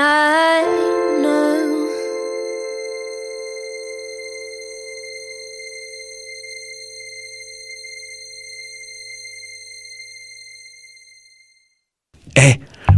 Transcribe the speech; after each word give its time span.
night. 0.00 0.49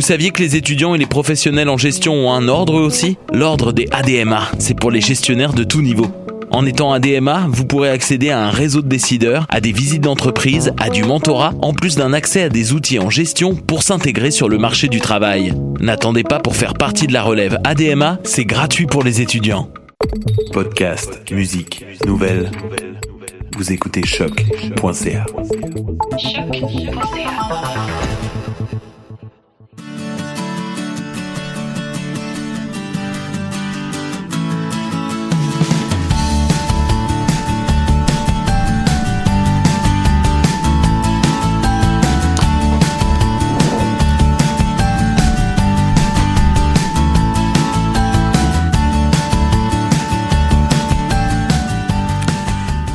Vous 0.00 0.06
saviez 0.06 0.30
que 0.30 0.42
les 0.42 0.56
étudiants 0.56 0.94
et 0.94 0.98
les 0.98 1.04
professionnels 1.04 1.68
en 1.68 1.76
gestion 1.76 2.14
ont 2.14 2.32
un 2.32 2.48
ordre 2.48 2.80
aussi? 2.80 3.18
L'ordre 3.34 3.70
des 3.70 3.86
ADMA, 3.90 4.48
c'est 4.58 4.72
pour 4.72 4.90
les 4.90 5.02
gestionnaires 5.02 5.52
de 5.52 5.62
tout 5.62 5.82
niveau. 5.82 6.06
En 6.50 6.64
étant 6.64 6.90
ADMA, 6.94 7.44
vous 7.50 7.66
pourrez 7.66 7.90
accéder 7.90 8.30
à 8.30 8.40
un 8.40 8.48
réseau 8.48 8.80
de 8.80 8.88
décideurs, 8.88 9.44
à 9.50 9.60
des 9.60 9.72
visites 9.72 10.00
d'entreprise, 10.00 10.72
à 10.78 10.88
du 10.88 11.04
mentorat, 11.04 11.52
en 11.60 11.74
plus 11.74 11.96
d'un 11.96 12.14
accès 12.14 12.44
à 12.44 12.48
des 12.48 12.72
outils 12.72 12.98
en 12.98 13.10
gestion 13.10 13.54
pour 13.54 13.82
s'intégrer 13.82 14.30
sur 14.30 14.48
le 14.48 14.56
marché 14.56 14.88
du 14.88 15.02
travail. 15.02 15.52
N'attendez 15.80 16.22
pas 16.22 16.38
pour 16.38 16.56
faire 16.56 16.72
partie 16.72 17.06
de 17.06 17.12
la 17.12 17.22
relève 17.22 17.58
ADMA, 17.64 18.20
c'est 18.24 18.46
gratuit 18.46 18.86
pour 18.86 19.02
les 19.02 19.20
étudiants. 19.20 19.68
Podcast, 20.54 21.30
musique, 21.30 21.84
nouvelles. 22.06 22.50
Vous 23.54 23.70
écoutez 23.70 24.06
choc.ca. 24.06 25.26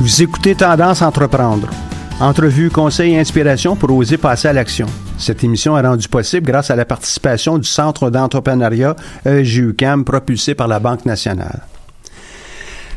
Vous 0.06 0.22
écoutez 0.22 0.54
Tendance 0.54 1.02
Entreprendre. 1.02 1.68
Entrevue, 2.20 2.70
conseils 2.70 3.14
et 3.14 3.18
inspiration 3.18 3.74
pour 3.74 3.90
oser 3.90 4.18
passer 4.18 4.46
à 4.46 4.52
l'action. 4.52 4.86
Cette 5.18 5.42
émission 5.42 5.76
est 5.76 5.80
rendue 5.80 6.06
possible 6.06 6.46
grâce 6.46 6.70
à 6.70 6.76
la 6.76 6.84
participation 6.84 7.58
du 7.58 7.68
Centre 7.68 8.08
d'entrepreneuriat 8.08 8.94
E 9.26 9.40
EJUCAM 9.40 10.04
propulsé 10.04 10.54
par 10.54 10.68
la 10.68 10.78
Banque 10.78 11.06
nationale. 11.06 11.62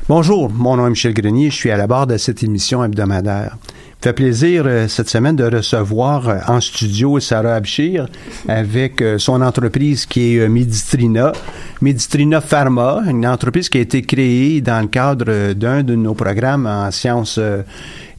Bonjour, 0.07 0.51
mon 0.51 0.77
nom 0.77 0.85
est 0.85 0.91
Michel 0.91 1.15
Grenier, 1.15 1.49
je 1.49 1.55
suis 1.55 1.71
à 1.71 1.77
la 1.77 1.87
barre 1.87 2.05
de 2.05 2.15
cette 2.17 2.43
émission 2.43 2.83
hebdomadaire. 2.83 3.57
Fait 4.01 4.13
plaisir 4.13 4.63
euh, 4.65 4.87
cette 4.87 5.09
semaine 5.09 5.35
de 5.35 5.43
recevoir 5.43 6.29
euh, 6.29 6.37
en 6.47 6.61
studio 6.61 7.19
Sarah 7.19 7.55
Abshir 7.55 8.07
avec 8.47 9.01
euh, 9.01 9.17
son 9.17 9.41
entreprise 9.41 10.05
qui 10.05 10.37
est 10.37 10.39
euh, 10.39 10.47
Medistrina. 10.47 11.33
Medistrina 11.81 12.39
Pharma, 12.39 13.01
une 13.09 13.27
entreprise 13.27 13.67
qui 13.67 13.77
a 13.77 13.81
été 13.81 14.01
créée 14.01 14.61
dans 14.61 14.79
le 14.79 14.87
cadre 14.87 15.25
euh, 15.27 15.53
d'un 15.53 15.83
de 15.83 15.95
nos 15.95 16.13
programmes 16.13 16.65
en 16.65 16.91
sciences 16.91 17.39
euh, 17.39 17.63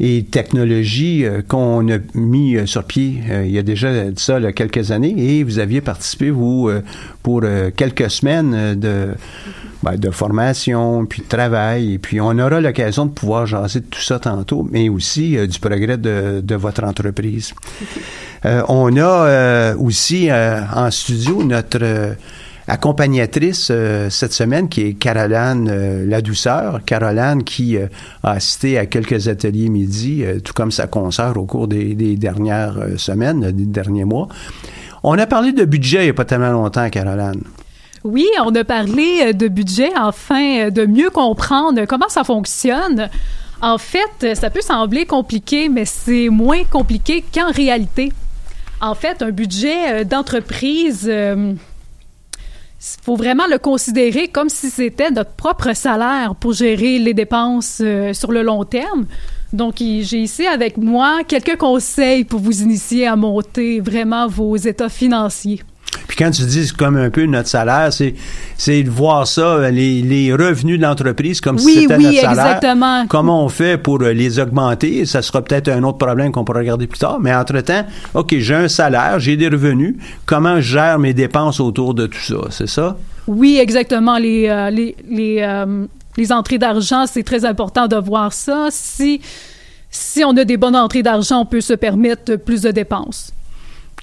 et 0.00 0.25
technologies 0.25 1.25
euh, 1.25 1.43
qu'on 1.47 1.87
a 1.91 1.99
mis 2.15 2.56
euh, 2.56 2.65
sur 2.65 2.84
pied 2.84 3.21
euh, 3.31 3.44
il 3.44 3.53
y 3.53 3.59
a 3.59 3.62
déjà 3.62 4.11
de 4.11 4.19
ça 4.19 4.41
là, 4.41 4.53
quelques 4.53 4.91
années 4.91 5.15
et 5.16 5.44
vous 5.44 5.59
aviez 5.59 5.83
participé, 5.83 6.31
vous, 6.31 6.69
euh, 6.69 6.83
pour 7.22 7.43
euh, 7.44 7.71
quelques 7.75 8.10
semaines 8.10 8.81
de, 8.81 9.09
ben, 9.83 9.97
de 9.97 10.10
formation, 10.10 11.05
puis 11.05 11.22
de 11.22 11.28
travail, 11.28 11.94
et 11.94 11.99
puis 11.99 12.21
on 12.21 12.39
aura 12.39 12.60
l'occasion 12.60 13.06
de 13.06 13.10
pouvoir 13.10 13.47
jaser 13.47 13.81
de 13.81 13.87
tout 13.87 14.00
ça 14.00 14.19
tantôt, 14.19 14.66
mais 14.71 14.89
aussi 14.89 15.37
euh, 15.37 15.47
du 15.47 15.59
progrès 15.59 15.99
de, 15.99 16.41
de 16.43 16.55
votre 16.55 16.83
entreprise. 16.84 17.53
Euh, 18.47 18.62
on 18.69 18.97
a 18.97 19.27
euh, 19.27 19.77
aussi 19.77 20.31
euh, 20.31 20.62
en 20.75 20.91
studio 20.91 21.44
notre 21.44 21.78
euh, 21.83 22.15
accompagnatrice 22.71 23.69
euh, 23.71 24.09
cette 24.11 24.33
semaine 24.33 24.69
qui 24.69 24.83
est 24.83 24.95
Caroline 24.95 25.69
euh, 25.69 26.07
Ladouceur. 26.07 26.81
Caroline 26.85 27.43
qui 27.43 27.77
euh, 27.77 27.87
a 28.23 28.33
assisté 28.33 28.79
à 28.79 28.87
quelques 28.87 29.27
ateliers 29.29 29.69
midi, 29.69 30.23
euh, 30.25 30.39
tout 30.39 30.53
comme 30.53 30.71
sa 30.71 30.87
consoeur 30.87 31.37
au 31.37 31.47
cours 31.47 31.67
des, 31.67 31.95
des 31.95 32.17
dernières 32.17 32.77
semaines, 32.97 33.51
des 33.51 33.67
derniers 33.67 34.05
mois. 34.05 34.29
On 35.03 35.19
a 35.19 35.27
parlé 35.27 35.53
de 35.53 35.65
budget 35.65 35.99
il 35.99 36.05
n'y 36.05 36.11
a 36.11 36.15
pas 36.15 36.25
tellement 36.25 36.53
longtemps, 36.53 36.89
Caroline. 36.91 37.43
Oui, 38.05 38.27
on 38.43 38.55
a 38.55 38.65
parlé 38.65 39.35
de 39.35 39.49
budget 39.49 39.91
afin 39.95 40.71
de 40.71 40.87
mieux 40.87 41.11
comprendre 41.11 41.85
comment 41.87 42.09
ça 42.09 42.25
fonctionne. 42.25 43.11
En 43.61 43.77
fait, 43.79 44.35
ça 44.35 44.49
peut 44.49 44.63
sembler 44.63 45.05
compliqué, 45.05 45.69
mais 45.69 45.85
c'est 45.85 46.29
moins 46.31 46.65
compliqué 46.65 47.23
qu'en 47.35 47.51
réalité. 47.51 48.11
En 48.81 48.95
fait, 48.95 49.23
un 49.23 49.31
budget 49.31 50.07
d'entreprise, 50.07 51.11
il 52.81 53.05
faut 53.05 53.17
vraiment 53.17 53.47
le 53.47 53.59
considérer 53.59 54.29
comme 54.29 54.49
si 54.49 54.71
c'était 54.71 55.11
notre 55.11 55.33
propre 55.33 55.75
salaire 55.75 56.34
pour 56.34 56.54
gérer 56.54 56.99
les 56.99 57.13
dépenses 57.13 57.81
euh, 57.83 58.15
sur 58.15 58.33
le 58.33 58.43
long 58.43 58.65
terme. 58.65 59.07
Donc, 59.53 59.77
j'ai 59.78 60.19
ici 60.19 60.47
avec 60.47 60.78
moi 60.78 61.21
quelques 61.27 61.57
conseils 61.57 62.25
pour 62.25 62.41
vous 62.41 62.63
initier 62.63 63.07
à 63.07 63.16
monter 63.16 63.81
vraiment 63.81 64.28
vos 64.28 64.57
états 64.57 64.89
financiers. 64.89 65.60
Puis 66.10 66.16
quand 66.16 66.33
tu 66.33 66.42
dis 66.42 66.72
comme 66.72 66.97
un 66.97 67.09
peu 67.09 67.24
notre 67.27 67.48
salaire, 67.48 67.92
c'est 67.92 68.16
c'est 68.57 68.83
de 68.83 68.91
voir 68.91 69.28
ça, 69.28 69.71
les, 69.71 70.03
les 70.03 70.33
revenus 70.34 70.77
de 70.77 70.83
l'entreprise 70.83 71.41
comme 71.41 71.57
si 71.57 71.83
c'était 71.83 71.97
oui, 71.98 72.03
notre 72.07 72.18
salaire. 72.18 72.47
exactement. 72.47 73.07
Comment 73.07 73.45
on 73.45 73.48
fait 73.48 73.78
pour 73.80 74.03
euh, 74.03 74.12
les 74.12 74.41
augmenter? 74.41 75.07
Ça 75.07 75.22
sera 75.22 75.41
peut-être 75.41 75.68
un 75.68 75.84
autre 75.84 75.98
problème 75.98 76.33
qu'on 76.33 76.42
pourra 76.42 76.59
regarder 76.59 76.89
plus 76.89 76.98
tard. 76.98 77.21
Mais 77.21 77.33
entre-temps, 77.33 77.86
OK, 78.15 78.34
j'ai 78.39 78.57
un 78.57 78.66
salaire, 78.66 79.21
j'ai 79.21 79.36
des 79.36 79.47
revenus. 79.47 79.98
Comment 80.27 80.57
je 80.57 80.72
gère 80.72 80.98
mes 80.98 81.15
dépenses 81.15 81.60
autour 81.60 81.95
de 81.95 82.09
tout 82.09 82.18
ça? 82.18 82.39
C'est 82.51 82.68
ça? 82.68 82.97
Oui, 83.28 83.60
exactement. 83.63 84.18
Les, 84.18 84.48
euh, 84.48 84.68
les, 84.71 84.97
les, 85.09 85.36
euh, 85.42 85.86
les 86.16 86.33
entrées 86.33 86.59
d'argent, 86.59 87.06
c'est 87.06 87.22
très 87.22 87.45
important 87.45 87.86
de 87.86 87.95
voir 87.95 88.33
ça. 88.33 88.66
Si, 88.72 89.21
si 89.91 90.24
on 90.24 90.36
a 90.36 90.42
des 90.45 90.56
bonnes 90.56 90.74
entrées 90.74 91.04
d'argent, 91.04 91.42
on 91.42 91.47
peut 91.47 91.60
se 91.60 91.74
permettre 91.74 92.34
plus 92.34 92.63
de 92.63 92.72
dépenses. 92.72 93.33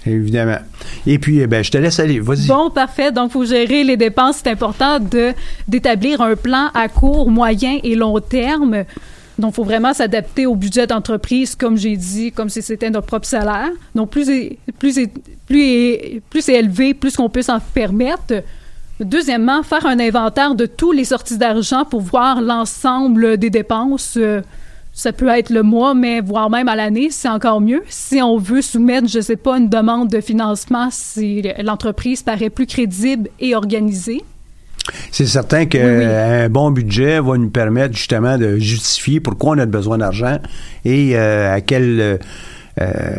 Évidemment. 0.07 0.57
Et 1.05 1.19
puis, 1.19 1.39
eh 1.39 1.47
ben, 1.47 1.63
je 1.63 1.71
te 1.71 1.77
laisse 1.77 1.99
aller. 1.99 2.19
Vas-y. 2.19 2.47
Bon, 2.47 2.69
parfait. 2.69 3.11
Donc, 3.11 3.31
faut 3.31 3.45
gérer 3.45 3.83
les 3.83 3.97
dépenses. 3.97 4.41
C'est 4.43 4.49
important 4.51 4.99
de 4.99 5.33
d'établir 5.67 6.21
un 6.21 6.35
plan 6.35 6.69
à 6.73 6.87
court, 6.89 7.29
moyen 7.29 7.79
et 7.83 7.95
long 7.95 8.19
terme. 8.19 8.83
Donc, 9.39 9.51
il 9.51 9.55
faut 9.55 9.63
vraiment 9.63 9.93
s'adapter 9.93 10.45
au 10.47 10.55
budget 10.55 10.87
d'entreprise, 10.87 11.55
comme 11.55 11.77
j'ai 11.77 11.95
dit, 11.95 12.31
comme 12.31 12.49
si 12.49 12.61
c'était 12.63 12.89
notre 12.89 13.05
propre 13.07 13.27
salaire. 13.27 13.69
Donc, 13.93 14.09
plus 14.09 14.27
plus 14.79 15.07
plus 15.47 15.61
est- 15.67 16.21
plus 16.29 16.41
c'est 16.41 16.55
élevé, 16.55 16.93
plus 16.93 17.15
qu'on 17.15 17.29
peut 17.29 17.43
s'en 17.43 17.59
permettre. 17.59 18.43
Deuxièmement, 18.99 19.61
faire 19.61 19.85
un 19.85 19.99
inventaire 19.99 20.55
de 20.55 20.65
tous 20.65 20.91
les 20.91 21.05
sorties 21.05 21.37
d'argent 21.37 21.85
pour 21.85 22.01
voir 22.01 22.41
l'ensemble 22.41 23.37
des 23.37 23.51
dépenses. 23.51 24.17
Euh, 24.97 25.07
ça 25.07 25.13
peut 25.13 25.27
être 25.29 25.49
le 25.49 25.63
mois, 25.63 25.93
mais 25.93 26.21
voire 26.21 26.49
même 26.49 26.67
à 26.67 26.75
l'année, 26.75 27.09
c'est 27.11 27.29
encore 27.29 27.61
mieux. 27.61 27.83
Si 27.87 28.21
on 28.21 28.37
veut 28.37 28.61
soumettre, 28.61 29.07
je 29.07 29.19
sais 29.21 29.35
pas, 29.37 29.57
une 29.57 29.69
demande 29.69 30.09
de 30.09 30.21
financement, 30.21 30.89
si 30.91 31.43
l'entreprise 31.63 32.23
paraît 32.23 32.49
plus 32.49 32.65
crédible 32.65 33.29
et 33.39 33.55
organisée. 33.55 34.23
C'est 35.11 35.25
certain 35.25 35.65
qu'un 35.65 36.49
bon 36.49 36.71
budget 36.71 37.19
va 37.19 37.37
nous 37.37 37.49
permettre 37.49 37.95
justement 37.95 38.37
de 38.37 38.57
justifier 38.57 39.19
pourquoi 39.19 39.55
on 39.55 39.59
a 39.59 39.65
besoin 39.65 39.97
d'argent 39.97 40.39
et 40.85 41.17
euh, 41.17 41.53
à 41.53 41.59
quel 41.61 41.99
euh, 41.99 42.17
euh, 42.79 43.15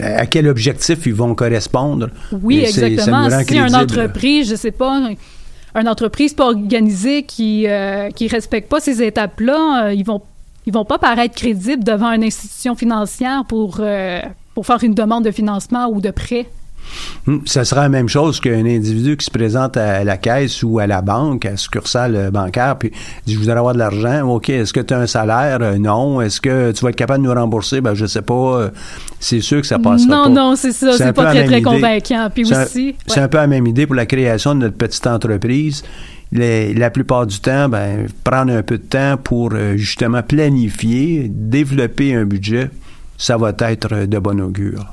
à 0.00 0.26
quel 0.26 0.48
objectif 0.48 1.06
ils 1.06 1.14
vont 1.14 1.34
correspondre. 1.34 2.08
Oui, 2.30 2.58
Et 2.58 2.66
ça 2.66 2.86
exactement. 2.86 3.28
rend 3.28 3.42
Si 3.46 3.58
une 3.58 3.74
entreprise, 3.74 4.50
je 4.50 4.54
sais 4.54 4.70
pas, 4.70 5.10
une 5.74 5.88
entreprise 5.88 6.34
pas 6.34 6.46
organisée 6.46 7.24
qui 7.24 7.66
euh, 7.66 8.10
qui 8.10 8.28
respecte 8.28 8.70
pas 8.70 8.80
ces 8.80 9.02
étapes-là, 9.02 9.86
euh, 9.86 9.92
ils 9.94 10.04
vont 10.04 10.22
ils 10.66 10.72
vont 10.72 10.84
pas 10.84 10.98
paraître 10.98 11.34
crédibles 11.34 11.84
devant 11.84 12.12
une 12.12 12.24
institution 12.24 12.74
financière 12.74 13.44
pour 13.48 13.78
euh, 13.80 14.20
pour 14.54 14.66
faire 14.66 14.82
une 14.82 14.94
demande 14.94 15.24
de 15.24 15.30
financement 15.30 15.88
ou 15.88 16.00
de 16.00 16.10
prêt. 16.10 16.46
Hum, 17.28 17.42
Ça 17.46 17.64
sera 17.64 17.82
la 17.82 17.88
même 17.88 18.08
chose 18.08 18.40
qu'un 18.40 18.66
individu 18.66 19.16
qui 19.16 19.24
se 19.24 19.30
présente 19.30 19.76
à 19.76 20.02
la 20.02 20.16
caisse 20.16 20.62
ou 20.64 20.80
à 20.80 20.86
la 20.88 21.00
banque, 21.00 21.46
à 21.46 21.52
la 21.52 21.56
succursale 21.56 22.30
bancaire, 22.32 22.76
puis 22.76 22.90
dit 23.24 23.34
Je 23.34 23.38
voudrais 23.38 23.56
avoir 23.56 23.72
de 23.72 23.78
l'argent. 23.78 24.28
OK, 24.28 24.50
est-ce 24.50 24.72
que 24.72 24.80
tu 24.80 24.92
as 24.92 24.98
un 24.98 25.06
salaire? 25.06 25.58
Euh, 25.62 25.78
Non. 25.78 26.20
Est-ce 26.20 26.40
que 26.40 26.72
tu 26.72 26.82
vas 26.84 26.90
être 26.90 26.96
capable 26.96 27.22
de 27.24 27.28
nous 27.28 27.34
rembourser? 27.40 27.80
Ben, 27.80 27.94
je 27.94 28.04
sais 28.06 28.20
pas. 28.22 28.34
Euh, 28.34 28.70
C'est 29.20 29.40
sûr 29.40 29.60
que 29.60 29.66
ça 29.66 29.78
passera 29.78 30.08
non, 30.14 30.22
pas. 30.24 30.28
non, 30.30 30.56
c'est 30.56 30.72
ça, 30.72 30.92
c'est 30.92 31.12
pas 31.12 31.26
très 31.26 31.34
même 31.34 31.46
très 31.46 31.60
idée. 31.60 31.62
convaincant. 31.62 32.28
Puis 32.34 32.52
aussi, 32.52 32.96
C'est 33.06 33.20
un 33.20 33.28
peu 33.28 33.38
la 33.38 33.46
même 33.46 33.66
idée 33.68 33.86
pour 33.86 33.94
la 33.94 34.04
création 34.06 34.54
de 34.56 34.60
notre 34.60 34.76
petite 34.76 35.06
entreprise. 35.06 35.84
Les- 36.32 36.72
la 36.72 36.90
plupart 36.90 37.26
du 37.26 37.38
temps, 37.40 37.68
ben, 37.68 38.06
prendre 38.24 38.52
un 38.54 38.62
peu 38.62 38.78
de 38.78 38.82
temps 38.82 39.16
pour 39.22 39.50
euh, 39.52 39.76
justement 39.76 40.22
planifier, 40.22 41.26
développer 41.28 42.14
un 42.14 42.24
budget, 42.24 42.70
ça 43.18 43.36
va 43.36 43.54
être 43.58 44.06
de 44.06 44.18
bon 44.18 44.40
augure. 44.40 44.86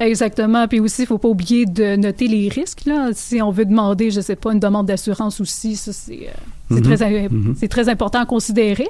Exactement. 0.00 0.66
Puis 0.68 0.80
aussi, 0.80 1.02
il 1.02 1.06
faut 1.06 1.18
pas 1.18 1.28
oublier 1.28 1.66
de 1.66 1.96
noter 1.96 2.26
les 2.28 2.48
risques. 2.48 2.84
Là. 2.84 3.10
Si 3.14 3.40
on 3.40 3.50
veut 3.50 3.64
demander, 3.64 4.10
je 4.10 4.20
sais 4.20 4.36
pas, 4.36 4.52
une 4.52 4.58
demande 4.60 4.86
d'assurance 4.86 5.40
aussi, 5.40 5.76
ça, 5.76 5.92
c'est 5.92 6.28
euh, 6.28 6.74
Mhm. 6.76 6.82
très, 6.82 7.28
Mhm. 7.30 7.54
c'est 7.58 7.68
très 7.68 7.88
important 7.88 8.20
à 8.20 8.26
considérer. 8.26 8.88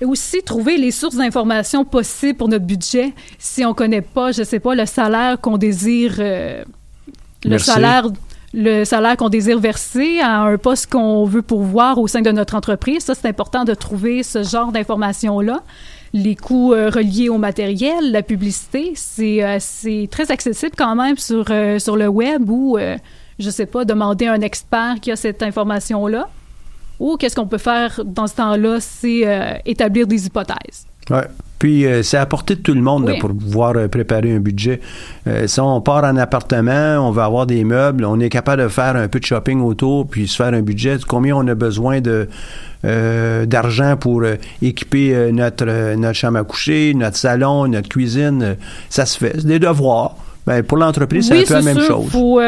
Et 0.00 0.04
aussi, 0.04 0.42
trouver 0.42 0.78
les 0.78 0.90
sources 0.90 1.14
d'informations 1.16 1.84
possibles 1.84 2.36
pour 2.36 2.48
notre 2.48 2.64
budget. 2.64 3.12
Si 3.38 3.64
on 3.64 3.74
connaît 3.74 4.00
pas, 4.00 4.32
je 4.32 4.42
sais 4.42 4.58
pas, 4.58 4.74
le 4.74 4.86
salaire 4.86 5.40
qu'on 5.40 5.58
désire, 5.58 6.16
euh, 6.18 6.64
le 7.44 7.58
salaire 7.58 8.08
le 8.54 8.84
salaire 8.84 9.16
qu'on 9.16 9.28
désire 9.28 9.58
verser 9.58 10.20
à 10.20 10.42
un 10.42 10.58
poste 10.58 10.90
qu'on 10.90 11.24
veut 11.24 11.42
pourvoir 11.42 11.98
au 11.98 12.06
sein 12.06 12.20
de 12.20 12.30
notre 12.30 12.54
entreprise. 12.54 13.04
Ça, 13.04 13.14
c'est 13.14 13.28
important 13.28 13.64
de 13.64 13.74
trouver 13.74 14.22
ce 14.22 14.42
genre 14.42 14.72
d'informations-là. 14.72 15.62
Les 16.12 16.36
coûts 16.36 16.74
euh, 16.74 16.90
reliés 16.90 17.30
au 17.30 17.38
matériel, 17.38 18.12
la 18.12 18.22
publicité, 18.22 18.92
c'est 18.94 19.42
euh, 19.42 20.06
très 20.10 20.30
accessible 20.30 20.72
quand 20.76 20.94
même 20.94 21.16
sur, 21.16 21.46
euh, 21.50 21.78
sur 21.78 21.96
le 21.96 22.06
web 22.08 22.50
ou, 22.50 22.76
euh, 22.76 22.98
je 23.38 23.48
sais 23.48 23.64
pas, 23.64 23.86
demander 23.86 24.26
à 24.26 24.34
un 24.34 24.42
expert 24.42 24.96
qui 25.00 25.10
a 25.10 25.16
cette 25.16 25.42
information-là. 25.42 26.28
Ou 27.00 27.16
qu'est-ce 27.16 27.34
qu'on 27.34 27.46
peut 27.46 27.58
faire 27.58 28.00
dans 28.04 28.26
ce 28.26 28.34
temps-là, 28.36 28.78
c'est 28.80 29.26
euh, 29.26 29.54
établir 29.64 30.06
des 30.06 30.26
hypothèses. 30.26 30.86
Puis 31.62 31.86
euh, 31.86 32.02
c'est 32.02 32.16
à 32.16 32.26
portée 32.26 32.56
de 32.56 32.60
tout 32.60 32.74
le 32.74 32.80
monde 32.80 33.06
là, 33.06 33.14
pour 33.20 33.30
pouvoir 33.32 33.76
euh, 33.76 33.86
préparer 33.86 34.34
un 34.34 34.40
budget. 34.40 34.80
Euh, 35.28 35.46
si 35.46 35.60
on 35.60 35.80
part 35.80 36.02
en 36.02 36.16
appartement, 36.16 36.98
on 37.06 37.12
veut 37.12 37.22
avoir 37.22 37.46
des 37.46 37.62
meubles, 37.62 38.04
on 38.04 38.18
est 38.18 38.30
capable 38.30 38.64
de 38.64 38.68
faire 38.68 38.96
un 38.96 39.06
peu 39.06 39.20
de 39.20 39.24
shopping 39.24 39.60
autour, 39.60 40.08
puis 40.08 40.26
se 40.26 40.34
faire 40.34 40.52
un 40.54 40.62
budget. 40.62 40.96
Combien 41.06 41.36
on 41.36 41.46
a 41.46 41.54
besoin 41.54 42.00
de 42.00 42.28
euh, 42.84 43.46
d'argent 43.46 43.96
pour 43.96 44.24
équiper 44.60 45.30
notre 45.30 45.94
notre 45.94 46.16
chambre 46.16 46.38
à 46.38 46.42
coucher, 46.42 46.94
notre 46.94 47.16
salon, 47.16 47.68
notre 47.68 47.88
cuisine, 47.88 48.56
ça 48.90 49.06
se 49.06 49.16
fait. 49.16 49.34
C'est 49.36 49.46
des 49.46 49.60
devoirs. 49.60 50.16
Ben, 50.48 50.64
pour 50.64 50.78
l'entreprise, 50.78 51.28
c'est 51.28 51.42
un 51.42 51.44
peu 51.44 51.54
la 51.54 51.62
même 51.62 51.78
sûr, 51.78 51.86
chose. 51.86 52.10
faut, 52.10 52.40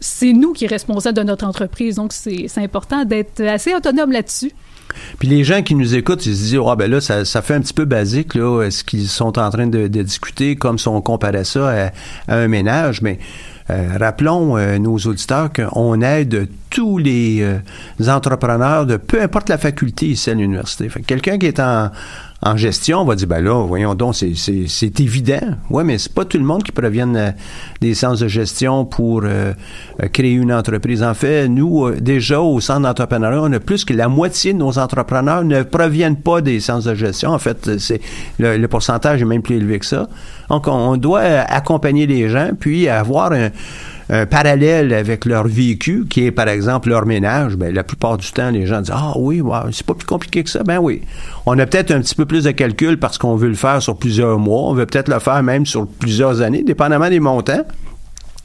c'est 0.00 0.32
nous 0.32 0.54
qui 0.54 0.64
sommes 0.64 0.72
responsables 0.72 1.16
de 1.16 1.22
notre 1.22 1.46
entreprise, 1.46 1.94
donc 1.94 2.12
c'est 2.12 2.48
important 2.56 3.04
d'être 3.04 3.40
assez 3.42 3.72
autonome 3.76 4.10
là-dessus. 4.10 4.50
Puis 5.18 5.28
les 5.28 5.44
gens 5.44 5.62
qui 5.62 5.74
nous 5.74 5.94
écoutent, 5.94 6.24
ils 6.26 6.36
se 6.36 6.42
disent 6.42 6.60
ah 6.66 6.76
ben 6.76 6.90
là 6.90 7.00
ça, 7.00 7.24
ça 7.24 7.42
fait 7.42 7.54
un 7.54 7.60
petit 7.60 7.74
peu 7.74 7.84
basique 7.84 8.34
là, 8.34 8.68
ce 8.70 8.84
qu'ils 8.84 9.08
sont 9.08 9.38
en 9.38 9.50
train 9.50 9.66
de, 9.66 9.86
discuter 9.86 10.56
comme 10.56 10.78
si 10.78 10.88
on 10.88 11.00
comparait 11.00 11.44
ça 11.44 11.68
à, 11.68 11.86
à 12.28 12.36
un 12.36 12.48
ménage, 12.48 13.00
mais 13.00 13.18
euh, 13.70 13.96
rappelons 13.98 14.58
euh, 14.58 14.78
nos 14.78 14.98
auditeurs 14.98 15.50
qu'on 15.52 16.02
aide 16.02 16.48
tous 16.74 16.98
les 16.98 17.40
euh, 17.40 18.10
entrepreneurs 18.10 18.84
de 18.84 18.96
peu 18.96 19.22
importe 19.22 19.48
la 19.48 19.58
faculté 19.58 20.06
ici 20.06 20.28
à 20.28 20.34
l'université. 20.34 20.88
Fait 20.88 21.00
que 21.00 21.06
quelqu'un 21.06 21.38
qui 21.38 21.46
est 21.46 21.60
en, 21.60 21.88
en 22.42 22.56
gestion 22.56 23.04
va 23.04 23.14
dire 23.14 23.28
ben 23.28 23.42
là, 23.42 23.64
voyons 23.64 23.94
donc, 23.94 24.16
c'est, 24.16 25.00
évident. 25.00 25.54
Ouais, 25.70 25.84
mais 25.84 25.98
c'est 25.98 26.12
pas 26.12 26.24
tout 26.24 26.36
le 26.36 26.42
monde 26.42 26.64
qui 26.64 26.72
proviennent 26.72 27.16
euh, 27.16 27.30
des 27.80 27.94
sciences 27.94 28.18
de 28.18 28.26
gestion 28.26 28.84
pour 28.84 29.22
euh, 29.22 29.52
euh, 30.02 30.08
créer 30.08 30.32
une 30.32 30.52
entreprise. 30.52 31.04
En 31.04 31.14
fait, 31.14 31.46
nous, 31.46 31.86
euh, 31.86 31.96
déjà 32.00 32.40
au 32.40 32.60
centre 32.60 32.80
d'entrepreneuriat, 32.80 33.40
on 33.40 33.52
a 33.52 33.60
plus 33.60 33.84
que 33.84 33.94
la 33.94 34.08
moitié 34.08 34.52
de 34.52 34.58
nos 34.58 34.76
entrepreneurs 34.76 35.44
ne 35.44 35.62
proviennent 35.62 36.16
pas 36.16 36.40
des 36.40 36.58
sciences 36.58 36.84
de 36.84 36.94
gestion. 36.96 37.30
En 37.30 37.38
fait, 37.38 37.78
c'est 37.78 38.00
le, 38.40 38.56
le 38.56 38.68
pourcentage 38.68 39.22
est 39.22 39.26
même 39.26 39.42
plus 39.42 39.56
élevé 39.56 39.78
que 39.78 39.86
ça. 39.86 40.08
Donc, 40.50 40.66
on, 40.66 40.72
on 40.72 40.96
doit 40.96 41.20
accompagner 41.20 42.08
les 42.08 42.28
gens, 42.28 42.50
puis 42.58 42.88
avoir 42.88 43.30
un, 43.30 43.50
un 44.14 44.26
parallèle 44.26 44.92
avec 44.92 45.24
leur 45.24 45.46
vécu, 45.48 46.06
qui 46.08 46.26
est 46.26 46.30
par 46.30 46.48
exemple 46.48 46.88
leur 46.88 47.04
ménage, 47.04 47.56
ben, 47.56 47.74
la 47.74 47.82
plupart 47.82 48.16
du 48.16 48.30
temps, 48.30 48.50
les 48.50 48.66
gens 48.66 48.80
disent 48.80 48.94
Ah 48.94 49.12
oui, 49.16 49.42
c'est 49.72 49.84
pas 49.84 49.94
plus 49.94 50.06
compliqué 50.06 50.44
que 50.44 50.50
ça. 50.50 50.62
Ben 50.62 50.78
oui. 50.78 51.02
On 51.46 51.58
a 51.58 51.66
peut-être 51.66 51.90
un 51.90 52.00
petit 52.00 52.14
peu 52.14 52.24
plus 52.24 52.44
de 52.44 52.52
calcul 52.52 52.98
parce 52.98 53.18
qu'on 53.18 53.36
veut 53.36 53.48
le 53.48 53.54
faire 53.54 53.82
sur 53.82 53.96
plusieurs 53.96 54.38
mois. 54.38 54.70
On 54.70 54.74
veut 54.74 54.86
peut-être 54.86 55.08
le 55.08 55.18
faire 55.18 55.42
même 55.42 55.66
sur 55.66 55.86
plusieurs 55.86 56.42
années, 56.42 56.62
dépendamment 56.62 57.10
des 57.10 57.20
montants. 57.20 57.64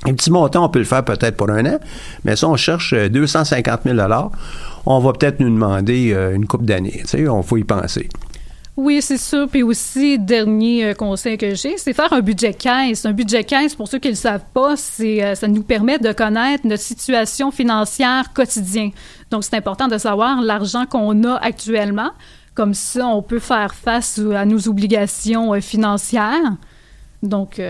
Un 0.06 0.13
petit 0.13 0.31
montant, 0.31 0.66
on 0.66 0.69
peut 0.69 0.80
le 0.80 0.86
faire 0.86 1.04
peut-être 1.04 1.36
pour 1.36 1.50
un 1.50 1.66
an, 1.66 1.77
mais 2.24 2.38
ça, 2.38 2.48
on 2.48 2.56
cherche 2.56 2.94
euh, 2.94 3.10
250 3.10 3.81
000 3.83 3.98
on 4.86 5.00
va 5.00 5.12
peut-être 5.12 5.42
nous 5.42 5.50
demander 5.50 6.13
euh, 6.13 6.33
une 6.33 6.48
coupe 6.48 6.66
d'années. 6.66 7.02
Tu 7.02 7.07
sais, 7.07 7.28
on 7.28 7.44
faut 7.44 7.57
y 7.57 7.66
penser. 7.66 8.07
Oui, 8.81 9.02
c'est 9.02 9.18
sûr. 9.18 9.50
Puis 9.50 9.62
aussi, 9.62 10.18
dernier 10.18 10.86
euh, 10.86 10.94
conseil 10.94 11.38
que 11.38 11.54
j'ai, 11.54 11.78
c'est 11.78 11.92
faire 11.92 12.14
un 12.14 12.21
budget 12.21 12.54
caisse. 12.54 13.06
Un 13.06 13.12
budget 13.12 13.44
caisse, 13.44 13.76
pour 13.76 13.90
ceux 13.90 14.00
qui 14.00 14.07
ne 14.07 14.14
le 14.14 14.18
savent 14.18 14.45
pas, 14.54 14.78
c'est 14.78 15.21
euh, 15.21 15.36
ça 15.36 15.50
nous 15.50 15.64
permet 15.64 16.00
de 16.00 16.14
connaître 16.14 16.66
notre 16.66 16.81
situation 16.81 17.52
financière 17.52 18.31
quotidienne. 18.33 18.92
Donc, 19.31 19.44
c'est 19.44 19.57
important 19.57 19.90
de 19.90 19.98
savoir 19.98 20.40
l'argent 20.40 20.86
qu'on 20.86 21.26
a 21.26 21.36
actuellement. 21.40 22.12
Comme 22.56 22.74
ça, 22.74 23.06
on 23.06 23.21
peut 23.21 23.40
faire 23.40 23.76
face 23.76 24.18
à 24.18 24.45
nos 24.45 24.69
obligations 24.69 25.54
euh, 25.54 25.59
financières. 25.59 26.56
Donc, 27.21 27.62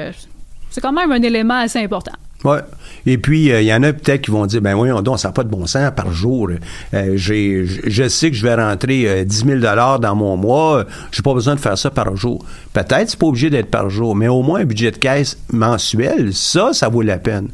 c'est 0.70 0.80
quand 0.80 0.94
même 0.94 1.12
un 1.12 1.24
élément 1.24 1.56
assez 1.56 1.80
important. 1.80 2.14
Ouais. 2.46 2.60
Et 3.06 3.18
puis, 3.18 3.52
euh, 3.52 3.62
il 3.62 3.68
y 3.68 3.74
en 3.74 3.84
a 3.84 3.92
peut-être 3.92 4.22
qui 4.22 4.32
vont 4.32 4.46
dire, 4.46 4.62
ben 4.62 4.74
voyons 4.76 5.02
donc, 5.02 5.20
ça 5.20 5.28
n'a 5.28 5.32
pas 5.34 5.44
de 5.44 5.50
bon 5.50 5.66
sens 5.66 5.92
par 5.96 6.14
jour. 6.14 6.50
Euh, 6.94 7.14
j'ai, 7.16 7.66
je- 7.66 7.82
je 7.86 8.08
sais 8.08 8.30
que 8.32 8.36
je 8.38 8.44
vais 8.44 8.56
rentrer 8.56 9.08
euh, 9.10 9.24
10 9.26 9.46
000 9.46 9.60
dans 9.60 10.16
mon 10.16 10.38
mois. 10.38 10.86
J'ai 11.12 11.22
pas 11.22 11.34
besoin 11.34 11.56
de 11.56 11.60
faire 11.60 11.78
ça 11.78 11.90
par 11.92 12.16
jour. 12.16 12.46
Peut-être, 12.74 13.10
c'est 13.10 13.20
pas 13.20 13.26
obligé 13.28 13.50
d'être 13.50 13.70
par 13.70 13.90
jour, 13.90 14.16
mais 14.16 14.28
au 14.30 14.42
moins 14.42 14.62
un 14.62 14.66
budget 14.66 14.92
de 14.92 14.98
caisse 14.98 15.38
mensuel, 15.52 16.34
ça, 16.34 16.72
ça 16.72 16.88
vaut 16.88 17.02
la 17.02 17.18
peine. 17.18 17.50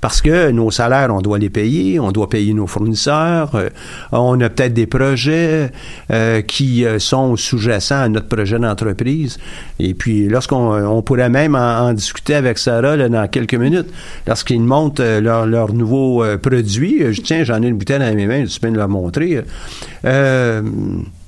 Parce 0.00 0.20
que 0.20 0.50
nos 0.50 0.70
salaires, 0.70 1.08
on 1.12 1.20
doit 1.20 1.38
les 1.38 1.50
payer, 1.50 1.98
on 1.98 2.12
doit 2.12 2.28
payer 2.28 2.52
nos 2.54 2.66
fournisseurs, 2.66 3.54
euh, 3.54 3.70
on 4.12 4.40
a 4.40 4.48
peut-être 4.48 4.74
des 4.74 4.86
projets 4.86 5.72
euh, 6.10 6.42
qui 6.42 6.84
euh, 6.84 6.98
sont 6.98 7.36
sous-jacents 7.36 8.02
à 8.02 8.08
notre 8.08 8.28
projet 8.28 8.58
d'entreprise. 8.58 9.38
Et 9.78 9.94
puis, 9.94 10.28
lorsqu'on 10.28 10.72
on 10.86 11.02
pourrait 11.02 11.28
même 11.28 11.54
en, 11.54 11.92
discuter 11.92 12.34
avec 12.34 12.58
Sarah 12.58 12.96
là, 12.96 13.08
dans 13.08 13.28
quelques 13.28 13.54
minutes, 13.54 13.88
lorsqu'ils 14.26 14.62
montent 14.62 15.00
euh, 15.00 15.20
leur, 15.20 15.46
leur 15.46 15.72
nouveau 15.72 16.22
euh, 16.22 16.38
produit, 16.38 17.02
euh, 17.02 17.12
je 17.12 17.20
tiens, 17.20 17.44
j'en 17.44 17.62
ai 17.62 17.66
une 17.66 17.76
bouteille 17.76 17.98
dans 17.98 18.14
mes 18.14 18.26
mains, 18.26 18.44
tu 18.44 18.60
peux 18.60 18.70
me 18.70 18.76
la 18.76 18.88
montrer. 18.88 19.42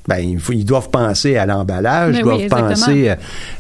Ben, 0.09 0.19
il 0.19 0.41
faut- 0.41 0.55
ils 0.55 0.65
doivent 0.65 0.88
penser 0.91 1.37
à 1.37 1.45
l'emballage, 1.47 2.15
Mais 2.15 2.21
ils 2.21 2.23
doivent 2.25 2.38
penser 2.69 3.11
euh, 3.11 3.15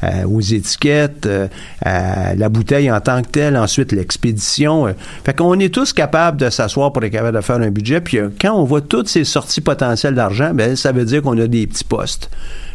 euh, 0.04 0.24
aux 0.26 0.40
étiquettes, 0.40 1.26
euh, 1.26 1.46
à 1.84 2.34
la 2.34 2.48
bouteille 2.48 2.90
en 2.90 3.00
tant 3.00 3.20
que 3.22 3.28
telle, 3.28 3.56
ensuite 3.56 3.92
l'expédition. 3.92 4.86
Fait 5.24 5.36
qu'on 5.36 5.58
est 5.60 5.72
tous 5.72 5.92
capables 5.92 6.38
de 6.38 6.48
s'asseoir 6.50 6.92
pour 6.92 7.04
être 7.04 7.12
capable 7.12 7.36
de 7.36 7.42
faire 7.42 7.56
un 7.56 7.70
budget. 7.70 8.00
Puis 8.00 8.18
quand 8.40 8.54
on 8.54 8.64
voit 8.64 8.80
toutes 8.80 9.08
ces 9.08 9.24
sorties 9.24 9.60
potentielles 9.60 10.14
d'argent, 10.14 10.52
ben 10.54 10.74
ça 10.74 10.90
veut 10.92 11.04
dire 11.04 11.22
qu'on 11.22 11.38
a 11.38 11.46
des 11.46 11.66
petits 11.66 11.84
postes, 11.84 12.30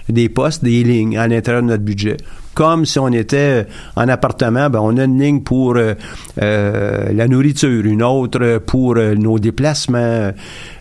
des 0.07 0.29
postes, 0.29 0.63
des 0.63 0.83
lignes 0.83 1.17
à 1.17 1.27
l'intérieur 1.27 1.63
de 1.63 1.67
notre 1.69 1.83
budget. 1.83 2.17
Comme 2.53 2.85
si 2.85 2.99
on 2.99 3.07
était 3.09 3.65
en 3.95 4.07
appartement, 4.07 4.69
ben 4.69 4.79
on 4.81 4.97
a 4.97 5.03
une 5.05 5.19
ligne 5.19 5.41
pour 5.41 5.75
euh, 5.75 5.93
euh, 6.41 7.11
la 7.13 7.27
nourriture, 7.27 7.85
une 7.85 8.03
autre 8.03 8.59
pour 8.65 8.95
euh, 8.97 9.15
nos 9.15 9.39
déplacements. 9.39 10.31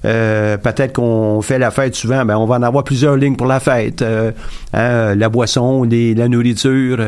Euh, 0.05 0.57
peut-être 0.57 0.93
qu'on 0.95 1.41
fait 1.43 1.59
la 1.59 1.71
fête 1.71 1.95
souvent, 1.95 2.25
ben 2.25 2.37
on 2.37 2.47
va 2.47 2.57
en 2.57 2.63
avoir 2.63 2.85
plusieurs 2.85 3.17
lignes 3.17 3.37
pour 3.37 3.47
la 3.47 3.61
fête. 3.61 4.03
Euh, 4.03 4.33
hein, 4.73 5.15
la 5.15 5.29
boisson, 5.29 5.85
les- 5.85 6.15
la 6.15 6.29
nourriture. 6.29 6.99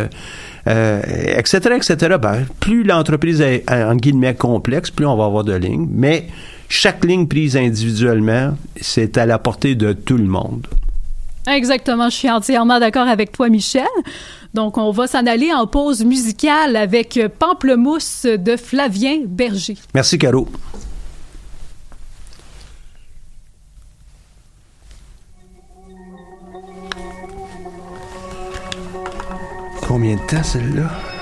euh, 0.66 1.00
etc., 1.36 1.74
etc. 1.76 2.16
Ben, 2.20 2.46
plus 2.60 2.84
l'entreprise 2.84 3.40
est, 3.42 3.64
en 3.70 3.96
guillemets, 3.96 4.34
complexe, 4.34 4.90
plus 4.90 5.04
on 5.04 5.14
va 5.16 5.26
avoir 5.26 5.44
de 5.44 5.54
lignes. 5.54 5.86
Mais 5.92 6.26
chaque 6.70 7.04
ligne 7.04 7.26
prise 7.26 7.54
individuellement, 7.56 8.56
c'est 8.80 9.18
à 9.18 9.26
la 9.26 9.38
portée 9.38 9.74
de 9.74 9.92
tout 9.92 10.16
le 10.16 10.24
monde. 10.24 10.66
Exactement, 11.46 12.08
je 12.08 12.16
suis 12.16 12.30
entièrement 12.30 12.80
d'accord 12.80 13.06
avec 13.06 13.32
toi, 13.32 13.48
Michel. 13.48 13.84
Donc, 14.54 14.78
on 14.78 14.90
va 14.92 15.06
s'en 15.06 15.26
aller 15.26 15.52
en 15.52 15.66
pause 15.66 16.04
musicale 16.04 16.76
avec 16.76 17.20
Pamplemousse 17.38 18.24
de 18.24 18.56
Flavien 18.56 19.20
Berger. 19.26 19.76
Merci, 19.94 20.18
Caro. 20.18 20.48
Combien 29.86 30.16
de 30.16 30.20
temps, 30.26 30.42
celle-là? 30.42 31.13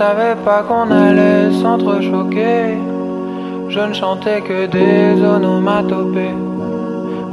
Savais 0.00 0.34
pas 0.46 0.62
qu'on 0.62 0.90
allait 0.90 1.52
s'entrechoquer. 1.60 2.78
Je 3.68 3.80
ne 3.80 3.92
chantais 3.92 4.40
que 4.40 4.66
des 4.66 5.22
onomatopées 5.22 6.36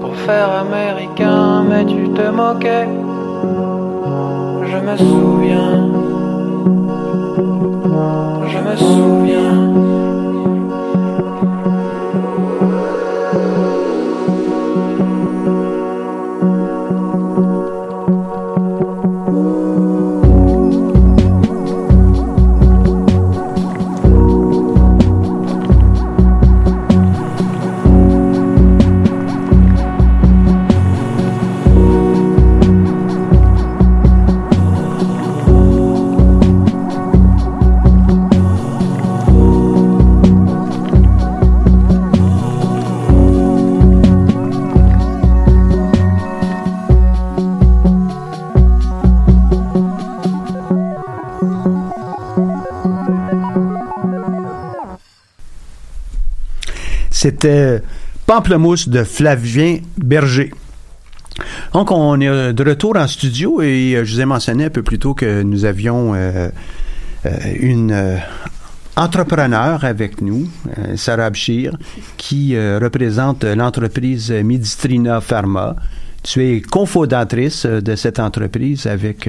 Pour 0.02 0.14
faire 0.28 0.50
américain 0.66 1.64
mais 1.70 1.86
tu 1.86 2.04
te 2.18 2.26
moquais. 2.40 2.90
Je 4.72 4.78
me 4.88 4.96
souviens. 5.10 5.76
Je 8.52 8.60
me 8.68 8.76
souviens 8.76 9.77
C'était 57.20 57.82
Pamplemousse 58.28 58.90
de 58.90 59.04
Flavien 59.04 59.80
Berger. 59.98 60.52
Donc, 61.74 61.90
on 61.90 62.22
est 62.22 62.28
euh, 62.28 62.54
de 62.54 62.64
retour 62.64 62.96
en 62.96 63.08
studio 63.08 63.60
et 63.60 63.96
euh, 63.96 64.06
je 64.06 64.14
vous 64.14 64.22
ai 64.22 64.26
mentionné 64.26 64.66
un 64.66 64.70
peu 64.70 64.84
plus 64.84 65.00
tôt 65.00 65.16
que 65.16 65.42
nous 65.42 65.66
avions 65.66 66.14
euh, 66.14 66.50
une 67.60 68.20
entrepreneur 68.96 69.84
avec 69.84 70.22
nous, 70.22 70.48
Sarah 70.96 71.26
Abshir, 71.26 71.76
qui 72.18 72.56
représente 72.56 73.46
l'entreprise 73.46 74.30
Medistrina 74.30 75.20
Pharma. 75.20 75.76
Tu 76.22 76.46
es 76.46 76.62
cofondatrice 76.62 77.66
de 77.66 77.96
cette 77.96 78.20
entreprise 78.20 78.86
avec... 78.86 79.28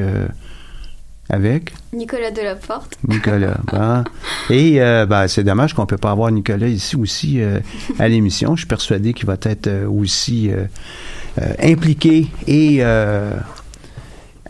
avec? 1.30 1.72
Nicolas 1.92 2.30
Delaporte. 2.30 2.96
Nicolas. 3.06 3.58
Et 4.50 4.80
euh, 4.80 5.06
ben, 5.06 5.28
c'est 5.28 5.44
dommage 5.44 5.74
qu'on 5.74 5.82
ne 5.82 5.86
peut 5.86 5.98
pas 5.98 6.10
avoir 6.10 6.30
Nicolas 6.30 6.68
ici 6.68 6.96
aussi 6.96 7.40
euh, 7.40 7.60
à 7.98 8.08
l'émission. 8.08 8.56
Je 8.56 8.60
suis 8.60 8.68
persuadé 8.68 9.12
qu'il 9.12 9.26
va 9.26 9.36
être 9.42 9.66
euh, 9.66 9.88
aussi 9.88 10.50
euh, 10.50 10.64
impliqué 11.62 12.28
et 12.46 12.82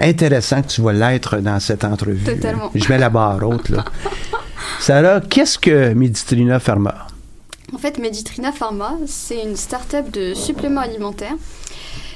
intéressant 0.00 0.62
que 0.62 0.68
tu 0.68 0.80
vas 0.80 0.92
l'être 0.92 1.38
dans 1.38 1.58
cette 1.58 1.84
entrevue. 1.84 2.24
Totalement. 2.24 2.70
Je 2.74 2.88
mets 2.88 2.98
la 2.98 3.10
barre 3.10 3.42
haute. 3.42 3.68
Là. 3.68 3.84
Sarah, 4.80 5.20
qu'est-ce 5.20 5.58
que 5.58 5.92
Medistrina 5.92 6.60
Pharma? 6.60 7.08
En 7.74 7.78
fait, 7.78 7.98
Meditrina 7.98 8.52
Pharma, 8.52 8.96
c'est 9.06 9.42
une 9.42 9.56
start-up 9.56 10.10
de 10.10 10.34
suppléments 10.34 10.80
alimentaires. 10.80 11.34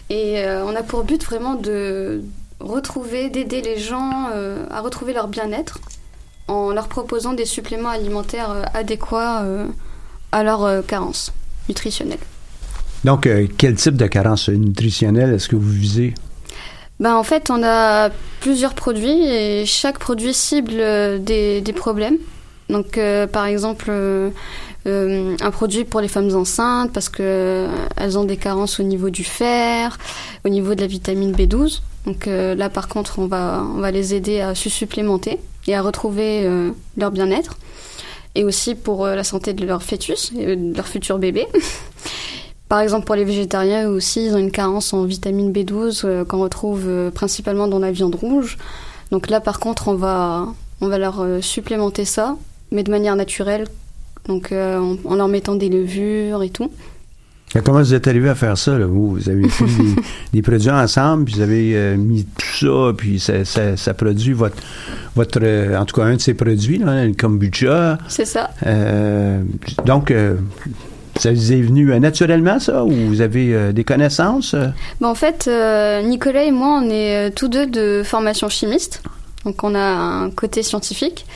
Et 0.08 0.42
on 0.64 0.74
a 0.76 0.82
pour 0.82 1.04
but 1.04 1.22
vraiment 1.24 1.54
de 1.54 2.22
retrouver, 2.62 3.28
d'aider 3.28 3.60
les 3.62 3.78
gens 3.78 4.28
euh, 4.32 4.64
à 4.70 4.80
retrouver 4.80 5.12
leur 5.12 5.28
bien-être 5.28 5.78
en 6.48 6.72
leur 6.72 6.88
proposant 6.88 7.32
des 7.32 7.44
suppléments 7.44 7.90
alimentaires 7.90 8.50
euh, 8.50 8.62
adéquats 8.74 9.42
euh, 9.42 9.66
à 10.32 10.42
leurs 10.42 10.64
euh, 10.64 10.82
carences 10.82 11.32
nutritionnelles. 11.68 12.18
Donc, 13.04 13.28
quel 13.58 13.74
type 13.74 13.96
de 13.96 14.06
carence 14.06 14.48
nutritionnelle 14.48 15.34
est-ce 15.34 15.48
que 15.48 15.56
vous 15.56 15.70
visez? 15.70 16.14
Ben, 17.00 17.16
en 17.16 17.24
fait, 17.24 17.50
on 17.50 17.60
a 17.64 18.10
plusieurs 18.40 18.74
produits 18.74 19.26
et 19.26 19.66
chaque 19.66 19.98
produit 19.98 20.32
cible 20.32 20.74
des, 21.24 21.60
des 21.60 21.72
problèmes. 21.72 22.18
Donc, 22.68 22.96
euh, 22.96 23.26
par 23.26 23.46
exemple, 23.46 23.86
euh, 23.88 24.30
euh, 24.86 25.36
un 25.40 25.50
produit 25.52 25.84
pour 25.84 26.00
les 26.00 26.08
femmes 26.08 26.34
enceintes 26.34 26.92
parce 26.92 27.08
que 27.08 27.22
euh, 27.22 27.68
elles 27.96 28.18
ont 28.18 28.24
des 28.24 28.36
carences 28.36 28.80
au 28.80 28.82
niveau 28.82 29.10
du 29.10 29.22
fer, 29.22 29.98
au 30.44 30.48
niveau 30.48 30.74
de 30.74 30.80
la 30.80 30.86
vitamine 30.86 31.32
B12. 31.32 31.80
Donc 32.06 32.26
euh, 32.26 32.54
là, 32.54 32.68
par 32.68 32.88
contre, 32.88 33.18
on 33.18 33.26
va, 33.26 33.64
on 33.76 33.78
va 33.78 33.90
les 33.90 34.14
aider 34.14 34.40
à 34.40 34.54
se 34.54 34.68
supplémenter 34.68 35.38
et 35.68 35.76
à 35.76 35.82
retrouver 35.82 36.48
leur 36.96 37.12
bien-être. 37.12 37.56
Et 38.34 38.44
aussi 38.44 38.74
pour 38.74 39.06
la 39.06 39.24
santé 39.24 39.52
de 39.52 39.64
leur 39.64 39.82
fœtus 39.82 40.32
et 40.36 40.56
de 40.56 40.74
leur 40.74 40.88
futur 40.88 41.18
bébé. 41.18 41.46
Par 42.72 42.80
exemple, 42.80 43.04
pour 43.04 43.16
les 43.16 43.24
végétariens 43.24 43.86
aussi, 43.90 44.24
ils 44.24 44.34
ont 44.34 44.38
une 44.38 44.50
carence 44.50 44.94
en 44.94 45.04
vitamine 45.04 45.52
B12 45.52 46.06
euh, 46.06 46.24
qu'on 46.24 46.40
retrouve 46.40 47.10
principalement 47.14 47.68
dans 47.68 47.78
la 47.78 47.92
viande 47.92 48.14
rouge. 48.14 48.56
Donc 49.10 49.28
là, 49.28 49.40
par 49.40 49.60
contre, 49.60 49.88
on 49.88 49.94
va, 49.94 50.46
on 50.80 50.88
va 50.88 50.96
leur 50.96 51.22
supplémenter 51.42 52.06
ça, 52.06 52.38
mais 52.70 52.82
de 52.82 52.90
manière 52.90 53.14
naturelle, 53.14 53.66
donc 54.28 54.52
euh, 54.52 54.78
en, 54.78 54.96
en 55.04 55.14
leur 55.14 55.28
mettant 55.28 55.54
des 55.54 55.68
levures 55.68 56.42
et 56.42 56.50
tout. 56.50 56.70
Et 57.54 57.60
Comment 57.60 57.80
vous 57.80 57.92
êtes 57.92 58.06
arrivé 58.08 58.28
à 58.30 58.34
faire 58.34 58.56
ça, 58.56 58.78
là, 58.78 58.86
vous? 58.86 59.10
Vous 59.16 59.28
avez 59.28 59.46
pris 59.46 59.64
des, 59.66 59.94
des 60.32 60.42
produits 60.42 60.70
ensemble, 60.70 61.26
puis 61.26 61.34
vous 61.34 61.40
avez 61.42 61.72
euh, 61.76 61.96
mis 61.96 62.24
tout 62.24 62.66
ça, 62.66 62.92
puis 62.96 63.20
ça, 63.20 63.44
ça, 63.44 63.76
ça 63.76 63.92
produit 63.94 64.32
votre, 64.32 64.56
votre 65.14 65.38
euh, 65.42 65.76
en 65.78 65.84
tout 65.84 65.94
cas, 65.96 66.04
un 66.06 66.16
de 66.16 66.20
ces 66.20 66.34
produits, 66.34 66.78
là, 66.78 67.04
le 67.04 67.12
kombucha. 67.12 67.98
C'est 68.08 68.24
ça. 68.24 68.50
Donc, 69.84 70.10
ça 71.18 71.30
vous 71.30 71.52
est 71.52 71.60
venu 71.60 71.92
euh, 71.92 71.98
naturellement, 71.98 72.58
ça, 72.58 72.84
ou 72.84 72.90
vous 72.90 73.20
avez 73.20 73.54
euh, 73.54 73.72
des 73.72 73.84
connaissances? 73.84 74.54
euh? 74.54 74.68
Bon, 75.00 75.08
en 75.08 75.14
fait, 75.14 75.48
Nicolas 76.04 76.44
et 76.44 76.50
moi, 76.50 76.80
on 76.82 76.88
est 76.90 77.30
tous 77.32 77.48
deux 77.48 77.66
de 77.66 78.02
formation 78.04 78.48
chimiste. 78.48 79.02
Donc 79.44 79.64
on 79.64 79.74
a 79.74 79.80
un 79.80 80.30
côté 80.30 80.62
scientifique. 80.62 81.26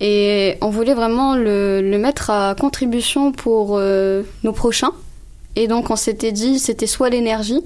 Et 0.00 0.56
on 0.60 0.68
voulait 0.70 0.94
vraiment 0.94 1.36
le, 1.36 1.80
le 1.82 1.98
mettre 1.98 2.30
à 2.30 2.54
contribution 2.54 3.32
pour 3.32 3.76
euh, 3.78 4.22
nos 4.44 4.52
prochains. 4.52 4.92
Et 5.56 5.68
donc 5.68 5.90
on 5.90 5.96
s'était 5.96 6.32
dit, 6.32 6.58
c'était 6.58 6.86
soit 6.86 7.08
l'énergie 7.08 7.62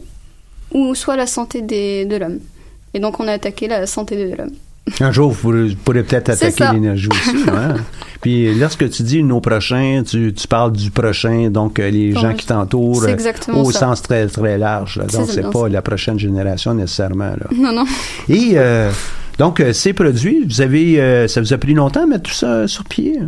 ou 0.73 0.95
soit 0.95 1.17
la 1.17 1.27
santé 1.27 1.61
des- 1.63 2.05
de 2.07 2.17
l'homme. 2.17 2.39
Et 2.95 3.01
donc 3.01 3.19
on 3.21 3.27
a 3.27 3.33
attaqué 3.33 3.67
la 3.67 3.87
santé 3.87 4.17
de 4.17 4.37
l'homme. 4.37 4.53
Un 5.01 5.13
jour, 5.13 5.31
vous 5.33 5.75
pourrez- 5.83 6.03
peut-être 6.03 6.31
attaquer 6.31 6.65
l'énergie 6.73 7.09
aussi. 7.11 7.37
hein? 7.49 7.75
Puis 8.21 8.55
lorsque 8.55 8.89
tu 8.91 9.03
dis 9.03 9.23
nos 9.23 9.41
prochains, 9.41 10.03
tu, 10.07 10.33
tu 10.35 10.47
parles 10.47 10.73
du 10.73 10.91
prochain, 10.91 11.49
donc 11.51 11.79
euh, 11.79 11.91
les 11.91 12.13
gens 12.13 12.35
qui 12.35 12.47
t'entourent 12.47 13.03
au 13.55 13.71
ça. 13.73 13.79
sens 13.81 14.03
très, 14.03 14.27
très 14.27 14.59
large. 14.59 14.97
là. 14.99 15.05
Donc, 15.07 15.29
c'est 15.31 15.43
pas 15.51 15.63
ça. 15.63 15.69
la 15.69 15.83
prochaine 15.83 16.19
génération 16.19 16.75
nécessairement. 16.75 17.31
Là. 17.31 17.47
Non, 17.55 17.73
non. 17.73 17.85
Et 18.29 18.53
euh, 18.55 18.91
donc, 19.41 19.59
euh, 19.61 19.73
ces 19.73 19.93
produits, 19.93 20.45
vous 20.47 20.61
avez, 20.61 21.01
euh, 21.01 21.27
ça 21.27 21.41
vous 21.41 21.53
a 21.53 21.59
pris 21.59 21.75
longtemps 21.75 22.05
à 22.05 22.07
mettre 22.07 22.25
tout 22.31 22.39
ça 22.45 22.69
sur 22.69 22.85
pied? 22.85 23.19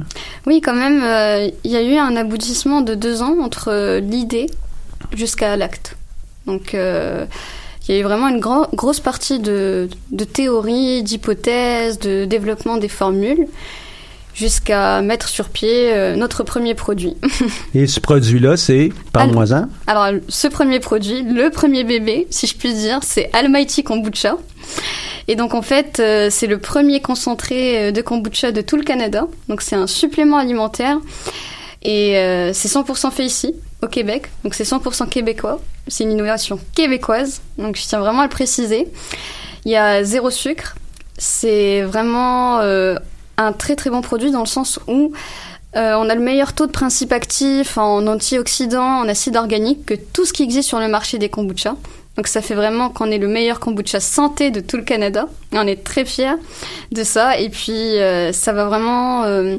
Oui, 0.47 0.61
quand 0.61 0.75
même, 0.75 1.01
euh, 1.03 1.49
il 1.65 1.71
y 1.71 1.77
a 1.77 1.83
eu 1.83 1.97
un 1.97 2.15
aboutissement 2.17 2.81
de 2.83 2.95
deux 2.95 3.23
ans 3.23 3.37
entre 3.43 3.69
euh, 3.69 4.01
l'idée 4.01 4.49
jusqu'à 5.15 5.57
l'acte. 5.57 5.97
Donc, 6.47 6.75
il 6.75 7.95
y 7.95 7.97
a 7.97 8.01
eu 8.01 8.03
vraiment 8.03 8.29
une 8.29 8.41
gro- 8.41 8.67
grosse 8.75 9.01
partie 9.01 9.39
de, 9.41 9.89
de 10.11 10.25
théorie, 10.25 11.03
d'hypothèses, 11.03 11.99
de 11.99 12.25
développement 12.27 12.77
des 12.77 12.89
formules, 12.89 13.47
jusqu'à 14.35 15.03
mettre 15.03 15.29
sur 15.29 15.49
pied 15.49 15.93
euh, 15.93 16.17
notre 16.17 16.43
premier 16.43 16.75
produit. 16.75 17.17
Et 17.75 17.87
ce 17.87 18.01
produit-là, 18.01 18.57
c'est, 18.57 18.91
parle-moi-en. 19.13 19.69
Alors, 19.87 20.21
ce 20.29 20.49
premier 20.49 20.81
produit, 20.81 21.23
le 21.23 21.51
premier 21.51 21.85
bébé, 21.85 22.27
si 22.31 22.47
je 22.47 22.57
puis 22.57 22.73
dire, 22.75 23.01
c'est 23.03 23.31
Almighty 23.33 23.83
Kombucha. 23.85 24.37
Et 25.29 25.37
donc, 25.37 25.55
en 25.55 25.63
fait, 25.63 26.01
euh, 26.01 26.29
c'est 26.31 26.47
le 26.47 26.59
premier 26.59 27.01
concentré 27.01 27.89
euh, 27.89 27.93
de 27.93 28.03
kombucha 28.03 28.53
de 28.53 28.61
tout 28.61 28.77
le 28.77 28.83
Canada. 28.83 29.27
Donc, 29.49 29.63
c'est 29.63 29.77
un 29.77 29.87
supplément 29.87 30.37
alimentaire. 30.37 30.99
Et 31.83 32.17
euh, 32.19 32.53
c'est 32.53 32.69
100% 32.69 33.11
fait 33.11 33.25
ici, 33.25 33.55
au 33.83 33.87
Québec. 33.87 34.29
Donc, 34.45 34.55
c'est 34.55 34.65
100% 34.65 35.09
québécois. 35.09 35.61
C'est 35.89 36.05
une 36.05 36.13
innovation 36.13 36.59
québécoise. 36.75 37.41
Donc, 37.59 37.77
je 37.77 37.83
tiens 37.83 38.01
vraiment 38.01 38.21
à 38.21 38.25
le 38.25 38.31
préciser. 38.31 38.89
Il 39.65 39.73
y 39.73 39.77
a 39.77 40.05
zéro 40.05 40.31
sucre. 40.31 40.77
C'est 41.19 41.83
vraiment 41.83 42.61
un 43.39 43.53
très 43.53 43.77
très 43.77 43.91
bon 43.91 44.01
produit 44.01 44.31
dans 44.31 44.41
le 44.41 44.47
sens 44.47 44.79
où 44.89 45.13
euh, 45.75 45.95
on 45.95 46.09
a 46.09 46.15
le 46.15 46.21
meilleur 46.21 46.53
taux 46.53 46.67
de 46.67 46.73
principes 46.73 47.13
actifs 47.13 47.79
en 47.79 48.07
antioxydants, 48.07 49.01
en 49.01 49.09
acides 49.09 49.37
organiques 49.37 49.87
que 49.87 49.95
tout 49.95 50.25
ce 50.25 50.33
qui 50.33 50.43
existe 50.43 50.69
sur 50.69 50.81
le 50.81 50.89
marché 50.89 51.19
des 51.19 51.31
kombucha. 51.31 51.77
Donc 52.17 52.29
ça 52.29 52.43
fait 52.43 52.55
vraiment 52.55 52.91
qu'on 52.91 53.11
est 53.11 53.19
le 53.19 53.29
meilleur 53.29 53.59
kombucha 53.59 53.99
santé 53.99 54.51
de 54.51 54.61
tout 54.61 54.77
le 54.77 54.83
Canada. 54.83 55.29
On 55.53 55.67
est 55.67 55.83
très 55.83 56.05
fiers 56.05 56.37
de 56.91 57.05
ça. 57.05 57.39
Et 57.39 57.49
puis 57.49 57.73
euh, 57.73 58.33
ça 58.33 58.53
va 58.53 58.65
vraiment 58.67 59.25
euh, 59.25 59.57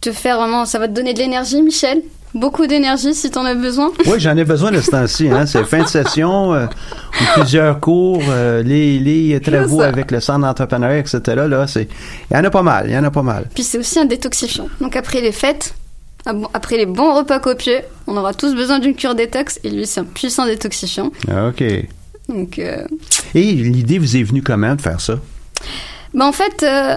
te 0.00 0.10
faire 0.10 0.38
vraiment, 0.38 0.64
ça 0.64 0.78
va 0.78 0.88
te 0.88 0.92
donner 0.92 1.12
de 1.12 1.18
l'énergie, 1.18 1.60
Michel. 1.60 2.02
Beaucoup 2.36 2.66
d'énergie 2.66 3.14
si 3.14 3.30
t'en 3.30 3.44
as 3.44 3.54
besoin. 3.54 3.90
Oui, 4.06 4.18
j'en 4.20 4.36
ai 4.36 4.44
besoin 4.44 4.70
de 4.70 4.80
ce 4.80 4.90
temps-ci. 4.90 5.28
Hein. 5.30 5.46
C'est 5.46 5.64
fin 5.64 5.82
de 5.82 5.88
session, 5.88 6.52
euh, 6.54 6.66
ou 6.66 7.40
plusieurs 7.40 7.80
cours, 7.80 8.22
euh, 8.28 8.62
les, 8.62 8.98
les 8.98 9.40
travaux 9.40 9.80
ça. 9.80 9.88
avec 9.88 10.10
le 10.10 10.20
centre 10.20 10.40
d'entrepreneuriat, 10.40 10.98
etc. 10.98 11.20
Là, 11.48 11.66
c'est, 11.66 11.88
il 12.30 12.36
y 12.36 12.38
en 12.38 12.44
a 12.44 12.50
pas 12.50 12.62
mal, 12.62 12.86
il 12.88 12.92
y 12.92 12.98
en 12.98 13.04
a 13.04 13.10
pas 13.10 13.22
mal. 13.22 13.46
Puis 13.54 13.62
c'est 13.64 13.78
aussi 13.78 13.98
un 13.98 14.04
détoxifiant. 14.04 14.68
Donc 14.80 14.96
après 14.96 15.20
les 15.20 15.32
fêtes, 15.32 15.74
après 16.54 16.76
les 16.76 16.86
bons 16.86 17.14
repas 17.14 17.38
copieux, 17.38 17.80
on 18.06 18.16
aura 18.16 18.34
tous 18.34 18.54
besoin 18.54 18.78
d'une 18.80 18.94
cure 18.94 19.14
détox. 19.14 19.58
Et 19.64 19.70
lui, 19.70 19.86
c'est 19.86 20.00
un 20.00 20.04
puissant 20.04 20.44
détoxifiant. 20.46 21.10
Ah, 21.30 21.48
OK. 21.48 21.62
Et 21.62 21.88
Donc 22.28 22.58
euh, 22.58 22.84
l'idée 23.34 23.98
vous 23.98 24.16
est 24.16 24.22
venue 24.22 24.42
comment 24.42 24.74
de 24.74 24.80
faire 24.80 25.00
ça? 25.00 25.14
Bah 26.14 26.26
en 26.26 26.32
fait, 26.32 26.62
euh, 26.62 26.96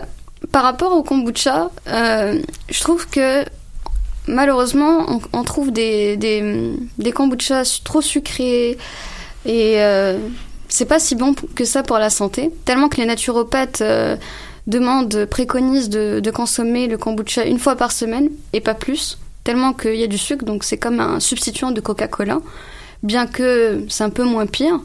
par 0.52 0.64
rapport 0.64 0.92
au 0.94 1.04
kombucha, 1.04 1.70
euh, 1.88 2.40
je 2.70 2.80
trouve 2.82 3.08
que 3.10 3.44
malheureusement, 4.30 5.20
on, 5.34 5.44
trouve 5.44 5.72
des, 5.72 6.18
des, 6.18 6.74
des 6.98 7.12
kombuchas 7.12 7.82
trop 7.84 8.02
sucrés 8.02 8.78
et 9.46 9.82
euh, 9.82 10.18
c'est 10.68 10.86
pas 10.86 11.00
si 11.00 11.16
bon 11.16 11.34
que 11.34 11.66
ça 11.66 11.84
pour 11.84 11.98
la 11.98 12.10
santé. 12.10 12.52
Tellement 12.66 12.90
que 12.90 12.98
les 12.98 13.06
naturopathes 13.06 13.82
euh, 13.82 14.16
demandent, 14.68 15.26
préconisent 15.26 15.90
de, 15.90 16.20
de 16.20 16.32
consommer 16.32 16.88
le 16.88 16.98
kombucha 16.98 17.46
une 17.46 17.60
fois 17.60 17.76
par 17.76 17.92
semaine 17.92 18.30
et 18.54 18.62
pas 18.62 18.76
plus. 18.76 19.18
Tellement 19.44 19.74
qu'il 19.74 19.96
y 19.96 20.04
a 20.04 20.08
du 20.08 20.18
sucre, 20.18 20.46
donc 20.46 20.64
c'est 20.64 20.78
comme 20.78 21.00
un 21.00 21.20
substituant 21.20 21.72
de 21.72 21.82
Coca-Cola, 21.82 22.40
bien 23.04 23.26
que 23.26 23.86
c'est 23.90 24.04
un 24.04 24.10
peu 24.10 24.24
moins 24.24 24.46
pire. 24.46 24.80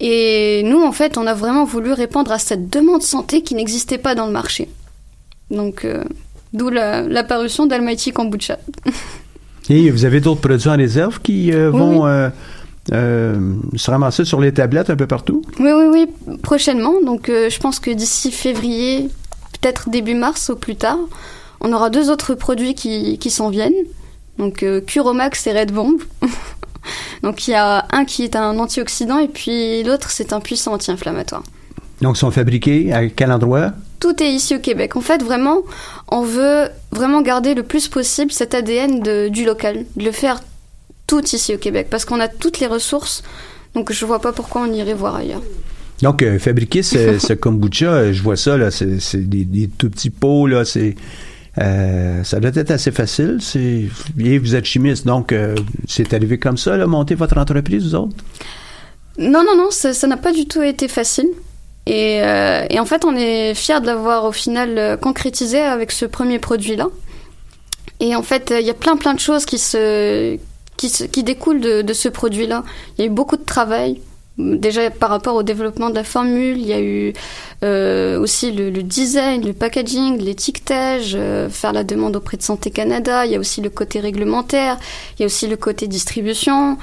Et 0.00 0.62
nous, 0.64 0.82
en 0.82 0.92
fait, 0.92 1.16
on 1.16 1.26
a 1.26 1.34
vraiment 1.34 1.64
voulu 1.64 1.92
répondre 1.92 2.30
à 2.30 2.38
cette 2.38 2.68
demande 2.70 3.02
santé 3.02 3.42
qui 3.42 3.54
n'existait 3.54 3.98
pas 3.98 4.14
dans 4.14 4.26
le 4.26 4.32
marché. 4.32 4.68
Donc, 5.50 5.84
euh, 5.84 6.04
d'où 6.52 6.70
la- 6.70 7.02
l'apparition 7.02 7.66
d'Almighty 7.66 8.12
Kombucha. 8.12 8.58
Et 9.70 9.90
vous 9.90 10.04
avez 10.04 10.20
d'autres 10.20 10.40
produits 10.40 10.68
en 10.70 10.76
réserve 10.76 11.20
qui 11.20 11.52
euh, 11.52 11.70
Oui, 11.70 11.78
vont 11.78 12.04
oui. 12.04 12.10
euh, 12.10 12.30
euh, 12.92 13.54
se 13.76 13.90
ramasser 13.90 14.24
sur 14.24 14.40
les 14.40 14.52
tablettes 14.52 14.88
un 14.90 14.96
peu 14.96 15.06
partout? 15.06 15.42
Oui, 15.60 15.70
oui, 15.72 16.06
oui, 16.26 16.36
prochainement. 16.42 16.94
Donc, 17.04 17.26
je 17.28 17.58
pense 17.60 17.78
que 17.80 17.90
d'ici 17.90 18.30
février, 18.30 19.08
peut-être 19.60 19.90
début 19.90 20.14
mars 20.14 20.48
au 20.48 20.56
plus 20.56 20.76
tard, 20.76 20.96
on 21.60 21.72
aura 21.72 21.90
deux 21.90 22.08
autres 22.10 22.34
produits 22.34 22.74
qui, 22.74 23.18
qui 23.18 23.30
s'en 23.30 23.50
viennent. 23.50 23.74
Donc 24.38 24.64
Curomax 24.86 25.46
et 25.48 25.52
Red 25.52 25.72
Bomb. 25.72 25.98
Donc 27.22 27.48
il 27.48 27.50
y 27.50 27.54
a 27.54 27.86
un 27.90 28.04
qui 28.04 28.22
est 28.22 28.36
un 28.36 28.56
antioxydant 28.58 29.18
et 29.18 29.26
puis 29.28 29.82
l'autre 29.82 30.10
c'est 30.12 30.32
un 30.32 30.38
puissant 30.40 30.72
anti-inflammatoire. 30.74 31.42
Donc, 32.00 32.16
ils 32.16 32.20
sont 32.20 32.30
fabriqués 32.30 32.92
à 32.92 33.08
quel 33.08 33.32
endroit? 33.32 33.72
Tout 34.00 34.22
est 34.22 34.30
ici 34.32 34.54
au 34.54 34.60
Québec. 34.60 34.96
En 34.96 35.00
fait, 35.00 35.22
vraiment, 35.22 35.58
on 36.08 36.22
veut 36.22 36.68
vraiment 36.92 37.20
garder 37.20 37.54
le 37.54 37.62
plus 37.62 37.88
possible 37.88 38.30
cet 38.32 38.54
ADN 38.54 39.00
de- 39.00 39.28
du 39.28 39.44
local, 39.44 39.84
de 39.96 40.04
le 40.04 40.12
faire 40.12 40.40
tout 41.06 41.24
ici 41.34 41.54
au 41.54 41.58
Québec, 41.58 41.88
parce 41.90 42.04
qu'on 42.04 42.20
a 42.20 42.28
toutes 42.28 42.60
les 42.60 42.66
ressources. 42.66 43.22
Donc 43.74 43.92
je 43.92 44.04
vois 44.04 44.20
pas 44.20 44.32
pourquoi 44.32 44.62
on 44.62 44.72
irait 44.72 44.94
voir 44.94 45.16
ailleurs. 45.16 45.42
Donc, 46.02 46.22
euh, 46.22 46.38
fabriquer 46.38 46.82
ce, 46.84 47.18
ce 47.18 47.32
kombucha, 47.32 47.86
euh, 47.92 48.12
je 48.12 48.22
vois 48.22 48.36
ça, 48.36 48.56
là, 48.56 48.70
c'est 48.70 49.28
des, 49.28 49.44
des 49.44 49.68
tout 49.68 49.90
petits 49.90 50.10
pots, 50.10 50.46
là, 50.46 50.64
c'est... 50.64 50.94
euh, 51.60 52.22
ça 52.22 52.38
doit 52.38 52.52
être 52.54 52.70
assez 52.70 52.92
facile. 52.92 53.38
C'est, 53.40 53.86
et 54.20 54.38
vous 54.38 54.54
êtes 54.54 54.64
chimiste, 54.64 55.06
donc 55.06 55.34
c'est 55.88 56.14
arrivé 56.14 56.38
comme 56.38 56.56
ça, 56.56 56.76
là, 56.76 56.86
monter 56.86 57.16
votre 57.16 57.36
entreprise, 57.36 57.84
vous 57.84 57.94
autres? 57.96 58.14
Non, 59.18 59.42
non, 59.44 59.56
non, 59.56 59.70
ça 59.72 60.06
n'a 60.06 60.16
pas 60.16 60.32
du 60.32 60.46
tout 60.46 60.62
été 60.62 60.86
facile. 60.86 61.26
Et, 61.90 62.20
euh, 62.22 62.66
et 62.68 62.78
en 62.78 62.84
fait, 62.84 63.04
on 63.06 63.16
est 63.16 63.54
fiers 63.54 63.80
de 63.80 63.86
l'avoir 63.86 64.24
au 64.26 64.32
final 64.32 64.76
euh, 64.76 64.96
concrétisé 64.98 65.58
avec 65.60 65.90
ce 65.90 66.04
premier 66.04 66.38
produit-là. 66.38 66.88
Et 68.00 68.14
en 68.14 68.22
fait, 68.22 68.50
euh, 68.50 68.60
il 68.60 68.66
y 68.66 68.70
a 68.70 68.74
plein, 68.74 68.96
plein 68.98 69.14
de 69.14 69.20
choses 69.20 69.46
qui, 69.46 69.58
se, 69.58 70.36
qui, 70.76 70.90
se- 70.90 71.04
qui 71.04 71.22
découlent 71.22 71.60
de, 71.62 71.80
de 71.80 71.92
ce 71.94 72.08
produit-là. 72.10 72.62
Il 72.96 73.00
y 73.00 73.04
a 73.04 73.10
eu 73.10 73.10
beaucoup 73.14 73.38
de 73.38 73.44
travail. 73.44 74.00
Déjà 74.38 74.88
par 74.90 75.10
rapport 75.10 75.34
au 75.34 75.42
développement 75.42 75.90
de 75.90 75.96
la 75.96 76.04
formule, 76.04 76.58
il 76.58 76.66
y 76.66 76.72
a 76.72 76.80
eu 76.80 77.12
euh, 77.64 78.20
aussi 78.20 78.52
le, 78.52 78.70
le 78.70 78.84
design, 78.84 79.44
le 79.44 79.52
packaging, 79.52 80.18
l'étiquetage, 80.18 81.12
euh, 81.16 81.48
faire 81.48 81.72
la 81.72 81.82
demande 81.82 82.14
auprès 82.14 82.36
de 82.36 82.42
Santé 82.42 82.70
Canada. 82.70 83.26
Il 83.26 83.32
y 83.32 83.34
a 83.34 83.40
aussi 83.40 83.60
le 83.60 83.68
côté 83.70 83.98
réglementaire, 83.98 84.76
il 85.18 85.22
y 85.22 85.24
a 85.24 85.26
aussi 85.26 85.48
le 85.48 85.56
côté 85.56 85.88
distribution. 85.88 86.76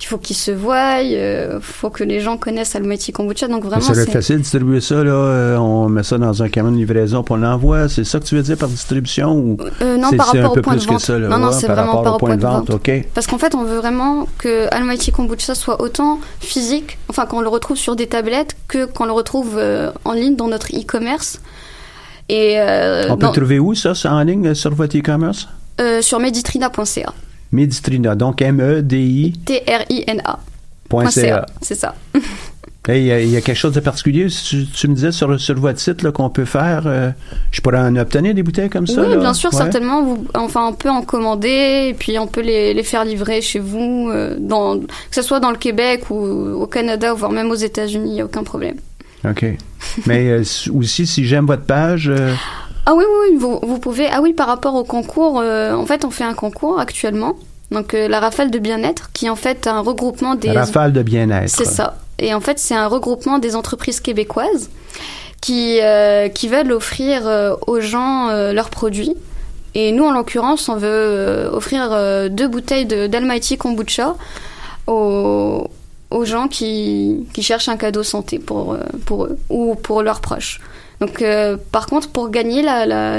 Il 0.00 0.06
faut 0.06 0.16
qu'ils 0.18 0.36
se 0.36 0.50
voient, 0.50 1.00
il 1.02 1.58
faut 1.60 1.90
que 1.90 2.02
les 2.02 2.20
gens 2.20 2.36
connaissent 2.38 2.74
Almighty 2.76 3.12
Kombucha. 3.12 3.46
Donc 3.46 3.64
vraiment, 3.64 3.82
ça 3.82 3.92
être 3.92 4.06
c'est- 4.06 4.10
facile 4.12 4.36
de 4.36 4.40
distribuer 4.42 4.80
ça, 4.80 5.04
là. 5.04 5.12
euh, 5.12 5.56
on 5.58 5.88
met 5.90 6.02
ça 6.02 6.16
dans 6.18 6.42
un 6.42 6.48
camion 6.48 6.72
de 6.72 6.76
livraison 6.78 7.22
pour 7.22 7.36
l'envoi. 7.36 7.88
C'est 7.90 8.04
ça 8.04 8.18
que 8.20 8.24
tu 8.24 8.34
veux 8.36 8.42
dire 8.42 8.56
par 8.56 8.68
distribution 8.70 9.32
ou 9.36 9.56
Euh, 9.82 9.98
non, 9.98 10.08
c'est, 10.10 10.16
par 10.16 10.26
rapport 10.28 10.44
un 10.50 10.54
peu 10.54 10.60
au 10.60 10.62
point 10.62 10.72
plus 10.74 10.82
de 10.86 10.88
vente. 10.90 10.98
que 10.98 11.02
ça, 11.04 11.18
là, 11.18 11.28
non, 11.28 11.38
non, 11.38 11.52
c'est 11.52 11.66
par 11.66 11.76
vraiment 11.76 11.88
rapport 11.92 12.04
par 12.04 12.14
au 12.14 12.18
point 12.18 12.36
de 12.36 12.42
vente. 12.42 12.70
Parce 13.14 13.26
qu'en 13.26 13.38
fait, 13.38 13.54
on 13.54 13.64
veut 13.64 13.76
vraiment 13.76 14.26
que 14.38 14.66
Almighty 14.74 15.12
Kombucha 15.12 15.54
soit 15.54 15.80
autant 15.82 16.18
physique, 16.40 16.98
enfin 17.12 17.26
qu'on 17.26 17.40
le 17.42 17.48
retrouve 17.48 17.76
sur 17.76 17.94
des 17.94 18.06
tablettes, 18.06 18.56
que 18.68 18.86
qu'on 18.86 19.04
le 19.04 19.12
retrouve 19.12 19.56
euh, 19.58 19.90
en 20.04 20.12
ligne 20.12 20.34
dans 20.36 20.48
notre 20.48 20.68
e-commerce. 20.74 21.40
Et 22.28 22.58
euh, 22.58 23.04
on 23.10 23.16
peut 23.16 23.26
dans- 23.26 23.32
trouver 23.32 23.58
où, 23.58 23.74
ça, 23.74 23.94
ça, 23.94 24.14
en 24.14 24.22
ligne, 24.22 24.54
sur 24.54 24.74
votre 24.74 24.96
e-commerce? 24.96 25.48
euh, 25.80 26.00
sur 26.02 26.18
meditrina.ca. 26.20 27.12
Medistrina, 27.50 28.14
donc 28.14 28.40
M-E-D-I. 28.40 29.32
T-R-I-N-A. 29.44 30.38
C'est 31.60 31.74
ça. 31.74 31.94
Hey, 32.88 33.02
Il 33.02 33.06
y, 33.06 33.12
a- 33.12 33.20
il 33.20 33.28
y 33.30 33.36
a 33.36 33.40
quelque 33.40 33.56
chose 33.56 33.74
de 33.74 33.78
particulier, 33.80 34.26
tu, 34.26 34.66
tu 34.66 34.88
me 34.88 34.94
disais 34.96 35.12
sur, 35.12 35.38
sur 35.40 35.54
votre 35.56 35.78
site 35.78 36.10
qu'on 36.10 36.30
peut 36.30 36.44
faire. 36.44 36.82
euh, 36.86 37.10
je 37.52 37.60
pourrais 37.60 37.78
en 37.78 37.94
obtenir 37.94 38.34
des 38.34 38.42
bouteilles 38.42 38.70
comme 38.70 38.88
ça? 38.88 39.02
oui, 39.02 39.10
là? 39.10 39.16
bien 39.18 39.34
sûr, 39.34 39.50
Ouais. 39.52 39.56
certainement. 39.58 40.02
Vous, 40.02 40.24
enfin, 40.34 40.66
on 40.66 40.72
peut 40.72 40.90
en 40.90 41.02
commander 41.02 41.88
et 41.90 41.94
puis 41.94 42.18
on 42.18 42.26
peut 42.26 42.40
les, 42.40 42.74
les 42.74 42.82
faire 42.82 43.04
livrer 43.04 43.40
chez 43.40 43.60
vous, 43.60 44.08
euh, 44.10 44.34
dans, 44.36 44.80
que 44.80 44.86
ce 45.12 45.22
soit 45.22 45.38
dans 45.38 45.52
le 45.52 45.58
Québec 45.58 46.10
ou 46.10 46.16
au 46.16 46.66
Canada, 46.66 47.12
voire 47.12 47.30
même 47.30 47.50
aux 47.52 47.54
États-Unis, 47.54 48.08
il 48.10 48.14
n'y 48.14 48.20
a 48.20 48.24
aucun 48.24 48.42
problème. 48.42 48.74
OK. 49.28 49.44
Mais 50.06 50.30
euh, 50.30 50.42
aussi, 50.74 51.06
si 51.06 51.24
j'aime 51.24 51.46
votre 51.46 51.62
page, 51.62 52.10
Ah 52.84 52.94
oui, 52.96 53.04
oui, 53.06 53.28
oui, 53.30 53.36
vous, 53.38 53.60
vous 53.62 53.78
pouvez. 53.78 54.08
Ah 54.10 54.18
oui, 54.20 54.32
par 54.32 54.48
rapport 54.48 54.74
au 54.74 54.82
concours, 54.82 55.36
en 55.36 55.86
fait, 55.86 56.04
on 56.04 56.10
fait 56.10 56.24
un 56.24 56.34
concours 56.34 56.80
actuellement. 56.80 57.36
Donc, 57.70 57.94
euh, 57.94 58.08
la 58.08 58.18
rafale 58.18 58.50
de 58.50 58.58
bien-être, 58.58 59.10
qui 59.12 59.26
est 59.26 59.30
en 59.30 59.36
fait 59.36 59.68
un 59.68 59.78
regroupement 59.80 60.34
des. 60.34 60.50
rafale 60.50 60.92
de 60.92 61.02
bien-être. 61.02 61.48
C'est 61.48 61.64
ça. 61.64 61.96
Et 62.18 62.34
en 62.34 62.40
fait, 62.40 62.58
c'est 62.58 62.74
un 62.74 62.86
regroupement 62.86 63.38
des 63.38 63.56
entreprises 63.56 64.00
québécoises 64.00 64.70
qui, 65.42 65.80
euh, 65.82 66.28
qui 66.28 66.48
veulent 66.48 66.72
offrir 66.72 67.26
euh, 67.26 67.54
aux 67.66 67.80
gens 67.80 68.30
euh, 68.30 68.54
leurs 68.54 68.70
produits. 68.70 69.14
Et 69.74 69.92
nous, 69.92 70.04
en 70.04 70.12
l'occurrence, 70.12 70.68
on 70.68 70.76
veut 70.76 71.48
offrir 71.50 71.90
deux 72.30 72.46
bouteilles 72.46 72.84
d'Almighty 72.84 73.56
Kombucha 73.56 74.16
aux, 74.86 75.66
aux 76.10 76.24
gens 76.26 76.46
qui, 76.46 77.26
qui 77.32 77.42
cherchent 77.42 77.70
un 77.70 77.78
cadeau 77.78 78.02
santé 78.02 78.38
pour, 78.38 78.76
pour 79.06 79.24
eux 79.24 79.38
ou 79.48 79.74
pour 79.74 80.02
leurs 80.02 80.20
proches. 80.20 80.60
Donc, 81.00 81.24
par 81.72 81.86
contre, 81.86 82.10
pour 82.10 82.28
gagner 82.28 82.62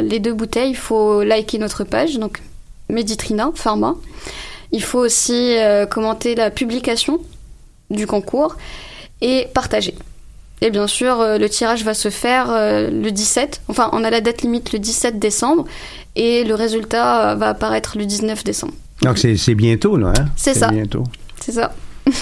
les 0.03 0.19
deux 0.19 0.33
bouteilles, 0.35 0.69
il 0.69 0.77
faut 0.77 1.23
liker 1.23 1.57
notre 1.57 1.85
page, 1.85 2.19
donc 2.19 2.39
Meditrina 2.87 3.49
Pharma. 3.55 3.95
Il 4.71 4.83
faut 4.83 4.99
aussi 4.99 5.55
commenter 5.89 6.35
la 6.35 6.51
publication 6.51 7.19
du 7.95 8.07
concours 8.07 8.57
et 9.21 9.47
partager. 9.53 9.95
Et 10.63 10.69
bien 10.69 10.87
sûr, 10.87 11.19
euh, 11.19 11.37
le 11.37 11.49
tirage 11.49 11.83
va 11.83 11.93
se 11.93 12.09
faire 12.09 12.47
euh, 12.49 12.89
le 12.89 13.11
17. 13.11 13.63
Enfin, 13.67 13.89
on 13.91 14.01
a 14.05 14.09
la 14.09 14.21
date 14.21 14.43
limite 14.43 14.71
le 14.71 14.79
17 14.79 15.19
décembre 15.19 15.65
et 16.15 16.45
le 16.45 16.55
résultat 16.55 17.31
euh, 17.31 17.35
va 17.35 17.49
apparaître 17.49 17.97
le 17.97 18.05
19 18.05 18.45
décembre. 18.45 18.73
Donc, 19.01 19.17
c'est, 19.17 19.35
c'est 19.35 19.55
bientôt, 19.55 19.97
là. 19.97 20.13
Hein? 20.17 20.25
C'est 20.37 20.53
ça. 20.53 20.69
bientôt. 20.69 21.03
C'est 21.37 21.51
ça. 21.51 21.73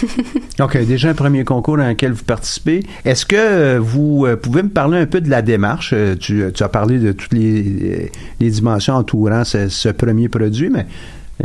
Donc, 0.58 0.76
déjà 0.76 1.10
un 1.10 1.14
premier 1.14 1.44
concours 1.44 1.78
dans 1.78 1.88
lequel 1.88 2.14
vous 2.14 2.24
participez. 2.24 2.84
Est-ce 3.06 3.28
que 3.28 3.78
vous 3.78 4.26
pouvez 4.42 4.64
me 4.64 4.70
parler 4.70 4.98
un 4.98 5.06
peu 5.06 5.22
de 5.22 5.30
la 5.30 5.44
démarche? 5.44 5.94
Tu, 6.20 6.44
tu 6.52 6.64
as 6.64 6.70
parlé 6.70 6.98
de 6.98 7.12
toutes 7.12 7.34
les, 7.34 8.12
les 8.40 8.50
dimensions 8.50 8.96
entourant 8.96 9.44
ce, 9.44 9.70
ce 9.70 9.90
premier 9.90 10.30
produit, 10.30 10.70
mais 10.70 10.88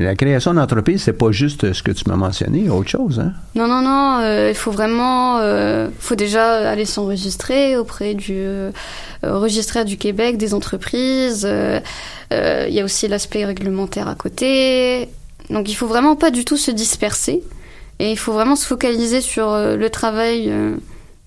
la 0.03 0.15
création 0.15 0.53
d'entreprise, 0.55 1.03
c'est 1.03 1.13
pas 1.13 1.31
juste 1.31 1.73
ce 1.73 1.83
que 1.83 1.91
tu 1.91 2.05
m'as 2.09 2.17
mentionné, 2.17 2.69
autre 2.69 2.89
chose, 2.89 3.19
hein? 3.21 3.33
Non, 3.55 3.67
non, 3.67 3.81
non, 3.83 4.19
euh, 4.21 4.51
il 4.51 4.55
faut 4.55 4.71
vraiment, 4.71 5.39
euh, 5.39 5.89
faut 5.99 6.17
déjà 6.17 6.69
aller 6.71 6.85
s'enregistrer 6.85 7.77
auprès 7.77 8.15
du 8.15 8.35
euh, 8.35 8.71
registraire 9.23 9.85
du 9.85 9.97
Québec, 9.97 10.37
des 10.37 10.53
entreprises. 10.55 11.47
euh, 11.49 11.81
Il 12.31 12.75
y 12.75 12.81
a 12.81 12.85
aussi 12.85 13.09
l'aspect 13.09 13.45
réglementaire 13.45 14.09
à 14.09 14.15
côté. 14.15 15.09
Donc 15.51 15.71
il 15.71 15.75
faut 15.75 15.87
vraiment 15.87 16.17
pas 16.17 16.31
du 16.31 16.45
tout 16.45 16.57
se 16.57 16.71
disperser 16.73 17.43
et 17.99 18.11
il 18.11 18.19
faut 18.19 18.33
vraiment 18.33 18.57
se 18.57 18.67
focaliser 18.67 19.21
sur 19.21 19.57
le 19.57 19.89
travail 19.91 20.53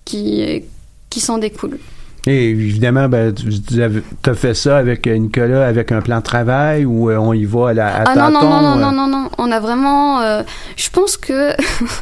qui, 0.06 0.64
qui 1.10 1.20
s'en 1.22 1.38
découle. 1.38 1.80
Et 2.28 2.50
évidemment, 2.50 3.08
ben, 3.08 3.34
tu 3.34 3.82
as 4.30 4.34
fait 4.34 4.54
ça 4.54 4.78
avec 4.78 5.08
euh, 5.08 5.16
Nicolas, 5.18 5.66
avec 5.66 5.92
un 5.92 6.02
plan 6.02 6.18
de 6.18 6.24
travail 6.24 6.84
ou 6.86 7.10
euh, 7.10 7.18
on 7.18 7.34
y 7.34 7.46
va 7.46 7.70
à 7.70 7.74
la 7.74 7.88
à 7.88 8.04
Ah 8.08 8.16
non, 8.16 8.30
non, 8.30 8.42
non, 8.42 8.62
non, 8.62 8.78
euh? 8.78 8.82
non, 8.82 8.92
non, 8.92 9.08
non. 9.08 9.30
On 9.38 9.52
a 9.52 9.60
vraiment. 9.60 10.22
euh, 10.22 10.44
je 10.76 10.90
pense 10.90 11.16
que 11.18 11.54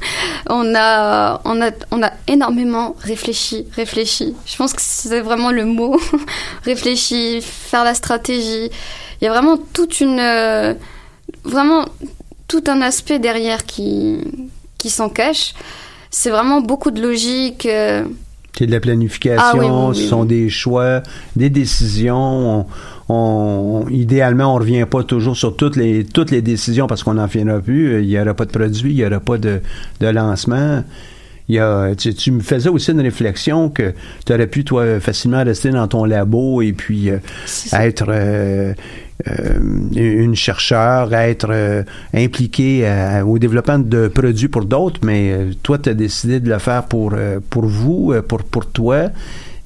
on, 0.50 0.74
a, 0.76 1.40
on, 1.46 1.62
a, 1.62 1.70
on 1.92 2.02
a 2.04 2.12
énormément 2.28 2.96
réfléchi, 3.00 3.68
réfléchi. 3.76 4.36
Je 4.46 4.56
pense 4.58 4.74
que 4.74 4.82
c'est 4.82 5.22
vraiment 5.22 5.52
le 5.52 5.66
mot. 5.66 6.00
réfléchi, 6.66 7.40
faire 7.42 7.84
la 7.84 7.94
stratégie. 7.94 8.70
Il 9.22 9.26
y 9.26 9.28
a 9.28 9.32
vraiment 9.32 9.58
toute 9.74 10.02
une. 10.02 10.20
euh, 10.20 10.74
vraiment 11.44 11.86
tout 12.48 12.64
un 12.68 12.82
aspect 12.82 13.20
derrière 13.20 13.66
qui, 13.66 14.20
qui 14.78 14.90
s'en 14.90 15.10
cache. 15.10 15.54
C'est 16.10 16.30
vraiment 16.32 16.62
beaucoup 16.62 16.92
de 16.92 17.02
logique. 17.02 17.66
euh, 17.66 18.04
C'est 18.58 18.66
de 18.66 18.72
la 18.72 18.80
planification, 18.80 19.40
Ah 19.40 19.54
oui, 19.56 19.66
oui, 19.70 19.72
oui, 19.90 19.96
ce 19.96 20.08
sont 20.10 20.26
des 20.26 20.50
choix, 20.50 21.04
des 21.36 21.50
décisions. 21.50 22.62
On, 22.62 22.66
on- 23.10 23.88
idéalement, 23.90 24.54
on 24.56 24.58
revient 24.58 24.86
pas 24.90 25.04
toujours 25.04 25.38
sur 25.38 25.56
toutes 25.56 25.76
les 25.76 26.04
toutes 26.04 26.32
les 26.32 26.42
décisions 26.42 26.88
parce 26.88 27.04
qu'on 27.04 27.14
n'en 27.14 27.28
finira 27.28 27.60
plus. 27.60 28.02
Il 28.02 28.08
n'y 28.08 28.20
aura 28.20 28.34
pas 28.34 28.46
de 28.46 28.52
produit, 28.52 28.92
il 28.92 28.96
n'y 28.96 29.06
aura 29.06 29.20
pas 29.20 29.38
de, 29.38 29.62
de 30.00 30.08
lancement. 30.08 30.84
Il 31.50 31.56
y 31.56 31.60
a, 31.60 31.96
tu, 31.96 32.14
tu 32.14 32.32
me 32.32 32.42
faisais 32.42 32.68
aussi 32.68 32.92
une 32.92 33.00
réflexion 33.00 33.70
que 33.70 33.94
tu 34.26 34.34
aurais 34.34 34.48
pu, 34.48 34.66
toi, 34.66 35.00
facilement 35.00 35.44
rester 35.46 35.70
dans 35.70 35.88
ton 35.88 36.04
labo 36.04 36.62
et 36.62 36.74
puis 36.74 37.10
euh, 37.10 37.20
être 37.72 38.06
euh, 38.10 38.74
une 39.96 40.36
chercheur, 40.36 41.14
être 41.14 41.48
euh, 41.50 41.84
impliqué 42.14 42.88
à- 42.88 43.26
au 43.26 43.38
développement 43.40 43.80
de 43.80 44.08
produits 44.08 44.48
pour 44.48 44.66
d'autres, 44.66 45.00
mais 45.04 45.32
euh, 45.32 45.52
toi, 45.64 45.78
tu 45.78 45.90
as 45.90 45.94
décidé 45.94 46.40
de 46.40 46.50
le 46.50 46.60
faire 46.60 46.84
pour, 46.84 47.14
euh, 47.16 47.40
pour 47.50 47.66
vous, 47.66 48.12
euh, 48.14 48.22
pour, 48.22 48.44
pour 48.44 48.66
toi. 48.68 49.10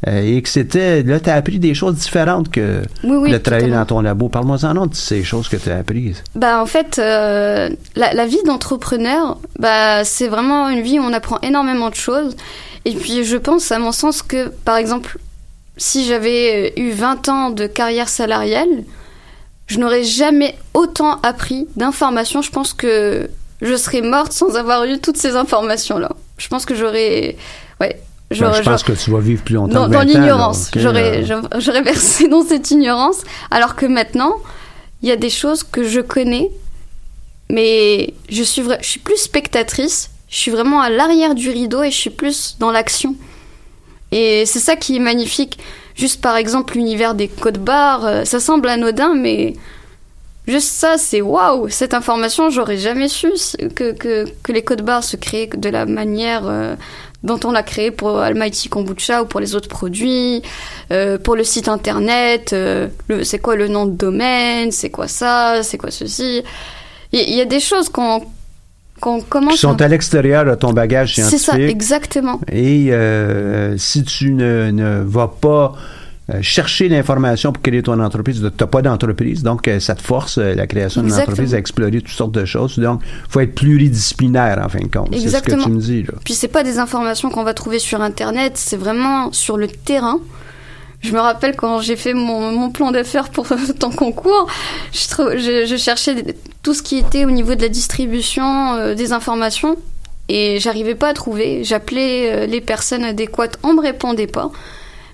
euh, 0.07 0.21
et 0.23 0.41
que 0.41 0.49
c'était. 0.49 1.03
Là, 1.03 1.19
tu 1.19 1.29
as 1.29 1.35
appris 1.35 1.59
des 1.59 1.75
choses 1.75 1.95
différentes 1.95 2.49
que 2.49 2.81
Oui, 3.03 3.17
oui, 3.17 3.31
de 3.31 3.37
travailler 3.37 3.69
dans 3.69 3.85
ton 3.85 4.01
labo. 4.01 4.29
Parle-moi-en 4.29 4.87
de 4.87 4.95
ces 4.95 5.23
choses 5.23 5.47
que 5.47 5.57
tu 5.57 5.69
as 5.69 5.77
apprises. 5.77 6.23
Bah 6.33 6.59
en 6.59 6.65
fait, 6.65 6.97
euh, 6.97 7.69
la, 7.95 8.11
la 8.13 8.25
vie 8.25 8.41
d'entrepreneur, 8.45 9.37
bah 9.59 10.03
c'est 10.03 10.27
vraiment 10.27 10.69
une 10.69 10.81
vie 10.81 10.97
où 10.97 11.03
on 11.03 11.13
apprend 11.13 11.37
énormément 11.43 11.89
de 11.91 11.95
choses. 11.95 12.35
Et 12.85 12.93
puis 12.95 13.23
je 13.25 13.37
pense, 13.37 13.71
à 13.71 13.77
mon 13.77 13.91
sens, 13.91 14.23
que 14.23 14.47
par 14.65 14.77
exemple, 14.77 15.19
si 15.77 16.05
j'avais 16.05 16.71
euh, 16.77 16.81
eu 16.81 16.91
20 16.93 17.29
ans 17.29 17.49
de 17.51 17.67
carrière 17.67 18.09
salariale, 18.09 18.69
je 19.71 19.79
n'aurais 19.79 20.03
jamais 20.03 20.57
autant 20.73 21.19
appris 21.21 21.67
d'informations. 21.75 22.41
Je 22.41 22.51
pense 22.51 22.73
que 22.73 23.29
je 23.61 23.75
serais 23.77 24.01
morte 24.01 24.33
sans 24.33 24.55
avoir 24.55 24.83
eu 24.85 24.99
toutes 24.99 25.17
ces 25.17 25.35
informations-là. 25.35 26.11
Je 26.37 26.47
pense 26.47 26.65
que 26.65 26.75
j'aurais, 26.75 27.37
ouais, 27.79 28.01
Ben, 28.31 28.53
je 28.53 28.61
pense 28.63 28.83
que 28.83 28.91
tu 28.93 29.11
vas 29.11 29.19
vivre 29.19 29.43
plus 29.43 29.55
longtemps 29.55 29.87
dans, 29.87 29.87
dans 29.87 29.99
20 29.99 29.99
ans, 29.99 29.99
là, 29.99 30.19
l'ignorance. 30.19 30.71
J'aurais, 30.75 31.21
euh, 31.21 31.25
j'aurais- 31.25 31.61
j'aurais 31.61 31.81
versé 31.83 32.27
dans 32.27 32.43
cette 32.45 32.69
ignorance, 32.71 33.17
alors 33.49 33.75
que 33.75 33.85
maintenant, 33.85 34.33
il 35.01 35.09
y 35.09 35.11
a 35.11 35.15
des 35.15 35.29
choses 35.29 35.63
que 35.63 35.83
je 35.83 36.01
connais 36.01 36.49
mais 37.49 38.13
je 38.29 38.43
suis, 38.43 38.63
je 38.81 38.87
suis 38.87 38.99
plus 38.99 39.17
spectatrice. 39.17 40.09
Je 40.29 40.37
suis 40.37 40.51
vraiment 40.51 40.79
à 40.79 40.89
l'arrière 40.89 41.35
du 41.35 41.49
rideau 41.49 41.83
et 41.83 41.91
je 41.91 41.97
suis 41.97 42.09
plus 42.09 42.55
dans 42.59 42.71
l'action. 42.71 43.15
Et 44.13 44.45
c'est 44.45 44.59
ça 44.59 44.75
qui 44.77 44.95
est 44.95 44.99
magnifique. 44.99 45.57
Juste 46.01 46.19
par 46.19 46.35
exemple, 46.35 46.77
l'univers 46.77 47.13
des 47.13 47.27
codes 47.27 47.59
barres, 47.59 48.05
euh, 48.07 48.25
ça 48.25 48.39
semble 48.39 48.69
anodin, 48.69 49.13
mais 49.13 49.53
juste 50.47 50.69
ça, 50.69 50.97
c'est 50.97 51.21
waouh! 51.21 51.69
Cette 51.69 51.93
information, 51.93 52.49
j'aurais 52.49 52.79
jamais 52.79 53.07
su 53.07 53.31
que, 53.75 53.91
que, 53.91 54.25
que 54.41 54.51
les 54.51 54.63
codes 54.63 54.81
barres 54.81 55.03
se 55.03 55.15
créent 55.15 55.51
de 55.55 55.69
la 55.69 55.85
manière 55.85 56.47
euh, 56.47 56.73
dont 57.21 57.39
on 57.43 57.51
l'a 57.51 57.61
créé 57.61 57.91
pour 57.91 58.17
Almighty 58.17 58.67
Kombucha 58.67 59.21
ou 59.21 59.27
pour 59.27 59.39
les 59.39 59.53
autres 59.53 59.69
produits, 59.69 60.41
euh, 60.89 61.19
pour 61.19 61.35
le 61.35 61.43
site 61.43 61.67
internet, 61.67 62.55
c'est 63.21 63.39
quoi 63.39 63.55
le 63.55 63.67
nom 63.67 63.85
de 63.85 63.95
domaine, 63.95 64.71
c'est 64.71 64.89
quoi 64.89 65.07
ça, 65.07 65.61
c'est 65.61 65.77
quoi 65.77 65.91
ceci. 65.91 66.41
Il 67.11 67.35
y 67.35 67.41
a 67.41 67.45
des 67.45 67.59
choses 67.59 67.89
qu'on 67.89 68.25
qu'on 69.01 69.19
commence 69.21 69.53
Qui 69.55 69.59
sont 69.59 69.81
à 69.81 69.87
l'extérieur 69.89 70.45
de 70.45 70.55
ton 70.55 70.71
bagage 70.71 71.15
C'est 71.15 71.23
scientifique. 71.37 71.45
ça, 71.45 71.57
exactement. 71.59 72.39
Et 72.49 72.93
euh, 72.93 73.77
si 73.77 74.03
tu 74.03 74.31
ne, 74.31 74.71
ne 74.71 75.01
vas 75.05 75.27
pas 75.27 75.73
euh, 76.29 76.37
chercher 76.41 76.87
l'information 76.87 77.51
pour 77.51 77.61
créer 77.61 77.81
ton 77.81 77.99
entreprise, 77.99 78.37
tu 78.37 78.43
n'as 78.43 78.67
pas 78.67 78.81
d'entreprise, 78.81 79.43
donc 79.43 79.67
euh, 79.67 79.79
ça 79.79 79.95
te 79.95 80.01
force, 80.01 80.37
la 80.37 80.67
création 80.67 81.01
d'une 81.01 81.13
entreprise, 81.13 81.53
à 81.53 81.57
explorer 81.57 81.99
toutes 81.99 82.07
sortes 82.09 82.31
de 82.31 82.45
choses. 82.45 82.77
Donc, 82.79 83.01
il 83.03 83.31
faut 83.31 83.39
être 83.41 83.55
pluridisciplinaire, 83.55 84.61
en 84.63 84.69
fin 84.69 84.79
de 84.79 84.87
compte. 84.87 85.09
C'est 85.11 85.17
ce 85.17 85.23
que 85.23 85.27
Exactement. 85.27 85.63
tu 85.65 85.69
me 85.71 85.79
dis, 85.81 86.03
là. 86.03 86.13
Puis 86.23 86.35
c'est 86.35 86.47
pas 86.47 86.63
des 86.63 86.77
informations 86.77 87.29
qu'on 87.29 87.43
va 87.43 87.53
trouver 87.53 87.79
sur 87.79 88.01
internet, 88.01 88.53
c'est 88.55 88.77
vraiment 88.77 89.33
sur 89.33 89.57
le 89.57 89.67
terrain. 89.67 90.19
Je 91.01 91.13
me 91.13 91.19
rappelle 91.19 91.55
quand 91.55 91.81
j'ai 91.81 91.95
fait 91.95 92.13
mon, 92.13 92.69
plan 92.69 92.91
d'affaires 92.91 93.29
pour 93.29 93.47
ton 93.79 93.89
concours, 93.89 94.47
je, 94.93 95.75
cherchais 95.77 96.35
tout 96.61 96.73
ce 96.73 96.83
qui 96.83 96.97
était 96.97 97.25
au 97.25 97.31
niveau 97.31 97.55
de 97.55 97.61
la 97.61 97.69
distribution 97.69 98.73
euh, 98.75 98.93
des 98.93 99.11
informations 99.11 99.77
et 100.29 100.59
j'arrivais 100.59 100.95
pas 100.95 101.09
à 101.09 101.13
trouver. 101.13 101.63
J'appelais 101.63 102.31
euh, 102.31 102.45
les 102.45 102.61
personnes 102.61 103.03
adéquates, 103.03 103.57
on 103.63 103.73
me 103.73 103.81
répondait 103.81 104.27
pas. 104.27 104.51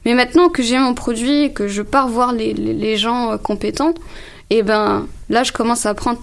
Mais 0.06 0.14
maintenant 0.14 0.50
que 0.50 0.62
j'ai 0.62 0.78
mon 0.78 0.94
produit 0.94 1.44
et 1.44 1.52
que 1.52 1.68
je 1.68 1.82
pars 1.82 2.08
voir 2.08 2.34
les, 2.34 2.98
gens 2.98 3.32
euh, 3.32 3.38
compétents, 3.38 3.94
et 4.50 4.64
ben 4.64 5.08
là 5.30 5.44
je 5.44 5.52
commence 5.52 5.86
à 5.86 5.90
apprendre 5.90 6.20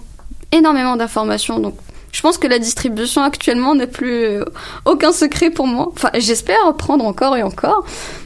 énormément 0.51 0.95
d'informations. 0.95 1.59
Donc 1.59 1.75
je 2.11 2.21
pense 2.21 2.37
que 2.37 2.47
la 2.47 2.59
distribution 2.59 3.21
actuellement 3.23 3.75
n'a 3.75 3.87
plus 3.87 4.39
aucun 4.85 5.11
secret 5.11 5.49
pour 5.49 5.67
moi. 5.67 5.89
Enfin, 5.91 6.11
j'espère 6.13 6.73
prendre 6.77 7.03
encore 7.03 7.35
et 7.35 7.43
encore, 7.43 7.83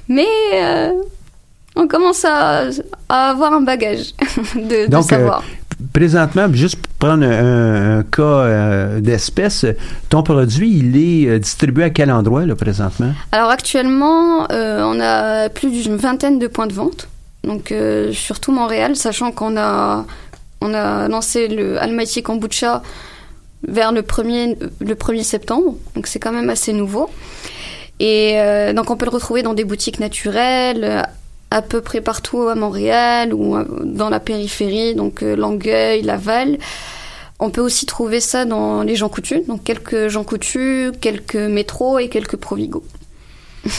mais 0.08 0.28
euh, 0.54 0.94
on 1.76 1.88
commence 1.88 2.26
à, 2.26 2.66
à 3.08 3.30
avoir 3.30 3.54
un 3.54 3.62
bagage 3.62 4.14
de, 4.56 4.86
de 4.86 4.88
Donc, 4.88 5.06
euh, 5.06 5.16
savoir. 5.18 5.44
présentement, 5.94 6.48
juste 6.54 6.76
pour 6.76 7.08
prendre 7.10 7.26
un, 7.26 8.00
un 8.00 8.04
cas 8.04 8.22
euh, 8.24 9.00
d'espèce, 9.00 9.66
ton 10.10 10.24
produit, 10.24 10.78
il 10.78 10.98
est 10.98 11.30
euh, 11.30 11.40
distribué 11.40 11.86
à 11.86 11.90
quel 11.90 12.12
endroit, 12.12 12.46
là, 12.46 12.56
présentement? 12.56 13.14
Alors 13.32 13.50
actuellement, 13.50 14.48
on 14.50 15.00
a 15.00 15.50
plus 15.50 15.70
d'une 15.72 15.96
vingtaine 15.98 16.40
de 16.40 16.48
points 16.48 16.68
de 16.68 16.74
vente, 16.74 17.08
donc 17.44 17.74
surtout 18.12 18.52
Montréal, 18.52 18.96
sachant 18.96 19.32
qu'on 19.32 19.58
a 19.58 20.06
on 20.62 20.74
a 20.74 21.08
lancé 21.08 21.48
le 21.48 21.82
Almighty 21.82 22.22
Kombucha 22.22 22.82
vers 23.68 23.92
le 23.94 24.02
1er, 24.02 24.58
le 24.82 24.96
1er 24.96 25.24
septembre, 25.24 25.76
donc 25.96 26.08
c'est 26.08 26.20
quand 26.20 26.34
même 26.34 26.50
assez 26.50 26.74
nouveau. 26.74 27.10
Et 28.02 28.34
euh, 28.40 28.74
donc 28.74 28.90
on 28.90 28.96
peut 28.98 29.06
le 29.06 29.12
retrouver 29.12 29.42
dans 29.42 29.54
des 29.54 29.66
boutiques 29.66 30.00
naturelles, 30.00 31.06
à 31.52 31.62
peu 31.62 31.82
près 31.82 32.02
partout 32.02 32.48
à 32.48 32.56
Montréal 32.56 33.34
ou 33.34 33.58
dans 33.84 34.10
la 34.10 34.20
périphérie, 34.20 34.96
donc 34.96 35.24
euh, 35.24 35.36
Longueuil, 35.36 36.02
Laval. 36.02 36.58
On 37.40 37.50
peut 37.50 37.62
aussi 37.62 37.86
trouver 37.86 38.20
ça 38.20 38.46
dans 38.46 38.84
les 38.84 38.96
Jean 38.96 39.10
Coutu, 39.10 39.42
donc 39.48 39.64
quelques 39.64 40.10
Jean 40.10 40.24
Coutu, 40.24 40.92
quelques 41.00 41.36
métros 41.36 41.98
et 41.98 42.10
quelques 42.10 42.36
Provigo. 42.36 42.84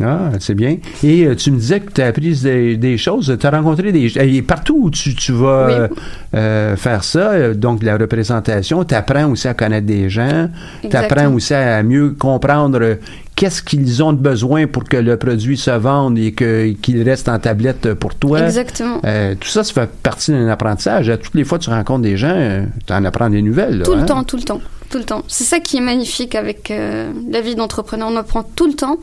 Ah, 0.00 0.30
c'est 0.40 0.54
bien. 0.54 0.78
Et 1.04 1.26
euh, 1.26 1.34
tu 1.36 1.50
me 1.50 1.58
disais 1.58 1.80
que 1.80 1.92
tu 1.92 2.00
as 2.00 2.06
appris 2.06 2.34
des, 2.42 2.76
des 2.78 2.96
choses. 2.96 3.36
Tu 3.38 3.46
as 3.46 3.50
rencontré 3.50 3.92
des 3.92 4.06
et 4.18 4.42
partout 4.42 4.84
où 4.84 4.90
tu, 4.90 5.14
tu 5.14 5.32
vas 5.32 5.66
Oui. 5.66 5.74
euh, 5.74 5.88
euh, 6.34 6.76
faire 6.76 7.04
ça, 7.04 7.32
euh, 7.32 7.54
donc 7.54 7.80
de 7.80 7.86
la 7.86 7.98
représentation, 7.98 8.84
tu 8.84 8.94
apprends 8.94 9.30
aussi 9.30 9.48
à 9.48 9.54
connaître 9.54 9.86
des 9.86 10.08
gens, 10.08 10.48
tu 10.88 10.96
apprends 10.96 11.32
aussi 11.34 11.52
à 11.54 11.82
mieux 11.82 12.10
comprendre 12.18 12.96
qu'est-ce 13.36 13.62
qu'ils 13.62 14.02
ont 14.02 14.12
de 14.14 14.18
besoin 14.18 14.66
pour 14.66 14.84
que 14.84 14.96
le 14.96 15.18
produit 15.18 15.58
se 15.58 15.70
vende 15.70 16.18
et 16.18 16.32
que 16.32 16.72
qu'il 16.80 17.02
reste 17.02 17.28
en 17.28 17.38
tablette 17.38 17.92
pour 17.94 18.14
toi. 18.14 18.40
Exactement. 18.40 18.98
Euh, 19.04 19.34
tout 19.38 19.48
ça, 19.48 19.62
ça 19.62 19.72
fait 19.74 19.90
partie 20.02 20.30
d'un 20.32 20.48
apprentissage. 20.48 21.10
À 21.10 21.18
Toutes 21.18 21.34
les 21.34 21.44
fois 21.44 21.58
que 21.58 21.64
tu 21.64 21.70
rencontres 21.70 22.02
des 22.02 22.16
gens, 22.16 22.64
tu 22.86 22.92
en 22.94 23.04
apprends 23.04 23.28
des 23.28 23.42
nouvelles. 23.42 23.78
là, 23.78 23.84
Tout 23.84 23.92
hein? 23.92 24.00
le 24.00 24.06
temps, 24.06 24.24
tout 24.24 24.36
le 24.38 24.42
temps, 24.42 24.60
tout 24.90 24.98
le 24.98 25.04
temps. 25.04 25.22
C'est 25.28 25.44
ça 25.44 25.60
qui 25.60 25.76
est 25.76 25.80
magnifique 25.80 26.34
avec 26.34 26.70
euh, 26.70 27.12
la 27.30 27.40
vie 27.42 27.54
d'entrepreneur. 27.54 28.08
On 28.10 28.16
apprend 28.16 28.42
tout 28.42 28.66
le 28.66 28.74
temps. 28.74 28.96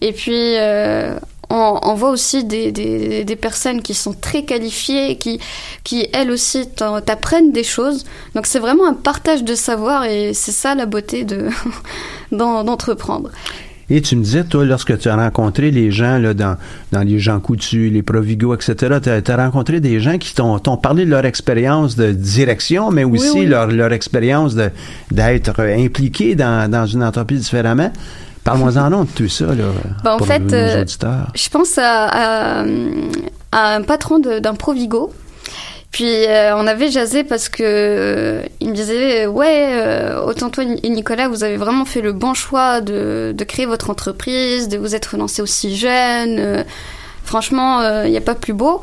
Et 0.00 0.12
puis, 0.12 0.56
euh, 0.56 1.14
on, 1.50 1.78
on 1.82 1.94
voit 1.94 2.10
aussi 2.10 2.44
des, 2.44 2.70
des, 2.72 3.24
des 3.24 3.36
personnes 3.36 3.82
qui 3.82 3.94
sont 3.94 4.12
très 4.14 4.44
qualifiées, 4.44 5.16
qui, 5.16 5.40
qui 5.84 6.06
elles 6.12 6.30
aussi 6.30 6.68
t'apprennent 7.04 7.52
des 7.52 7.64
choses. 7.64 8.04
Donc, 8.34 8.46
c'est 8.46 8.60
vraiment 8.60 8.86
un 8.86 8.94
partage 8.94 9.42
de 9.44 9.54
savoir 9.54 10.04
et 10.04 10.32
c'est 10.32 10.52
ça 10.52 10.74
la 10.74 10.86
beauté 10.86 11.24
de 11.24 11.48
d'en- 12.32 12.64
d'entreprendre. 12.64 13.30
Et 13.92 14.00
tu 14.02 14.14
me 14.14 14.22
disais, 14.22 14.44
toi, 14.44 14.64
lorsque 14.64 14.96
tu 14.98 15.08
as 15.08 15.16
rencontré 15.16 15.72
les 15.72 15.90
gens 15.90 16.16
là, 16.18 16.32
dans, 16.32 16.56
dans 16.92 17.02
les 17.02 17.18
gens 17.18 17.40
coutus, 17.40 17.92
les 17.92 18.02
Provigo, 18.04 18.54
etc., 18.54 18.76
tu 19.02 19.32
as, 19.32 19.36
rencontré 19.36 19.80
des 19.80 19.98
gens 19.98 20.16
qui 20.16 20.32
t'ont 20.32 20.60
t'ont 20.60 20.76
parlé 20.76 21.04
de 21.04 21.10
leur 21.10 21.24
expérience 21.24 21.96
de 21.96 22.12
direction, 22.12 22.92
mais 22.92 23.02
aussi 23.02 23.40
oui. 23.40 23.46
leur, 23.46 23.66
leur 23.66 23.92
expérience 23.92 24.54
de- 24.54 24.70
d'être 25.10 25.58
impliqué 25.60 26.36
dans, 26.36 26.70
dans 26.70 26.86
une 26.86 27.02
entreprise 27.02 27.40
différemment. 27.40 27.90
Parle-moi-en 28.50 28.90
donc 28.90 29.12
de 29.12 29.16
tout 29.16 29.28
ça, 29.28 29.46
là, 29.46 29.64
Bah, 30.02 30.16
en 30.16 30.24
fait, 30.24 30.40
nos 30.40 30.54
euh, 30.54 30.82
auditeurs. 30.82 31.28
Je 31.34 31.48
pense 31.50 31.78
à, 31.78 32.06
à, 32.08 32.64
à 33.52 33.74
un 33.76 33.82
patron 33.82 34.18
d'un 34.18 34.54
Provigo. 34.54 35.12
Puis 35.92 36.26
euh, 36.26 36.56
on 36.56 36.66
avait 36.66 36.90
jasé 36.90 37.24
parce 37.24 37.48
que 37.48 37.62
euh, 37.64 38.42
il 38.60 38.70
me 38.70 38.74
disait 38.74 39.26
ouais 39.26 39.70
euh, 39.72 40.22
autant 40.24 40.48
toi 40.48 40.62
et 40.64 40.88
Nicolas 40.88 41.26
vous 41.28 41.42
avez 41.42 41.56
vraiment 41.56 41.84
fait 41.84 42.00
le 42.00 42.12
bon 42.12 42.32
choix 42.32 42.80
de, 42.80 43.34
de 43.36 43.44
créer 43.44 43.66
votre 43.66 43.90
entreprise 43.90 44.68
de 44.68 44.78
vous 44.78 44.94
être 44.94 45.16
lancé 45.16 45.42
aussi 45.42 45.76
jeune 45.76 46.64
franchement 47.24 47.82
il 48.04 48.10
n'y 48.12 48.16
a 48.16 48.20
pas 48.20 48.36
plus 48.36 48.52
beau 48.52 48.82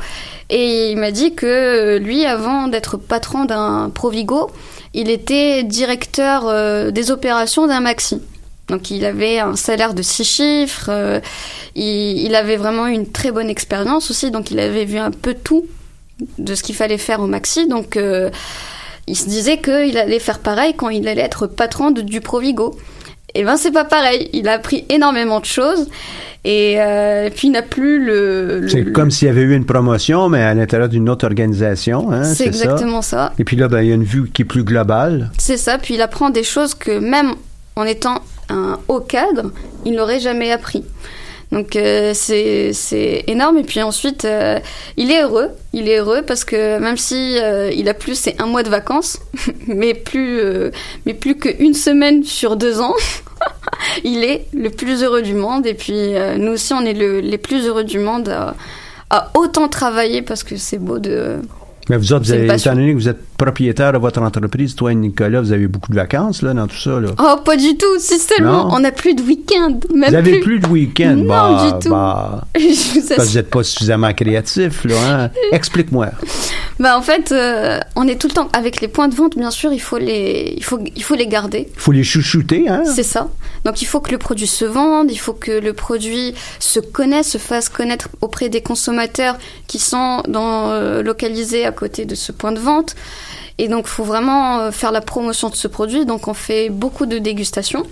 et 0.50 0.92
il 0.92 0.98
m'a 0.98 1.12
dit 1.12 1.34
que 1.34 1.98
lui 1.98 2.26
avant 2.26 2.68
d'être 2.68 2.98
patron 2.98 3.46
d'un 3.46 3.90
Provigo 3.90 4.52
il 4.94 5.10
était 5.10 5.64
directeur 5.64 6.92
des 6.92 7.12
opérations 7.12 7.68
d'un 7.68 7.80
Maxi 7.80 8.22
donc 8.68 8.92
il 8.92 9.06
avait 9.06 9.40
un 9.40 9.56
salaire 9.56 9.94
de 9.94 10.02
six 10.02 10.24
chiffres, 10.26 10.88
euh, 10.90 11.20
il, 11.76 12.20
il 12.26 12.36
avait 12.36 12.58
vraiment 12.58 12.88
une 12.88 13.10
très 13.12 13.32
bonne 13.32 13.50
expérience 13.50 14.12
aussi, 14.12 14.30
donc 14.32 14.52
il 14.52 14.60
avait 14.60 14.86
vu 14.86 14.98
un 14.98 15.12
peu 15.12 15.34
tout 15.34 15.66
de 16.38 16.56
ce 16.56 16.64
qu'il 16.64 16.76
fallait 16.76 16.98
faire 16.98 17.20
au 17.22 17.28
maxi. 17.28 17.68
Donc 17.68 17.96
euh, 17.96 18.30
il 19.08 19.16
se 19.16 19.28
disait 19.30 19.58
qu'il 19.60 19.98
allait 19.98 20.20
faire 20.20 20.40
pareil 20.40 20.74
quand 20.76 20.90
il 20.90 21.08
allait 21.08 21.22
être 21.22 21.48
patron 21.48 21.92
de, 21.92 22.02
du 22.02 22.22
Provigo. 22.22 22.78
Et 23.36 23.44
ben 23.44 23.56
c'est 23.56 23.72
pas 23.72 23.86
pareil, 23.86 24.30
il 24.34 24.48
a 24.48 24.54
appris 24.54 24.86
énormément 24.90 25.40
de 25.40 25.46
choses 25.46 25.88
et 26.44 26.76
euh, 26.80 27.30
puis 27.30 27.50
il 27.50 27.52
n'a 27.52 27.62
plus 27.62 28.04
le... 28.04 28.62
le- 28.62 28.70
C'est 28.70 28.82
le- 28.82 28.92
comme 28.92 29.12
s'il 29.12 29.28
y 29.28 29.32
avait 29.32 29.42
eu 29.42 29.54
une 29.56 29.66
promotion, 29.66 30.28
mais 30.30 30.42
à 30.42 30.54
l'intérieur 30.54 30.90
d'une 30.90 31.08
autre 31.10 31.26
organisation. 31.26 32.12
Hein, 32.12 32.24
C'est 32.24 32.36
c'est 32.36 32.54
ça? 32.54 32.64
exactement 32.66 33.02
ça. 33.02 33.34
Et 33.38 33.44
puis 33.44 33.56
là, 33.58 33.68
ben, 33.68 33.82
il 33.82 33.90
y 33.90 33.92
a 33.92 33.96
une 33.96 34.04
vue 34.06 34.30
qui 34.32 34.42
est 34.42 34.46
plus 34.46 34.64
globale. 34.64 35.30
C'est 35.38 35.58
ça, 35.58 35.78
puis 35.78 35.96
il 35.96 36.02
apprend 36.02 36.30
des 36.32 36.44
choses 36.44 36.74
que 36.74 36.98
même 37.00 37.34
en 37.76 37.84
étant 37.84 38.22
un 38.50 38.80
haut 38.88 39.00
cadre, 39.02 39.52
il 39.86 39.94
n'aurait 39.94 40.20
jamais 40.20 40.52
appris. 40.52 40.84
Donc 41.52 41.78
euh, 41.78 42.12
c'est 42.14 43.24
énorme. 43.28 43.58
Et 43.58 43.64
puis 43.64 43.82
ensuite 43.82 44.26
euh, 44.26 44.60
il 44.98 45.12
est 45.12 45.22
heureux, 45.24 45.50
il 45.72 45.88
est 45.88 46.00
heureux 46.00 46.22
parce 46.22 46.44
que 46.44 46.78
même 46.80 46.98
si 46.98 47.38
euh, 47.40 47.72
il 47.74 47.88
a 47.88 47.94
plus 47.94 48.16
c'est 48.16 48.42
un 48.42 48.46
mois 48.48 48.64
de 48.64 48.70
vacances, 48.70 49.20
mais 49.68 49.94
plus 49.94 50.40
euh, 50.42 50.72
mais 51.06 51.14
plus 51.14 51.36
qu'une 51.38 51.74
semaine 51.74 52.24
sur 52.26 52.58
deux 52.58 52.82
ans, 52.82 52.96
il 54.04 54.26
est 54.26 54.46
le 54.54 54.70
plus 54.70 55.04
heureux 55.04 55.22
du 55.22 55.36
monde. 55.36 55.66
Et 55.66 55.74
puis 55.74 56.14
nous 56.38 56.52
aussi 56.54 56.74
on 56.74 56.82
est 56.86 56.94
le- 56.94 57.22
les 57.22 57.38
plus 57.38 57.66
heureux 57.66 57.86
du 57.86 58.00
monde 58.00 58.28
à 59.10 59.32
autant 59.36 59.70
travailler 59.70 60.22
parce 60.22 60.44
que 60.44 60.58
c'est 60.58 60.80
beau 60.80 61.00
de 61.00 61.38
Mais 61.90 61.98
vous 61.98 62.12
autres, 62.14 62.26
vous 62.26 62.32
avez, 62.34 62.54
étant 62.54 62.74
donné 62.76 62.92
que 62.94 62.98
vous 62.98 63.08
êtes 63.10 63.22
propriétaire 63.38 63.94
de 63.94 63.98
votre 63.98 64.22
entreprise, 64.22 64.76
toi 64.76 64.92
et 64.92 64.96
Nicolas, 64.96 65.42
vous 65.42 65.52
avez 65.52 65.68
beaucoup 65.68 65.92
de 65.92 65.96
vacances 65.96 66.42
là, 66.42 66.54
dans 66.54 66.68
tout 66.68 66.78
ça. 66.78 67.00
Là. 67.00 67.10
Oh, 67.20 67.36
pas 67.44 67.56
du 67.56 67.78
tout. 67.78 67.98
Si 68.00 68.20
seulement 68.20 68.66
Non? 68.66 68.76
on 68.76 68.80
n'a 68.80 68.92
plus 68.92 69.14
de 69.14 69.22
week-end. 69.22 69.80
Même 69.94 70.10
vous 70.10 70.16
avez 70.16 70.40
plus. 70.40 70.42
plus, 70.42 70.60
de 70.60 70.68
week-end? 70.68 71.16
Non, 71.16 71.26
bah, 71.28 71.72
du 71.72 71.80
tout. 71.86 71.90
bah, 71.94 72.44
Je 72.60 73.00
vous 73.00 73.16
parce 73.16 73.36
n'êtes 73.36 73.50
pas 73.50 73.64
suffisamment 73.64 74.14
créatif. 74.14 74.86
Hein? 74.90 75.30
Explique-moi. 75.52 76.10
Bah, 76.80 76.98
en 76.98 77.02
fait, 77.02 77.32
euh, 77.32 77.80
on 77.96 78.08
est 78.08 78.20
tout 78.20 78.28
le 78.28 78.34
temps 78.34 78.50
avec 78.54 78.82
les 78.82 78.88
points 78.88 79.08
de 79.08 79.16
vente. 79.16 79.38
Bien 79.38 79.52
sûr, 79.52 79.72
il 79.72 79.80
faut 79.80 79.98
les, 79.98 80.54
il 80.58 80.64
faut, 80.64 80.80
il 80.96 81.04
faut 81.04 81.16
les 81.16 81.28
garder. 81.28 81.70
Il 81.74 81.80
faut 81.80 81.92
les 81.92 82.04
chouchouter. 82.04 82.68
Hein? 82.70 82.84
C'est 82.86 83.04
ça. 83.04 83.30
Donc 83.66 83.82
il 83.82 83.86
faut 83.86 84.00
que 84.00 84.12
le 84.12 84.18
produit 84.18 84.48
se 84.48 84.66
vende, 84.66 85.12
il 85.12 85.18
faut 85.18 85.34
que 85.34 85.52
le 85.52 85.74
produit 85.74 86.34
se 86.60 86.80
connaisse, 86.80 87.30
se 87.30 87.38
fasse 87.38 87.70
connaître 87.70 88.08
auprès 88.22 88.50
des 88.50 88.62
consommateurs 88.62 89.38
qui 89.68 89.80
sont 89.80 90.24
dans, 90.28 90.70
euh, 90.70 91.02
localisés 91.04 91.66
à 91.66 91.72
côté 91.78 92.06
de 92.06 92.16
ce 92.16 92.32
point 92.32 92.52
de 92.52 92.60
vente. 92.60 92.96
Et 93.58 93.68
donc, 93.68 93.86
il 93.86 93.90
faut 93.90 94.04
vraiment 94.04 94.60
euh, 94.60 94.72
faire 94.72 94.92
la 94.92 95.02
promotion 95.02 95.50
de 95.50 95.56
ce 95.56 95.68
produit. 95.68 96.06
Donc, 96.06 96.28
on 96.28 96.34
fait 96.34 96.70
beaucoup 96.70 97.06
de 97.06 97.18
dégustations. 97.18 97.84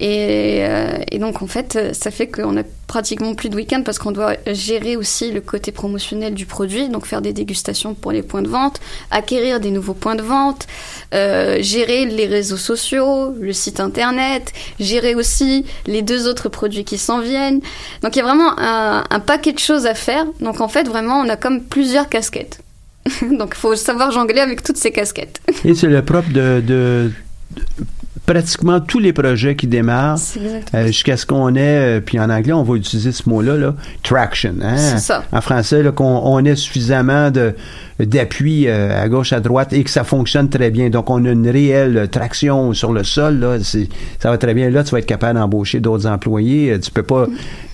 Et, 0.00 0.58
euh, 0.62 0.98
et 1.12 1.20
donc, 1.20 1.40
en 1.40 1.46
fait, 1.46 1.76
euh, 1.76 1.92
ça 1.92 2.10
fait 2.10 2.26
qu'on 2.26 2.56
a 2.56 2.64
pratiquement 2.88 3.36
plus 3.36 3.48
de 3.48 3.54
week-end 3.54 3.82
parce 3.84 4.00
qu'on 4.00 4.10
doit 4.10 4.34
gérer 4.48 4.96
aussi 4.96 5.30
le 5.30 5.40
côté 5.40 5.70
promotionnel 5.70 6.34
du 6.34 6.46
produit, 6.46 6.88
donc 6.88 7.06
faire 7.06 7.22
des 7.22 7.32
dégustations 7.32 7.94
pour 7.94 8.10
les 8.10 8.22
points 8.22 8.42
de 8.42 8.48
vente, 8.48 8.80
acquérir 9.12 9.60
des 9.60 9.70
nouveaux 9.70 9.94
points 9.94 10.16
de 10.16 10.22
vente, 10.22 10.66
gérer 11.12 12.06
les 12.06 12.26
réseaux 12.26 12.58
sociaux, 12.58 13.32
le 13.40 13.52
site 13.52 13.80
internet, 13.80 14.52
gérer 14.78 15.14
aussi 15.14 15.64
les 15.86 16.02
deux 16.02 16.28
autres 16.28 16.48
produits 16.48 16.84
qui 16.84 16.98
s'en 16.98 17.20
viennent. 17.20 17.60
Donc, 18.02 18.16
il 18.16 18.18
y 18.18 18.22
a 18.22 18.24
vraiment 18.24 18.52
un 18.58 19.20
paquet 19.20 19.52
de 19.52 19.60
choses 19.60 19.86
à 19.86 19.94
faire. 19.94 20.26
Donc, 20.40 20.60
en 20.60 20.68
fait, 20.68 20.86
vraiment, 20.86 21.20
on 21.20 21.28
a 21.28 21.36
comme 21.36 21.62
plusieurs 21.62 22.08
casquettes. 22.08 22.63
donc, 23.38 23.54
il 23.54 23.58
faut 23.58 23.76
savoir 23.76 24.10
jongler 24.10 24.40
avec 24.40 24.62
toutes 24.62 24.76
ces 24.76 24.90
casquettes. 24.90 25.40
Et 25.64 25.74
c'est 25.74 25.88
le 25.88 26.02
propre 26.04 26.30
de, 26.32 27.10
pratiquement 28.26 28.80
tous 28.80 28.98
les 28.98 29.12
projets 29.12 29.54
qui 29.54 29.66
démarrent 29.66 30.18
euh, 30.74 30.86
jusqu'à 30.86 31.16
ce 31.16 31.26
qu'on 31.26 31.54
ait, 31.54 31.60
euh, 31.60 32.00
puis 32.00 32.18
en 32.18 32.30
anglais, 32.30 32.52
on 32.52 32.62
va 32.62 32.74
utiliser 32.76 33.12
ce 33.12 33.28
mot-là, 33.28 33.56
là, 33.56 33.74
traction. 34.02 34.54
hein. 34.62 34.76
C'est 34.76 34.98
ça. 34.98 35.24
En 35.32 35.40
français, 35.40 35.82
qu'on 35.94 36.20
on 36.24 36.44
ait 36.44 36.56
suffisamment 36.56 37.30
de 37.30 37.54
d'appui 38.00 38.66
euh, 38.66 39.00
à 39.00 39.08
gauche, 39.08 39.32
à 39.32 39.38
droite 39.38 39.72
et 39.72 39.84
que 39.84 39.90
ça 39.90 40.02
fonctionne 40.02 40.48
très 40.48 40.72
bien. 40.72 40.90
Donc, 40.90 41.10
on 41.10 41.24
a 41.26 41.30
une 41.30 41.48
réelle 41.48 42.08
traction 42.10 42.72
sur 42.72 42.92
le 42.92 43.04
sol. 43.04 43.38
Là, 43.38 43.58
ça 43.62 44.30
va 44.30 44.36
très 44.36 44.52
bien. 44.52 44.68
Là, 44.68 44.82
tu 44.82 44.90
vas 44.90 44.98
être 44.98 45.06
capable 45.06 45.38
d'embaucher 45.38 45.78
d'autres 45.78 46.08
employés. 46.08 46.72
Euh, 46.72 46.78
Tu 46.80 46.90
peux 46.90 47.04
pas 47.04 47.26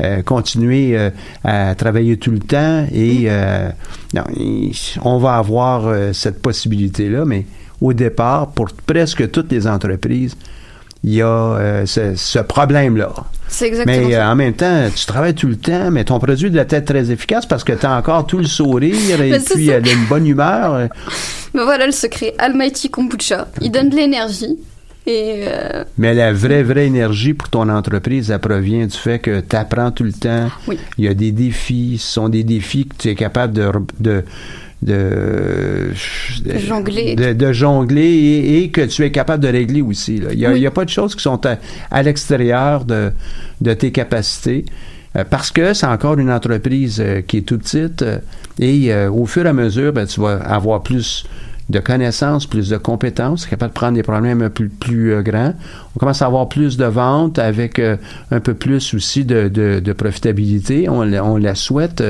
euh, 0.03 0.21
continuer 0.23 0.95
euh, 0.99 1.09
à 1.43 1.75
travailler 1.75 2.19
tout 2.19 2.33
le 2.33 2.39
temps 2.39 2.85
et 2.93 3.25
euh, 3.29 3.71
non, 4.13 4.25
on 5.05 5.17
va 5.19 5.37
avoir 5.37 5.87
euh, 5.87 6.13
cette 6.13 6.43
possibilité-là, 6.43 7.25
mais 7.25 7.47
au 7.81 7.93
départ, 7.93 8.49
pour 8.53 8.69
presque 8.87 9.31
toutes 9.31 9.51
les 9.53 9.66
entreprises, 9.66 10.37
il 11.03 11.14
y 11.14 11.23
a 11.23 11.27
euh, 11.27 11.87
ce, 11.87 12.14
ce 12.14 12.38
problème-là. 12.40 13.11
C'est 13.49 13.66
exactement 13.66 14.07
Mais 14.07 14.12
ça. 14.12 14.29
euh, 14.29 14.33
en 14.33 14.37
même 14.37 14.53
temps, 14.53 14.87
tu 14.95 15.07
travailles 15.07 15.35
tout 15.35 15.49
le 15.49 15.57
temps, 15.57 15.90
mais 15.90 16.05
ton 16.05 16.19
produit 16.19 16.51
doit 16.51 16.64
être 16.69 16.85
très 16.85 17.11
efficace 17.11 17.47
parce 17.47 17.64
que 17.64 17.73
tu 17.73 17.87
as 17.87 17.97
encore 17.97 18.27
tout 18.27 18.38
le 18.38 18.45
sourire 18.45 19.21
et 19.21 19.38
puis 19.55 19.73
a 19.73 19.79
une 19.79 20.05
bonne 20.09 20.27
humeur. 20.27 20.75
Euh, 20.75 20.88
Mais 21.55 21.64
voilà 21.64 21.87
le 21.87 21.93
secret, 21.93 22.35
Almighty 22.38 22.90
Kombucha. 22.90 23.49
Il 23.61 23.73
donne 23.73 23.88
de 23.88 23.97
l'énergie. 23.97 24.57
Et 25.07 25.45
euh, 25.49 25.83
Mais 25.99 26.14
la 26.14 26.33
vraie, 26.33 26.62
vraie 26.62 26.87
énergie 26.87 27.33
pour 27.35 27.49
ton 27.49 27.69
entreprise, 27.71 28.31
elle 28.31 28.38
provient 28.38 28.87
du 28.87 28.97
fait 28.97 29.19
que 29.19 29.40
tu 29.40 29.57
apprends 29.57 29.90
tout 29.90 30.05
le 30.05 30.12
temps. 30.12 30.49
Oui. 30.69 30.79
Il 30.99 31.07
y 31.07 31.09
a 31.09 31.14
des 31.14 31.33
défis. 31.33 31.97
Ce 31.99 32.12
sont 32.12 32.29
des 32.29 32.45
défis 32.45 32.87
que 32.87 32.95
tu 32.99 33.09
es 33.09 33.14
capable 33.16 33.55
de, 33.55 33.73
de, 33.99 34.23
de, 34.83 35.90
de- 36.45 36.59
Jongler. 36.59 37.14
de, 37.14 37.33
de 37.33 37.53
jongler 37.53 38.03
et, 38.03 38.62
et 38.64 38.69
que 38.71 38.81
tu 38.83 39.03
es 39.05 39.11
capable 39.11 39.43
de 39.45 39.49
régler 39.49 39.83
aussi. 39.83 40.19
là. 40.19 40.29
Il 40.33 40.38
n'y 40.38 40.47
a, 40.47 40.53
Oui. 40.53 40.69
pas 40.71 40.85
de 40.85 40.90
choses 40.90 41.14
qui 41.14 41.23
sont 41.23 41.45
à, 41.47 41.57
à 41.90 42.03
l'extérieur 42.03 42.85
de, 42.85 43.12
de 43.61 43.75
tes 43.75 43.90
capacités. 43.93 44.64
euh, 45.16 45.25
Parce 45.29 45.51
que 45.51 45.75
c'est 45.75 45.87
encore 45.87 46.19
une 46.19 46.31
entreprise 46.31 46.99
euh, 47.01 47.21
qui 47.21 47.38
est 47.38 47.43
toute 47.43 47.62
petite 47.62 48.03
euh, 48.03 48.19
et 48.59 48.95
au 49.07 49.25
fur 49.27 49.47
et 49.47 49.49
à 49.49 49.53
mesure, 49.55 49.93
ben, 49.93 50.07
tu 50.07 50.21
vas 50.21 50.37
avoir 50.43 50.83
plus 50.83 51.25
de 51.71 51.79
connaissances, 51.79 52.47
plus 52.47 52.69
de 52.69 52.77
compétences, 52.77 53.47
capable 53.47 53.71
de 53.73 53.75
prendre 53.75 53.95
des 53.95 54.03
problèmes 54.03 54.43
un 54.43 54.51
peu 54.51 54.69
plus 54.69 55.15
euh, 55.15 55.23
grands. 55.23 55.55
On 55.95 55.99
commence 55.99 56.21
à 56.23 56.27
avoir 56.27 56.49
plus 56.49 56.77
de 56.77 56.85
ventes 56.85 57.39
avec 57.39 57.79
euh, 57.79 57.97
un 58.31 58.41
peu 58.41 58.55
plus 58.55 58.93
aussi 58.95 59.25
de, 59.25 59.49
de- 59.49 59.81
de 59.81 59.93
profitabilité. 59.93 60.89
On, 60.89 61.03
la- 61.03 61.25
on 61.25 61.37
la 61.37 61.55
souhaite. 61.55 62.03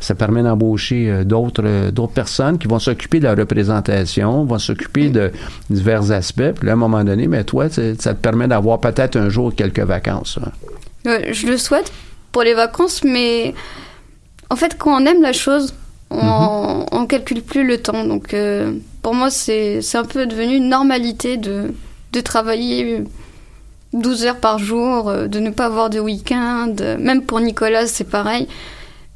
Ça 0.00 0.14
permet 0.14 0.42
d'embaucher 0.42 1.10
euh, 1.10 1.24
d'autres 1.24 1.90
d'autres 1.90 2.12
personnes 2.12 2.58
qui 2.58 2.68
vont 2.68 2.78
s'occuper 2.78 3.18
de 3.18 3.24
la 3.24 3.34
représentation, 3.34 4.44
vont 4.44 4.58
s'occuper 4.58 5.08
de 5.10 5.32
divers 5.68 6.10
aspects. 6.12 6.52
Puis 6.54 6.66
là, 6.66 6.72
à 6.72 6.74
un 6.74 6.78
moment 6.78 7.02
donné, 7.04 7.26
mais 7.26 7.44
toi, 7.44 7.68
ça 7.68 8.14
te 8.14 8.20
permet 8.20 8.48
d'avoir 8.48 8.80
peut-être 8.80 9.16
un 9.16 9.28
jour 9.28 9.54
quelques 9.54 9.80
vacances. 9.80 10.38
hein. 10.44 10.50
ouais, 11.06 11.32
je 11.34 11.46
le 11.46 11.56
souhaite 11.58 11.92
pour 12.32 12.42
les 12.42 12.54
vacances, 12.54 13.02
mais 13.04 13.54
en 14.50 14.56
fait, 14.56 14.76
quand 14.78 15.02
on 15.02 15.04
aime 15.06 15.22
la 15.22 15.32
chose, 15.32 15.74
on, 16.10 16.86
on 16.90 17.06
calcule 17.06 17.42
plus 17.42 17.66
le 17.66 17.78
temps. 17.78 18.04
Donc, 18.04 18.32
euh, 18.32 18.72
pour 19.08 19.14
moi, 19.14 19.30
c'est 19.30 19.80
un 19.94 20.04
peu 20.04 20.26
devenu 20.26 20.56
une 20.56 20.68
normalité 20.68 21.38
de, 21.38 21.72
de 22.12 22.20
travailler 22.20 23.04
12 23.94 24.26
heures 24.26 24.36
par 24.36 24.58
jour, 24.58 25.08
euh, 25.08 25.28
de 25.28 25.38
ne 25.40 25.48
pas 25.48 25.64
avoir 25.64 25.88
de 25.88 25.98
week-end. 25.98 26.74
Même 26.98 27.22
pour 27.22 27.40
Nicolas, 27.40 27.86
c'est 27.86 28.04
pareil. 28.04 28.46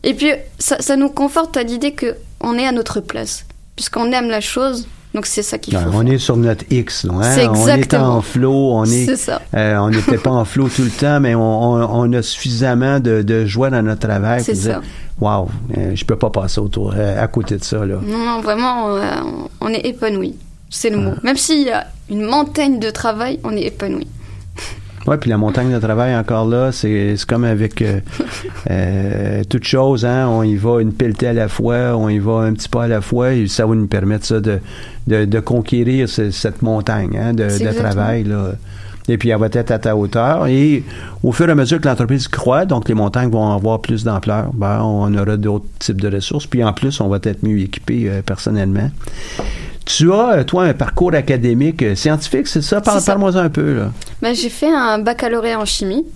Et 0.02 0.14
puis, 0.14 0.30
ça, 0.58 0.78
ça 0.80 0.96
nous 0.96 1.10
conforte 1.10 1.58
à 1.58 1.62
l'idée 1.62 1.92
que 1.92 2.14
on 2.40 2.56
est 2.58 2.66
à 2.66 2.72
notre 2.72 3.00
place, 3.00 3.44
puisqu'on 3.76 4.10
aime 4.12 4.30
la 4.30 4.40
chose. 4.40 4.88
Donc, 5.14 5.26
c'est 5.26 5.42
ça 5.42 5.58
qu'il 5.58 5.76
faut. 5.76 5.90
on 5.92 6.06
est 6.06 6.16
sur 6.16 6.38
notre 6.38 6.64
X. 6.70 7.04
là, 7.04 7.12
hein. 7.16 7.34
C'est 7.34 7.46
On 7.46 7.68
est 7.68 7.92
en 7.92 8.22
flow. 8.22 8.70
On 8.72 8.84
est, 8.86 9.04
C'est 9.04 9.16
ça. 9.16 9.42
euh, 9.54 9.76
on 9.76 9.90
n'était 9.90 10.16
pas 10.16 10.30
en 10.30 10.46
flow 10.46 10.70
tout 10.74 10.84
le 10.84 10.88
temps, 10.90 11.20
mais 11.20 11.34
on, 11.34 11.42
on- 11.74 12.00
on 12.00 12.12
a 12.14 12.22
suffisamment 12.22 12.98
de, 12.98 13.20
de 13.20 13.44
joie 13.44 13.68
dans 13.68 13.82
notre 13.82 14.08
travail. 14.08 14.42
C'est 14.42 14.54
dire, 14.54 14.80
euh, 15.20 15.92
je 15.94 16.04
peux 16.04 16.16
pas 16.16 16.30
passer 16.30 16.60
autour, 16.60 16.94
euh, 16.96 17.22
à 17.22 17.26
côté 17.28 17.56
de 17.56 17.64
ça. 17.64 17.84
Là. 17.84 17.96
Non, 18.04 18.18
non, 18.18 18.40
vraiment, 18.40 18.96
euh, 18.96 19.00
on 19.60 19.68
est 19.68 19.86
épanoui. 19.86 20.34
C'est 20.70 20.90
le 20.90 20.96
mot. 20.98 21.12
Même 21.22 21.36
s'il 21.36 21.62
y 21.66 21.70
a 21.70 21.86
une 22.10 22.22
montagne 22.22 22.78
de 22.78 22.90
travail, 22.90 23.38
on 23.44 23.52
est 23.56 23.62
épanoui. 23.66 24.06
Ouais, 25.06 25.18
puis 25.18 25.28
la 25.30 25.36
montagne 25.36 25.72
de 25.72 25.78
travail 25.80 26.14
encore 26.16 26.46
là, 26.46 26.70
c'est 26.70 27.16
comme 27.26 27.44
avec 27.44 27.82
euh, 27.82 27.98
euh, 28.70 29.42
toute 29.48 29.64
chose, 29.64 30.04
hein, 30.04 30.28
on 30.28 30.42
y 30.44 30.54
va 30.56 30.80
une 30.80 30.92
pelletée 30.92 31.26
à 31.28 31.32
la 31.32 31.48
fois, 31.48 31.96
on 31.96 32.08
y 32.08 32.18
va 32.20 32.34
un 32.42 32.52
petit 32.52 32.68
pas 32.68 32.84
à 32.84 32.88
la 32.88 33.00
fois, 33.00 33.32
et 33.32 33.48
ça 33.48 33.66
va 33.66 33.74
nous 33.74 33.88
permettre 33.88 34.24
ça 34.26 34.40
de, 34.40 34.60
de, 35.08 35.24
de 35.24 35.40
conquérir 35.40 36.08
ce- 36.08 36.30
cette 36.30 36.62
montagne 36.62 37.18
hein, 37.18 37.32
de, 37.34 37.44
de 37.44 37.72
travail 37.72 38.24
là. 38.24 38.52
Et 39.12 39.18
puis 39.18 39.28
elle 39.28 39.38
va 39.38 39.46
être 39.52 39.70
à 39.70 39.78
ta 39.78 39.94
hauteur. 39.96 40.46
Et 40.46 40.82
au 41.22 41.32
fur 41.32 41.48
et 41.48 41.52
à 41.52 41.54
mesure 41.54 41.80
que 41.80 41.86
l'entreprise 41.88 42.28
croît, 42.28 42.64
donc 42.64 42.88
les 42.88 42.94
montagnes 42.94 43.30
vont 43.30 43.52
avoir 43.52 43.80
plus 43.80 44.04
d'ampleur, 44.04 44.50
ben, 44.54 44.80
on 44.82 45.14
aura 45.16 45.36
d'autres 45.36 45.66
types 45.78 46.00
de 46.00 46.14
ressources. 46.14 46.46
Puis 46.46 46.64
en 46.64 46.72
plus, 46.72 47.00
on 47.00 47.08
va 47.08 47.18
être 47.22 47.42
mieux 47.42 47.58
équipé 47.60 48.04
euh, 48.08 48.22
personnellement. 48.22 48.90
Tu 49.84 50.12
as, 50.12 50.30
euh, 50.38 50.44
toi, 50.44 50.64
un 50.64 50.74
parcours 50.74 51.12
académique 51.14 51.82
euh, 51.82 51.94
scientifique, 51.94 52.46
c'est 52.46 52.62
ça? 52.62 52.80
Parle- 52.80 53.00
ça. 53.00 53.12
Parle-moi 53.12 53.36
un 53.36 53.50
peu. 53.50 53.74
Là. 53.74 53.90
Ben, 54.22 54.34
j'ai 54.34 54.48
fait 54.48 54.72
un 54.72 54.98
baccalauréat 55.00 55.58
en 55.60 55.64
chimie. 55.64 56.06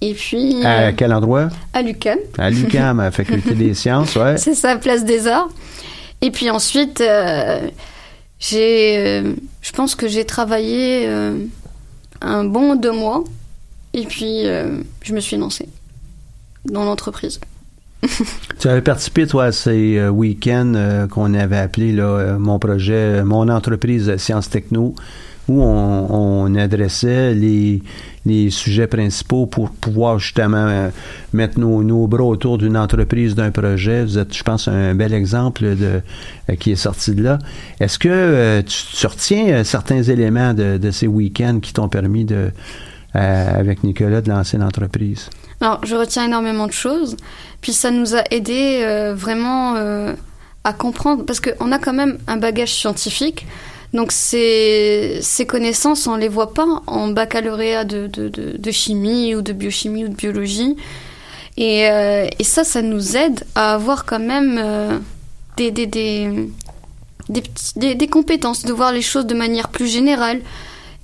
Et 0.00 0.14
puis, 0.14 0.64
À 0.64 0.92
quel 0.92 1.12
endroit? 1.12 1.48
à 1.74 1.82
l'UQAM. 1.82 2.18
À 2.38 2.50
l'UQAM, 2.50 3.00
à 3.00 3.04
la 3.04 3.10
Faculté 3.10 3.54
des 3.54 3.74
sciences, 3.80 4.14
ouais. 4.14 4.36
C'est 4.38 4.54
ça, 4.54 4.76
Place 4.76 5.04
des 5.04 5.26
Arts. 5.26 5.48
Et 6.22 6.30
puis 6.30 6.48
ensuite, 6.50 7.00
euh, 7.00 7.58
j'ai, 8.38 8.96
euh, 8.98 9.32
je 9.60 9.72
pense 9.72 9.96
que 9.96 10.06
j'ai 10.06 10.24
travaillé 10.24 11.04
euh, 11.08 11.34
un 12.20 12.44
bon 12.44 12.76
deux 12.76 12.92
mois. 12.92 13.24
Et 13.94 14.04
puis, 14.04 14.46
euh, 14.46 14.82
je 15.02 15.14
me 15.14 15.20
suis 15.20 15.36
lancée 15.36 15.68
dans 16.64 16.84
l'entreprise. 16.84 17.40
Tu 18.60 18.68
avais 18.68 18.82
participé, 18.82 19.26
toi, 19.26 19.46
à 19.46 19.52
ces 19.52 19.98
euh, 19.98 20.08
week-ends 20.08 20.72
euh, 20.74 21.06
qu'on 21.06 21.32
avait 21.34 21.58
appelés 21.58 21.92
là, 21.92 22.36
mon 22.38 22.58
projet, 22.58 23.22
mon 23.22 23.48
entreprise 23.48 24.16
Sciences 24.16 24.50
Techno, 24.50 24.94
où 25.48 25.62
on, 25.62 26.54
adressait 26.54 27.34
les, 27.34 27.82
les 28.26 28.50
sujets 28.50 28.86
principaux 28.86 29.46
pour 29.46 29.70
pouvoir 29.70 30.18
justement 30.18 30.66
euh, 30.66 30.90
mettre 31.32 31.58
nos, 31.58 31.82
nos 31.82 32.06
bras 32.06 32.24
autour 32.24 32.58
d'une 32.58 32.76
entreprise, 32.76 33.34
d'un 33.34 33.50
projet. 33.50 34.04
Vous 34.04 34.18
êtes, 34.18 34.34
je 34.34 34.42
pense, 34.42 34.68
un 34.68 34.94
bel 34.94 35.14
exemple 35.14 35.76
de, 35.76 36.00
euh, 36.50 36.54
qui 36.56 36.72
est 36.72 36.76
sorti 36.76 37.14
de 37.14 37.22
là. 37.22 37.38
Est-ce 37.80 37.98
que 37.98 38.08
euh, 38.08 38.62
tu, 38.62 39.06
retiens 39.06 39.64
certains 39.64 40.02
éléments 40.02 40.52
de, 40.52 40.78
de 40.78 40.90
ces 40.90 41.06
week-ends 41.06 41.60
qui 41.60 41.72
t'ont 41.72 41.88
permis 41.88 42.24
de, 42.24 42.50
avec 43.14 43.84
Nicolas, 43.84 44.20
de 44.20 44.28
lancer 44.30 44.58
l'entreprise? 44.58 45.30
Alors, 45.60 45.84
je 45.84 45.94
retiens 45.94 46.26
énormément 46.26 46.66
de 46.66 46.72
choses. 46.72 47.16
Puis 47.60 47.72
ça 47.72 47.90
nous 47.90 48.14
a 48.14 48.22
aidé 48.30 49.12
vraiment 49.14 49.74
à 50.62 50.72
comprendre, 50.72 51.24
parce 51.24 51.40
qu'on 51.40 51.72
a 51.72 51.78
quand 51.78 51.94
même 51.94 52.18
un 52.26 52.36
bagage 52.36 52.74
scientifique. 52.74 53.46
Donc 53.94 54.12
ces, 54.12 55.18
ces 55.22 55.46
connaissances, 55.46 56.06
on 56.06 56.16
les 56.16 56.28
voit 56.28 56.52
pas 56.52 56.66
en 56.86 57.08
baccalauréat 57.08 57.84
de, 57.84 58.06
de, 58.06 58.70
chimie 58.70 59.34
ou 59.34 59.42
de 59.42 59.52
biochimie 59.52 60.04
ou 60.04 60.08
de 60.08 60.14
biologie. 60.14 60.76
Et, 61.56 61.88
euh, 61.90 62.26
et 62.38 62.44
ça, 62.44 62.64
ça 62.64 62.82
nous 62.82 63.16
aide 63.16 63.44
à 63.54 63.74
avoir 63.74 64.04
quand 64.04 64.20
même 64.20 64.60
euh, 64.62 64.98
des, 65.56 65.70
des, 65.70 65.86
des, 65.86 66.48
des, 67.76 67.94
des 67.94 68.06
compétences, 68.08 68.64
de 68.64 68.72
voir 68.72 68.92
les 68.92 69.02
choses 69.02 69.26
de 69.26 69.34
manière 69.34 69.68
plus 69.68 69.88
générale. 69.88 70.40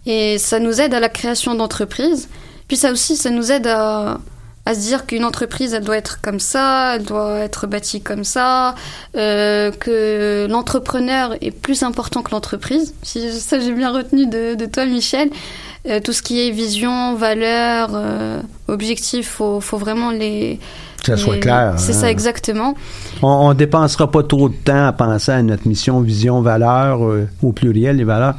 Et 0.06 0.36
ça 0.36 0.60
nous 0.60 0.80
aide 0.80 0.92
à 0.92 1.00
la 1.00 1.08
création 1.08 1.54
d'entreprises. 1.54 2.28
Puis 2.68 2.76
ça 2.76 2.92
aussi, 2.92 3.16
ça 3.16 3.30
nous 3.30 3.50
aide 3.50 3.66
à, 3.66 4.20
à 4.66 4.74
se 4.74 4.80
dire 4.80 5.06
qu'une 5.06 5.24
entreprise, 5.24 5.74
elle 5.74 5.84
doit 5.84 5.96
être 5.96 6.20
comme 6.22 6.40
ça, 6.40 6.96
elle 6.96 7.04
doit 7.04 7.40
être 7.40 7.66
bâtie 7.66 8.00
comme 8.00 8.24
ça, 8.24 8.74
euh, 9.16 9.70
que 9.70 10.46
l'entrepreneur 10.48 11.34
est 11.40 11.50
plus 11.50 11.82
important 11.82 12.22
que 12.22 12.30
l'entreprise. 12.30 12.94
Si 13.02 13.30
ça, 13.32 13.60
j'ai 13.60 13.72
bien 13.72 13.92
retenu 13.92 14.26
de, 14.26 14.54
de 14.54 14.66
toi, 14.66 14.86
Michel. 14.86 15.30
Euh, 15.86 16.00
tout 16.00 16.14
ce 16.14 16.22
qui 16.22 16.40
est 16.40 16.50
vision, 16.50 17.14
valeur, 17.14 17.90
euh, 17.92 18.40
objectif, 18.68 19.28
faut, 19.28 19.60
faut 19.60 19.76
vraiment 19.76 20.10
les. 20.10 20.58
Que 21.00 21.14
ça 21.14 21.16
soit 21.18 21.36
clair, 21.36 21.74
C'est 21.76 21.92
hein. 21.92 22.00
ça, 22.00 22.10
exactement. 22.10 22.74
On, 23.20 23.28
on 23.28 23.52
dépensera 23.52 24.10
pas 24.10 24.22
trop 24.22 24.48
de 24.48 24.54
temps 24.54 24.86
à 24.86 24.92
penser 24.92 25.32
à 25.32 25.42
notre 25.42 25.68
mission, 25.68 26.00
vision, 26.00 26.40
valeur, 26.40 27.04
euh, 27.04 27.28
au 27.42 27.52
pluriel, 27.52 27.96
les 27.96 28.04
valeurs. 28.04 28.36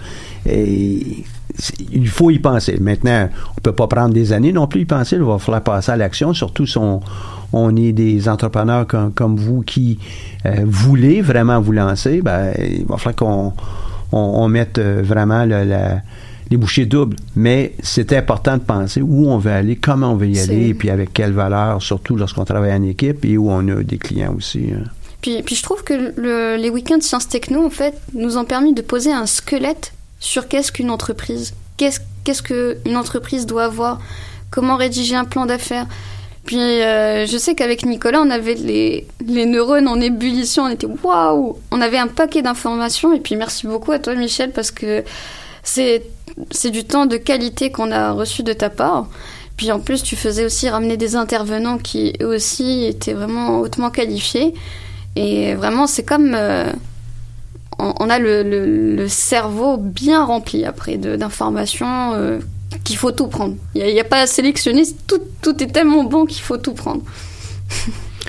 Et 0.47 1.23
il 1.91 2.07
faut 2.07 2.31
y 2.31 2.39
penser. 2.39 2.77
Maintenant, 2.79 3.29
on 3.57 3.61
peut 3.61 3.71
pas 3.71 3.87
prendre 3.87 4.13
des 4.13 4.33
années 4.33 4.51
non 4.51 4.67
plus 4.67 4.81
y 4.81 4.85
penser. 4.85 5.15
Il 5.15 5.21
va 5.23 5.37
falloir 5.39 5.61
passer 5.63 5.91
à 5.91 5.97
l'action, 5.97 6.33
surtout 6.33 6.65
si 6.65 6.77
on, 6.77 6.99
on 7.53 7.75
est 7.75 7.91
des 7.91 8.27
entrepreneurs 8.29 8.85
comme, 8.87 9.11
comme 9.13 9.37
vous 9.37 9.61
qui 9.61 9.99
euh, 10.45 10.55
voulez 10.65 11.21
vraiment 11.21 11.59
vous 11.61 11.71
lancer. 11.71 12.21
Ben, 12.21 12.51
il 12.59 12.85
va 12.85 12.97
falloir 12.97 13.15
qu'on 13.15 13.53
on, 14.11 14.17
on 14.43 14.47
mette 14.47 14.77
euh, 14.77 15.01
vraiment 15.03 15.45
le- 15.45 15.63
la- 15.63 16.01
les 16.51 16.57
bouchées 16.57 16.85
doubles. 16.85 17.15
Mais 17.35 17.73
c'est 17.81 18.13
important 18.13 18.57
de 18.57 18.61
penser 18.61 19.01
où 19.01 19.27
on 19.27 19.37
veut 19.39 19.51
aller, 19.51 19.77
comment 19.77 20.11
on 20.11 20.15
veut 20.15 20.27
y 20.27 20.39
aller, 20.39 20.67
et 20.69 20.73
puis 20.75 20.89
avec 20.91 21.11
quelle 21.11 21.31
valeur, 21.33 21.81
surtout 21.81 22.15
lorsqu'on 22.15 22.45
travaille 22.45 22.73
en 22.73 22.83
équipe 22.83 23.25
et 23.25 23.35
où 23.37 23.49
on 23.49 23.67
a 23.69 23.81
des 23.83 23.97
clients 23.97 24.33
aussi. 24.37 24.65
hein. 24.73 24.83
Puis, 25.21 25.41
puis 25.41 25.55
je 25.55 25.63
trouve 25.63 25.83
que 25.83 25.93
le- 26.15 26.55
les 26.61 26.69
week-ends 26.69 27.01
Sciences 27.01 27.27
Techno, 27.27 27.65
en 27.65 27.71
fait, 27.71 27.95
nous 28.13 28.37
ont 28.37 28.45
permis 28.45 28.75
de 28.75 28.83
poser 28.83 29.11
un 29.11 29.25
squelette 29.25 29.91
sur 30.25 30.47
qu'est-ce 30.47 30.71
qu'une 30.71 30.89
entreprise? 30.89 31.53
Qu'est-ce 31.77 31.99
qu'est-ce 32.23 32.41
qu'une 32.41 32.97
entreprise 32.97 33.45
doit 33.45 33.65
avoir? 33.65 33.99
Comment 34.49 34.75
rédiger 34.75 35.15
un 35.15 35.25
plan 35.25 35.45
d'affaires? 35.45 35.85
Puis 36.45 36.57
euh, 36.59 37.25
je 37.27 37.37
sais 37.37 37.53
qu'avec 37.53 37.85
Nicolas, 37.85 38.21
on 38.21 38.29
avait 38.31 38.55
les, 38.55 39.07
les 39.25 39.45
neurones 39.45 39.87
en 39.87 39.99
ébullition. 40.01 40.63
On 40.63 40.69
était 40.69 40.87
waouh 41.03 41.59
On 41.71 41.79
avait 41.79 41.97
un 41.99 42.07
paquet 42.07 42.41
d'informations. 42.41 43.13
Et 43.13 43.19
puis 43.19 43.35
merci 43.35 43.67
beaucoup 43.67 43.91
à 43.91 43.99
toi, 43.99 44.15
Michel, 44.15 44.51
parce 44.51 44.71
que 44.71 45.03
c'est 45.63 46.01
du 46.71 46.83
temps 46.85 47.05
de 47.05 47.17
qualité 47.17 47.71
qu'on 47.71 47.91
a 47.91 48.11
reçu 48.11 48.41
de 48.41 48.53
ta 48.53 48.69
part. 48.69 49.07
Puis 49.57 49.71
en 49.71 49.79
plus, 49.79 50.01
tu 50.03 50.15
faisais 50.15 50.43
aussi 50.45 50.69
ramener 50.69 50.97
des 50.97 51.15
intervenants 51.15 51.77
qui 51.77 52.13
eux 52.21 52.35
aussi 52.35 52.85
étaient 52.85 53.13
vraiment 53.13 53.59
hautement 53.59 53.91
qualifiés. 53.91 54.53
Et 55.15 55.53
vraiment, 55.53 55.85
c'est 55.85 56.03
comme. 56.03 56.33
euh, 56.35 56.65
on, 57.79 58.09
a 58.09 58.19
le, 58.19 59.07
cerveau 59.07 59.77
bien 59.77 60.23
rempli 60.23 60.65
après 60.65 60.97
d'informations 60.97 62.13
euh, 62.13 62.39
qu'il 62.83 62.97
faut 62.97 63.11
tout 63.11 63.27
prendre. 63.27 63.55
Il 63.73 63.85
n'y 63.85 63.99
a, 63.99 64.03
pas 64.03 64.21
à 64.21 64.27
sélectionner, 64.27 64.83
tout, 65.07 65.21
tout 65.41 65.61
est 65.63 65.67
tellement 65.67 66.03
bon 66.03 66.25
qu'il 66.25 66.41
faut 66.41 66.57
tout 66.57 66.73
prendre. 66.73 67.01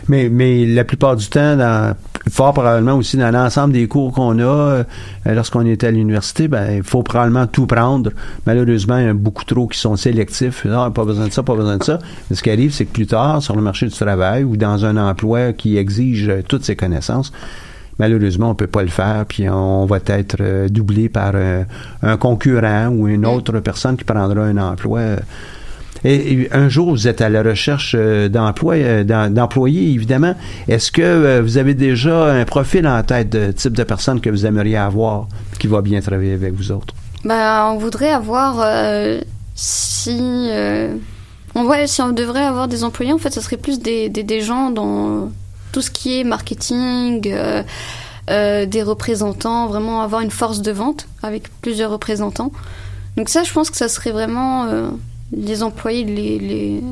Mais, 0.09 0.28
mais 0.28 0.66
la 0.66 0.84
plupart 0.84 1.16
du 1.16 1.26
temps, 1.26 1.57
dans, 1.57 1.97
fort 2.30 2.53
probablement 2.53 2.94
aussi 2.94 3.16
dans 3.16 3.30
l'ensemble 3.30 3.72
des 3.72 3.86
cours 3.88 4.12
qu'on 4.12 4.38
a 4.38 4.42
euh, 4.42 4.84
lorsqu'on 5.26 5.64
est 5.66 5.84
à 5.84 5.90
l'université, 5.90 6.49
ben, 6.49 6.76
il 6.76 6.82
faut 6.82 7.03
probablement 7.03 7.47
tout 7.47 7.66
prendre. 7.66 8.11
Malheureusement, 8.47 8.99
il 8.99 9.05
y 9.05 9.09
a 9.09 9.14
beaucoup 9.14 9.44
trop 9.44 9.66
qui 9.66 9.78
sont 9.78 9.97
sélectifs. 9.97 10.64
Non, 10.64 10.90
pas 10.90 11.05
besoin 11.05 11.28
de 11.28 11.32
ça, 11.32 11.42
pas 11.42 11.55
besoin 11.55 11.78
de 11.78 11.84
ça. 11.84 11.99
Mais 12.30 12.36
ce 12.36 12.42
qui 12.42 12.51
arrive, 12.51 12.72
c'est 12.72 12.84
que 12.84 12.92
plus 12.92 13.07
tard, 13.07 13.42
sur 13.42 13.57
le 13.57 13.62
marché 13.62 13.86
du 13.86 13.92
travail 13.92 14.44
ou 14.44 14.57
dans 14.57 14.84
un 14.84 14.97
emploi 14.97 15.53
qui 15.53 15.76
exige 15.76 16.32
toutes 16.49 16.64
ces 16.64 16.76
connaissances, 16.76 17.32
malheureusement, 17.99 18.51
on 18.51 18.55
peut 18.55 18.66
pas 18.66 18.82
le 18.82 18.88
faire, 18.88 19.24
puis 19.28 19.49
on 19.49 19.86
va 19.86 19.99
être 20.07 20.36
euh, 20.40 20.68
doublé 20.68 21.09
par 21.09 21.32
euh, 21.34 21.64
un 22.03 22.16
concurrent 22.16 22.88
ou 22.88 23.09
une 23.09 23.24
autre 23.26 23.59
personne 23.61 23.97
qui 23.97 24.05
prendra 24.05 24.42
un 24.44 24.57
emploi. 24.59 25.01
et, 26.05 26.49
un 26.53 26.68
jour, 26.68 26.90
vous 26.90 27.09
êtes 27.09 27.20
à 27.20 27.28
la 27.28 27.42
recherche 27.42 27.94
euh, 27.99 28.28
d'emploi, 28.28 28.76
d'em- 29.05 29.32
d'employés, 29.32 29.90
évidemment. 29.92 30.34
Est-ce 30.68 30.92
que 30.92 31.40
vous 31.40 31.59
avez 31.59 31.74
déjà 31.74 32.32
un 32.32 32.44
profil 32.44 32.86
en 32.86 33.03
tête 33.03 33.30
de 33.30 33.51
type 33.53 33.72
de 33.76 33.82
personne 33.82 34.20
que 34.20 34.30
vous 34.30 34.47
aimeriez 34.47 34.76
avoir 34.76 35.26
qui 35.59 35.66
va 35.66 35.80
bien 35.80 36.01
travailler 36.01 36.34
avec 36.34 36.53
vous 36.55 36.70
autres? 36.70 36.94
Bah, 37.24 37.70
on 37.72 37.78
voudrait 37.78 38.11
avoir. 38.12 38.61
euh, 38.64 39.20
si. 39.55 40.18
euh, 40.20 40.94
on, 41.55 41.64
ouais, 41.64 41.86
si 41.86 42.03
on 42.03 42.11
devrait 42.12 42.44
avoir 42.44 42.68
des 42.68 42.84
employés, 42.84 43.12
en 43.12 43.18
fait, 43.18 43.30
ça 43.32 43.40
serait 43.40 43.57
plus 43.57 43.80
des, 43.80 44.09
des, 44.11 44.22
des 44.22 44.42
gens 44.42 44.70
dans 44.70 45.30
tout 45.77 45.83
ce 45.83 45.91
qui 45.91 46.18
est 46.18 46.24
marketing, 46.24 47.20
euh, 47.27 47.62
euh, 48.31 48.64
des 48.64 48.83
représentants, 48.83 49.66
vraiment 49.66 50.01
avoir 50.01 50.22
une 50.22 50.31
force 50.31 50.62
de 50.62 50.72
vente 50.72 51.07
avec 51.22 51.51
plusieurs 51.61 51.91
représentants. 51.91 52.51
Donc, 53.18 53.29
ça, 53.29 53.43
je 53.43 53.53
pense 53.53 53.68
que 53.68 53.77
ça 53.77 53.91
serait 53.91 54.11
vraiment 54.11 54.64
euh, 54.64 54.89
les 55.33 55.62
employés 55.62 56.83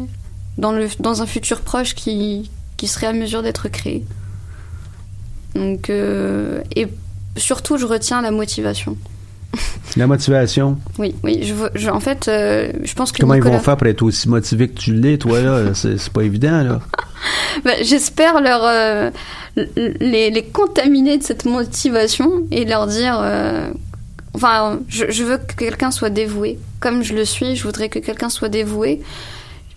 dans, 0.58 0.72
le, 0.72 0.86
dans 0.98 1.22
un 1.22 1.26
futur 1.26 1.62
proche 1.62 1.94
qui, 1.94 2.50
qui 2.76 2.86
seraient 2.86 3.06
à 3.06 3.14
mesure 3.14 3.42
d'être 3.42 3.64
euh, 5.88 6.60
et 6.76 6.86
surtout, 7.38 7.78
je 7.78 7.86
retiens 7.86 8.20
la 8.20 8.32
motivation. 8.32 8.98
La 9.96 10.06
motivation. 10.06 10.78
Oui, 10.98 11.14
oui. 11.22 11.40
Je, 11.42 11.54
veux- 11.54 11.70
je- 11.74 11.90
en 11.90 12.00
fait, 12.00 12.28
euh, 12.28 12.70
je 12.82 12.94
pense 12.94 13.12
que 13.12 13.18
Comment 13.20 13.34
ils 13.34 13.42
vont 13.42 13.58
faire 13.60 13.76
pour 13.76 13.86
être 13.86 14.02
aussi 14.02 14.28
motivés 14.28 14.68
que 14.68 14.78
tu 14.78 14.92
l'es, 14.94 15.18
toi, 15.18 15.40
là? 15.40 15.60
C'est 15.74 16.08
pas 16.10 16.22
évident, 16.22 16.62
là. 16.62 16.80
Bah, 17.64 17.70
J'espère 17.82 18.40
leur 18.42 18.60
euh, 18.64 19.10
les, 19.76 20.30
les 20.30 20.42
contaminer 20.44 21.16
de 21.18 21.22
cette 21.22 21.44
motivation 21.46 22.42
et 22.50 22.64
leur 22.64 22.86
dire. 22.86 23.18
euh, 23.22 23.70
enfin, 24.34 24.80
je, 24.88 25.04
je 25.10 25.22
veux 25.24 25.38
que 25.38 25.54
quelqu'un 25.56 25.90
soit 25.90 26.10
dévoué. 26.10 26.58
Comme 26.80 27.02
je 27.02 27.14
le 27.14 27.24
suis, 27.24 27.56
je 27.56 27.62
voudrais 27.62 27.88
que 27.88 27.98
quelqu'un 28.00 28.28
soit 28.28 28.48
dévoué. 28.50 29.00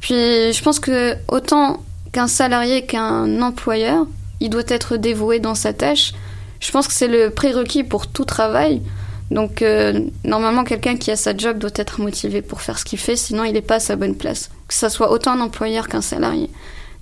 Puis, 0.01 0.15
je 0.15 0.61
pense 0.63 0.79
que 0.79 1.15
autant 1.27 1.83
qu'un 2.11 2.27
salarié 2.27 2.83
qu'un 2.85 3.41
employeur, 3.41 4.05
il 4.39 4.49
doit 4.49 4.63
être 4.67 4.97
dévoué 4.97 5.39
dans 5.39 5.55
sa 5.55 5.71
tâche. 5.73 6.13
Je 6.59 6.71
pense 6.71 6.87
que 6.87 6.93
c'est 6.93 7.07
le 7.07 7.29
prérequis 7.29 7.83
pour 7.83 8.07
tout 8.07 8.25
travail. 8.25 8.81
Donc, 9.29 9.61
euh, 9.61 9.99
normalement, 10.23 10.63
quelqu'un 10.63 10.95
qui 10.95 11.11
a 11.11 11.15
sa 11.17 11.35
job 11.35 11.57
doit 11.57 11.69
être 11.75 11.99
motivé 12.01 12.41
pour 12.41 12.61
faire 12.61 12.79
ce 12.79 12.85
qu'il 12.85 12.99
fait, 12.99 13.15
sinon 13.17 13.43
il 13.43 13.53
n'est 13.53 13.61
pas 13.61 13.75
à 13.75 13.79
sa 13.79 13.95
bonne 13.95 14.15
place. 14.15 14.49
Que 14.67 14.73
ça 14.73 14.89
soit 14.89 15.11
autant 15.11 15.31
un 15.33 15.41
employeur 15.41 15.87
qu'un 15.89 16.01
salarié. 16.01 16.49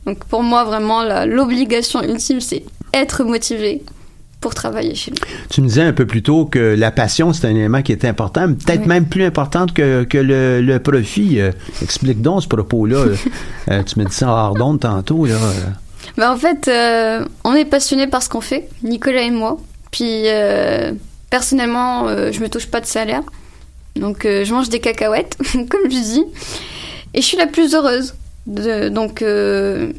Donc, 0.05 0.26
pour 0.26 0.41
moi, 0.43 0.63
vraiment, 0.63 1.03
l'obligation 1.26 2.01
ultime, 2.03 2.41
c'est 2.41 2.63
être 2.93 3.23
motivé 3.23 3.84
pour 4.41 4.53
travailler 4.53 4.93
chez 4.95 5.11
nous. 5.11 5.17
Tu 5.49 5.61
me 5.61 5.67
disais 5.67 5.82
un 5.82 5.93
peu 5.93 6.05
plus 6.05 6.21
tôt 6.21 6.45
que 6.45 6.59
la 6.59 6.91
passion, 6.91 7.34
c'est 7.34 7.47
un 7.47 7.51
élément 7.51 7.82
qui 7.82 7.91
est 7.91 8.05
important, 8.05 8.47
peut-être 8.53 8.82
Oui. 8.82 8.88
même 8.88 9.05
plus 9.05 9.23
importante 9.26 9.73
que, 9.73 10.03
que 10.03 10.17
le, 10.19 10.61
le 10.61 10.80
profit. 10.80 11.39
Euh, 11.39 11.51
explique 11.82 12.21
donc 12.21 12.43
ce 12.43 12.47
propos-là. 12.47 13.05
Euh, 13.69 13.84
tu 13.86 13.99
me 13.99 14.05
dis 14.05 14.13
ça 14.13 14.28
hors 14.30 14.53
d'onde 14.55 14.80
tantôt, 14.80 15.26
là. 15.26 15.36
Bah, 16.17 16.32
en 16.32 16.38
fait, 16.38 16.69
on 17.43 17.53
est 17.55 17.65
passionné 17.65 18.07
par 18.07 18.21
ce 18.23 18.30
qu'on 18.30 18.41
fait, 18.41 18.67
Nicolas 18.84 19.21
et 19.23 19.32
moi. 19.32 19.57
Puis, 19.91 20.26
personnellement, 21.40 22.08
euh, 22.08 22.32
je 22.32 22.40
me 22.40 22.48
touche 22.48 22.68
pas 22.68 22.80
de 22.80 22.86
salaire. 22.86 23.22
Donc, 23.98 24.24
euh, 24.24 24.46
je 24.46 24.54
mange 24.54 24.70
des 24.70 24.80
cacahuètes, 24.80 25.36
comme 25.54 25.92
je 25.92 26.02
dis. 26.14 26.24
Et 27.14 27.20
je 27.22 27.26
suis 27.28 27.36
la 27.36 27.46
plus 27.46 27.76
heureuse. 27.76 28.16
De- 28.48 28.88
donc, 28.88 29.22
euh, 29.22 29.92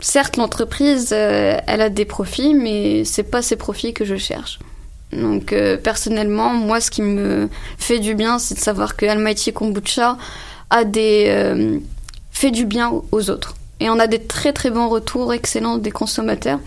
certes, 0.00 0.36
l'entreprise, 0.36 1.10
euh, 1.12 1.56
elle 1.68 1.80
a 1.80 1.90
des 1.90 2.04
profits, 2.04 2.54
mais 2.54 3.04
c'est 3.04 3.22
pas 3.22 3.40
ces 3.40 3.54
profits 3.54 3.94
que 3.94 4.04
je 4.04 4.16
cherche. 4.16 4.58
Donc, 5.12 5.54
personnellement, 5.84 6.52
moi, 6.54 6.80
ce 6.80 6.90
qui 6.90 7.02
me 7.02 7.48
fait 7.78 8.00
du 8.00 8.16
bien, 8.16 8.40
c'est 8.40 8.56
de 8.56 8.60
savoir 8.70 8.96
que 8.96 9.06
Almighty 9.06 9.52
Kombucha 9.52 10.18
a 10.70 10.82
des, 10.82 11.80
fait 12.32 12.50
du 12.50 12.64
bien 12.66 12.90
aux 13.12 13.30
autres. 13.30 13.54
Et 13.78 13.90
on 13.90 14.00
a 14.00 14.08
des 14.08 14.18
très 14.18 14.52
très 14.52 14.70
bons 14.70 14.88
retours 14.88 15.32
excellents 15.32 15.78
des 15.78 15.92
consommateurs. 15.92 16.58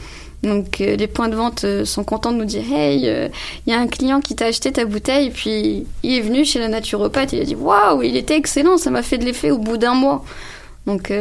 Donc 0.43 0.81
euh, 0.81 0.95
les 0.95 1.07
points 1.07 1.29
de 1.29 1.35
vente 1.35 1.63
euh, 1.63 1.83
sont 1.83 2.03
contents 2.03 2.31
de 2.31 2.37
nous 2.37 2.45
dire 2.45 2.63
Hey, 2.71 3.07
euh, 3.07 3.27
il 3.65 3.73
y 3.73 3.75
a 3.75 3.79
un 3.79 3.87
client 3.87 4.21
qui 4.21 4.35
t'a 4.35 4.45
acheté 4.45 4.71
ta 4.71 4.85
bouteille, 4.85 5.31
puis 5.31 5.85
il 6.03 6.13
est 6.13 6.21
venu 6.21 6.45
chez 6.45 6.59
la 6.59 6.67
naturopathe, 6.67 7.33
il 7.33 7.41
a 7.41 7.43
dit 7.43 7.55
Waouh, 7.55 8.03
il 8.03 8.15
était 8.15 8.37
excellent, 8.37 8.77
ça 8.77 8.91
m'a 8.91 9.01
fait 9.01 9.17
de 9.17 9.25
l'effet 9.25 9.51
au 9.51 9.57
bout 9.57 9.77
d'un 9.77 9.93
mois. 9.93 10.23
Donc 10.85 11.11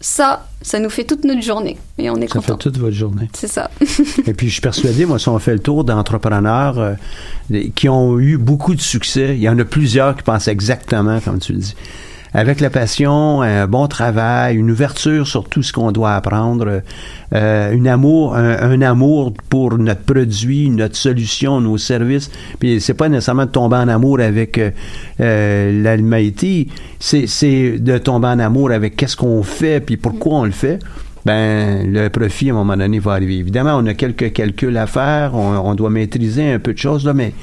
ça, 0.00 0.48
ça 0.62 0.78
nous 0.78 0.88
fait 0.88 1.04
toute 1.04 1.24
notre 1.24 1.42
journée. 1.42 1.76
Et 1.98 2.08
on 2.08 2.16
est 2.16 2.26
ça 2.26 2.38
content. 2.38 2.54
fait 2.54 2.58
toute 2.58 2.78
votre 2.78 2.96
journée. 2.96 3.28
C'est 3.34 3.48
ça. 3.48 3.70
Et 4.26 4.32
puis, 4.32 4.48
je 4.48 4.52
suis 4.52 4.62
persuadé, 4.62 5.04
moi, 5.04 5.18
si 5.18 5.28
on 5.28 5.38
fait 5.38 5.52
le 5.52 5.58
tour 5.58 5.84
d'entrepreneurs 5.84 6.96
qui 7.74 7.90
ont 7.90 8.18
eu 8.18 8.38
beaucoup 8.38 8.74
de 8.74 8.80
succès, 8.80 9.34
il 9.34 9.42
y 9.42 9.48
en 9.50 9.58
a 9.58 9.66
plusieurs 9.66 10.16
qui 10.16 10.22
pensent 10.22 10.48
exactement 10.48 11.20
comme 11.20 11.38
tu 11.38 11.52
le 11.52 11.58
dis. 11.58 11.74
Avec 12.32 12.60
la 12.60 12.70
passion, 12.70 13.42
un 13.42 13.66
bon 13.66 13.88
travail, 13.88 14.56
une 14.56 14.70
ouverture 14.70 15.26
sur 15.26 15.48
tout 15.48 15.62
ce 15.62 15.72
qu'on 15.72 15.90
doit 15.90 16.14
apprendre, 16.14 16.82
euh, 17.34 17.76
un 17.76 17.86
amour, 17.86 18.36
un, 18.36 18.70
un 18.70 18.82
amour 18.82 19.32
pour 19.48 19.76
notre 19.78 20.02
produit, 20.02 20.70
notre 20.70 20.96
solution, 20.96 21.60
nos 21.60 21.76
services. 21.76 22.30
Puis 22.60 22.80
c'est 22.80 22.94
pas 22.94 23.08
nécessairement 23.08 23.46
de 23.46 23.50
tomber 23.50 23.76
en 23.76 23.88
amour 23.88 24.20
avec 24.20 24.58
euh, 24.58 24.70
euh, 25.20 25.96
c'est 27.00 27.78
de 27.78 27.98
tomber 27.98 28.28
en 28.28 28.38
amour 28.38 28.70
avec 28.70 28.94
qu'est-ce 28.94 29.16
qu'on 29.16 29.42
fait, 29.42 29.80
puis 29.80 29.96
pourquoi 29.96 30.38
on 30.38 30.44
le 30.44 30.52
fait 30.52 30.78
ben 31.26 31.92
le 31.92 32.08
profit 32.08 32.48
à 32.48 32.54
un 32.54 32.56
moment 32.56 32.76
donné 32.78 32.98
va 32.98 33.12
arriver. 33.12 33.36
Évidemment, 33.36 33.76
on 33.76 33.84
a 33.86 33.92
quelques 33.92 34.32
calculs 34.32 34.76
à 34.78 34.86
faire, 34.86 35.34
on, 35.34 35.58
on 35.58 35.74
doit 35.74 35.90
maîtriser 35.90 36.50
un 36.52 36.58
peu 36.58 36.72
de 36.72 36.78
choses 36.78 37.04
là, 37.04 37.12
mais 37.12 37.34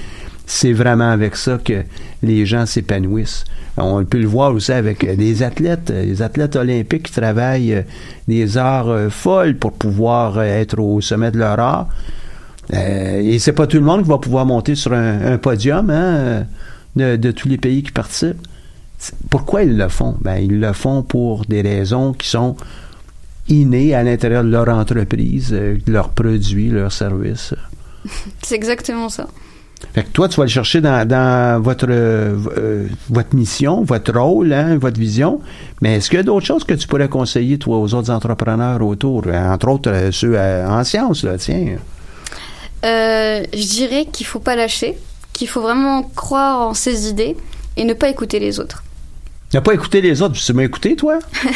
c'est 0.47 0.73
vraiment 0.73 1.11
avec 1.11 1.35
ça 1.35 1.59
que 1.63 1.83
les 2.23 2.45
gens 2.47 2.65
s'épanouissent. 2.65 3.43
On 3.77 4.03
peut 4.03 4.17
le 4.17 4.27
voir 4.27 4.53
aussi 4.53 4.71
avec 4.71 5.03
euh, 5.03 5.15
des 5.15 5.43
athlètes, 5.43 5.91
euh, 5.91 6.03
les 6.03 6.23
athlètes 6.23 6.55
olympiques 6.55 7.03
qui 7.03 7.11
travaillent 7.11 7.73
euh, 7.75 7.81
des 8.27 8.57
heures 8.57 9.11
folles 9.11 9.55
pour 9.55 9.73
pouvoir 9.73 10.41
être 10.41 10.79
au 10.79 10.99
sommet 11.01 11.29
de 11.29 11.37
leur 11.37 11.59
art. 11.59 11.87
Et 12.73 13.39
c'est 13.39 13.53
pas 13.53 13.65
tout 13.65 13.77
le 13.77 13.83
monde 13.83 14.03
qui 14.03 14.09
va 14.09 14.17
pouvoir 14.17 14.45
monter 14.45 14.75
sur 14.75 14.91
un, 14.91 15.37
podium 15.37 15.89
hein, 15.89 16.45
de, 16.97 17.15
de 17.15 17.31
tous 17.31 17.47
les 17.47 17.57
pays 17.57 17.81
qui 17.81 17.93
participent. 17.93 18.45
pourquoi 19.29 19.63
ils 19.63 19.77
le 19.77 19.87
font? 19.87 20.17
Ben, 20.19 20.35
ils 20.35 20.59
le 20.59 20.73
font 20.73 21.01
pour 21.01 21.45
des 21.45 21.61
raisons 21.61 22.11
qui 22.11 22.27
sont 22.27 22.57
innées 23.49 23.95
à 23.95 24.03
l'intérieur 24.03 24.43
de 24.43 24.49
leur 24.49 24.67
entreprise, 24.69 25.49
euh, 25.53 25.77
leurs 25.87 26.09
produits, 26.09 26.69
leurs 26.69 26.91
services. 26.91 27.53
C'est 28.41 28.55
exactement 28.55 29.09
ça. 29.09 29.27
Fait 29.93 30.03
que 30.03 30.09
toi, 30.09 30.27
tu 30.27 30.37
vas 30.37 30.43
le 30.43 30.49
chercher 30.49 30.81
dans, 30.81 31.61
votre, 31.61 31.87
euh, 31.89 32.87
votre 33.09 33.35
mission, 33.35 33.83
votre 33.83 34.17
rôle, 34.17 34.53
hein, 34.53 34.77
votre 34.77 34.99
vision. 34.99 35.39
Mais 35.81 35.95
est-ce 35.95 36.09
qu'il 36.09 36.17
y 36.17 36.19
a 36.19 36.23
d'autres 36.23 36.45
choses 36.45 36.63
que 36.63 36.73
tu 36.73 36.87
pourrais 36.87 37.09
conseiller, 37.09 37.57
toi, 37.57 37.77
aux 37.77 37.93
autres 37.93 38.11
entrepreneurs 38.11 38.81
autour? 38.81 39.23
Euh, 39.27 39.53
Entre 39.53 39.67
autres, 39.67 39.91
euh, 39.91 40.11
ceux 40.11 40.33
euh, 40.35 40.67
en 40.67 40.83
sciences, 40.83 41.23
là, 41.23 41.37
tiens? 41.37 41.77
Je 42.83 43.67
dirais 43.67 44.05
qu'il 44.11 44.25
faut 44.25 44.39
pas 44.39 44.55
lâcher, 44.55 44.97
qu'il 45.33 45.47
faut 45.47 45.61
vraiment 45.61 46.03
croire 46.03 46.61
en 46.61 46.73
ses 46.73 47.09
idées 47.09 47.35
et 47.75 47.83
ne 47.83 47.93
pas 47.93 48.09
écouter 48.09 48.39
les 48.39 48.59
autres. 48.59 48.83
Tu 49.49 49.55
n'as 49.55 49.61
pas 49.61 49.73
écouté 49.73 50.01
les 50.01 50.21
autres, 50.21 50.35
tu 50.35 50.53
m'as 50.53 50.63
écouté, 50.63 50.95
toi? 50.95 51.19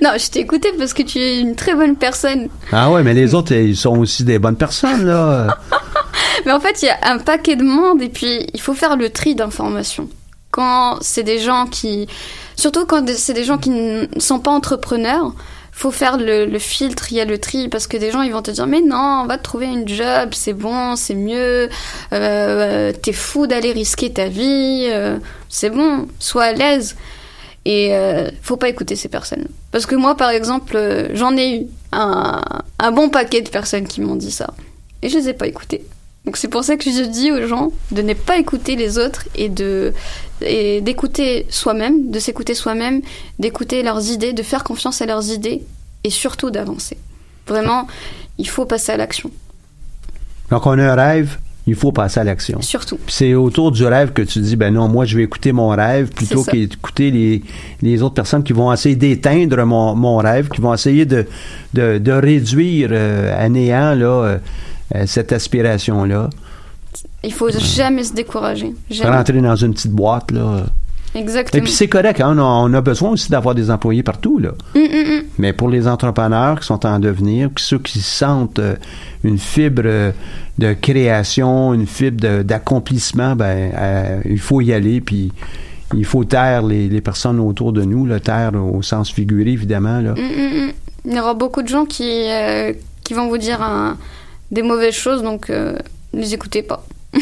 Non, 0.00 0.10
je 0.16 0.30
t'ai 0.30 0.40
écouté 0.40 0.70
parce 0.78 0.94
que 0.94 1.02
tu 1.02 1.18
es 1.18 1.40
une 1.40 1.54
très 1.54 1.74
bonne 1.74 1.96
personne. 1.96 2.48
Ah 2.72 2.90
ouais, 2.90 3.02
mais 3.02 3.12
les 3.12 3.34
autres, 3.34 3.52
ils 3.52 3.76
sont 3.76 3.98
aussi 3.98 4.24
des 4.24 4.38
bonnes 4.38 4.56
personnes, 4.56 5.04
là. 5.04 5.58
Mais 6.46 6.52
en 6.52 6.60
fait, 6.60 6.82
il 6.82 6.86
y 6.86 6.88
a 6.88 6.98
un 7.02 7.18
paquet 7.18 7.56
de 7.56 7.62
monde 7.62 8.00
et 8.00 8.08
puis 8.08 8.46
il 8.54 8.60
faut 8.60 8.74
faire 8.74 8.96
le 8.96 9.10
tri 9.10 9.34
d'informations. 9.34 10.08
Quand 10.50 10.98
c'est 11.02 11.22
des 11.22 11.38
gens 11.38 11.66
qui... 11.66 12.08
Surtout 12.56 12.86
quand 12.86 13.06
c'est 13.10 13.34
des 13.34 13.44
gens 13.44 13.58
qui 13.58 13.70
ne 13.70 14.06
sont 14.18 14.38
pas 14.38 14.50
entrepreneurs, 14.50 15.34
faut 15.82 15.90
faire 15.90 16.16
le, 16.16 16.58
filtre, 16.60 17.08
il 17.10 17.16
y 17.16 17.20
a 17.20 17.24
le 17.24 17.38
tri, 17.38 17.68
parce 17.68 17.88
que 17.88 17.96
des 17.96 18.12
gens, 18.12 18.22
ils 18.22 18.32
vont 18.32 18.40
te 18.40 18.52
dire, 18.52 18.68
mais 18.68 18.80
non, 18.80 19.22
on 19.24 19.26
va 19.26 19.36
te 19.36 19.42
trouver 19.42 19.66
une 19.66 19.88
job, 19.88 20.28
c'est 20.30 20.52
bon, 20.52 20.94
c'est 20.94 21.16
mieux, 21.16 21.68
euh, 22.12 22.92
t'es 22.92 23.12
fou 23.12 23.48
d'aller 23.48 23.72
risquer 23.72 24.12
ta 24.12 24.28
vie, 24.28 24.86
euh, 24.88 25.18
c'est 25.48 25.70
bon, 25.70 26.06
sois 26.20 26.44
à 26.44 26.52
l'aise. 26.52 26.94
Et 27.64 27.96
euh, 27.96 28.30
faut 28.42 28.56
pas 28.56 28.68
écouter 28.68 28.94
ces 28.94 29.08
personnes. 29.08 29.48
Parce 29.72 29.86
que 29.86 29.96
moi, 29.96 30.16
par 30.16 30.30
exemple, 30.30 30.76
euh, 30.76 31.08
j'en 31.14 31.36
ai 31.36 31.56
eu 31.56 31.66
un, 31.90 32.40
un 32.78 32.92
bon 32.92 33.08
paquet 33.08 33.42
de 33.42 33.48
personnes 33.48 33.88
qui 33.88 34.00
m'ont 34.00 34.16
dit 34.16 34.30
ça. 34.30 34.54
Et 35.02 35.08
je 35.08 35.18
les 35.18 35.30
ai 35.30 35.32
pas 35.32 35.48
écoutées. 35.48 35.84
Donc 36.24 36.36
c'est 36.36 36.48
pour 36.48 36.62
ça 36.62 36.76
que 36.76 36.84
je 36.84 37.02
dis 37.02 37.32
aux 37.32 37.46
gens 37.48 37.72
de 37.90 38.00
ne 38.00 38.14
pas 38.14 38.38
écouter 38.38 38.76
les 38.76 38.98
autres 38.98 39.26
et 39.34 39.48
de 39.48 39.92
et 40.40 40.80
d'écouter 40.80 41.46
soi-même, 41.50 42.10
de 42.10 42.18
s'écouter 42.18 42.54
soi-même, 42.54 43.02
d'écouter 43.38 43.82
leurs 43.82 44.10
idées, 44.10 44.32
de 44.32 44.42
faire 44.42 44.62
confiance 44.62 45.02
à 45.02 45.06
leurs 45.06 45.30
idées 45.30 45.62
et 46.04 46.10
surtout 46.10 46.50
d'avancer. 46.50 46.96
Vraiment, 47.46 47.86
il 48.38 48.48
faut 48.48 48.66
passer 48.66 48.92
à 48.92 48.96
l'action. 48.96 49.30
Donc, 50.50 50.66
on 50.66 50.78
a 50.78 50.92
un 50.92 50.94
rêve, 50.94 51.38
il 51.66 51.74
faut 51.74 51.92
passer 51.92 52.20
à 52.20 52.24
l'action. 52.24 52.60
Surtout. 52.60 52.98
C'est 53.08 53.34
autour 53.34 53.72
du 53.72 53.84
rêve 53.84 54.12
que 54.12 54.22
tu 54.22 54.40
dis, 54.40 54.56
ben 54.56 54.74
non, 54.74 54.88
moi, 54.88 55.04
je 55.04 55.16
vais 55.16 55.22
écouter 55.22 55.52
mon 55.52 55.68
rêve 55.68 56.10
plutôt 56.10 56.44
qu'écouter 56.44 57.10
les, 57.10 57.42
les 57.80 58.02
autres 58.02 58.14
personnes 58.14 58.42
qui 58.42 58.52
vont 58.52 58.72
essayer 58.72 58.96
d'éteindre 58.96 59.64
mon, 59.64 59.94
mon 59.94 60.16
rêve, 60.18 60.48
qui 60.48 60.60
vont 60.60 60.74
essayer 60.74 61.04
de, 61.04 61.26
de, 61.74 61.98
de 61.98 62.12
réduire 62.12 62.90
euh, 62.92 63.44
à 63.44 63.48
néant 63.48 63.94
là, 63.94 64.24
euh, 64.24 64.38
cette 65.06 65.32
aspiration-là. 65.32 66.30
Il 67.24 67.32
faut 67.32 67.50
jamais 67.50 68.04
se 68.04 68.12
décourager. 68.12 68.74
Jamais. 68.90 69.16
Rentrer 69.16 69.40
dans 69.40 69.56
une 69.56 69.74
petite 69.74 69.92
boîte, 69.92 70.30
là. 70.30 70.66
Exactement. 71.14 71.60
Et 71.60 71.64
puis 71.64 71.72
c'est 71.72 71.88
correct, 71.88 72.20
hein, 72.20 72.36
on, 72.38 72.72
a, 72.72 72.80
besoin 72.80 73.10
aussi 73.10 73.30
d'avoir 73.30 73.54
des 73.54 73.70
employés 73.70 74.02
partout, 74.02 74.38
là. 74.38 74.52
Hum, 74.74 74.82
hum, 74.82 75.12
hum. 75.12 75.22
Mais 75.38 75.52
pour 75.52 75.68
les 75.68 75.86
entrepreneurs 75.86 76.60
qui 76.60 76.66
sont 76.66 76.86
en 76.86 76.98
devenir, 76.98 77.50
ceux 77.56 77.78
qui 77.78 78.00
sentent 78.00 78.58
euh, 78.58 78.76
une 79.22 79.38
fibre 79.38 79.82
euh, 79.84 80.12
de 80.58 80.72
création, 80.72 81.74
une 81.74 81.86
fibre 81.86 82.42
d'accomplissement, 82.42 83.36
ben, 83.36 83.72
euh, 83.76 84.20
il 84.24 84.40
faut 84.40 84.62
y 84.62 84.72
aller, 84.72 85.02
puis 85.02 85.32
il 85.94 86.06
faut 86.06 86.24
taire 86.24 86.62
les, 86.62 86.88
les 86.88 87.00
personnes 87.02 87.40
autour 87.40 87.74
de 87.74 87.82
nous, 87.82 88.06
le 88.06 88.18
taire 88.18 88.52
au 88.54 88.80
sens 88.80 89.12
figuré, 89.12 89.50
évidemment. 89.50 90.00
Là. 90.00 90.12
Hum, 90.12 90.18
hum. 90.18 90.72
Il 91.04 91.14
y 91.14 91.20
aura 91.20 91.34
beaucoup 91.34 91.62
de 91.62 91.68
gens 91.68 91.84
qui, 91.84 92.30
euh, 92.30 92.72
qui 93.04 93.12
vont 93.12 93.28
vous 93.28 93.38
dire 93.38 93.60
un- 93.60 93.98
des 94.52 94.62
mauvaises 94.62 94.94
choses, 94.94 95.22
donc 95.22 95.50
euh, 95.50 95.76
ne 96.12 96.20
les 96.20 96.34
écoutez 96.34 96.62
pas. 96.62 96.84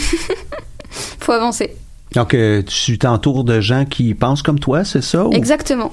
faut 1.20 1.32
avancer. 1.32 1.74
Donc, 2.14 2.34
euh, 2.34 2.62
tu 2.62 2.98
t'entoures 2.98 3.44
de 3.44 3.60
gens 3.60 3.84
qui 3.84 4.14
pensent 4.14 4.42
comme 4.42 4.58
toi, 4.58 4.84
c'est 4.84 5.02
ça? 5.02 5.24
ou- 5.26 5.32
Exactement. 5.32 5.92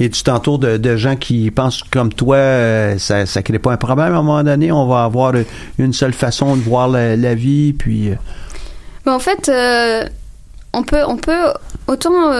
Et 0.00 0.08
tu 0.08 0.22
t'entoures 0.22 0.58
de, 0.58 0.76
de 0.78 0.96
gens 0.96 1.16
qui 1.16 1.50
pensent 1.50 1.82
comme 1.82 2.12
toi, 2.12 2.36
euh, 2.36 2.98
ça 2.98 3.24
ne 3.24 3.40
crée 3.42 3.58
pas 3.58 3.72
un 3.72 3.76
problème 3.76 4.14
à 4.14 4.18
un 4.18 4.22
moment 4.22 4.42
donné, 4.42 4.72
on 4.72 4.86
va 4.86 5.04
avoir 5.04 5.34
une 5.78 5.92
seule 5.92 6.12
façon 6.14 6.56
de 6.56 6.62
voir 6.62 6.88
la, 6.88 7.16
la 7.16 7.34
vie, 7.34 7.72
puis... 7.72 8.10
euh, 8.10 8.14
Mais 9.04 9.12
en 9.12 9.18
fait, 9.18 9.48
euh, 9.48 10.08
on, 10.72 10.82
peut, 10.84 11.02
on 11.06 11.16
peut 11.16 11.52
autant 11.88 12.32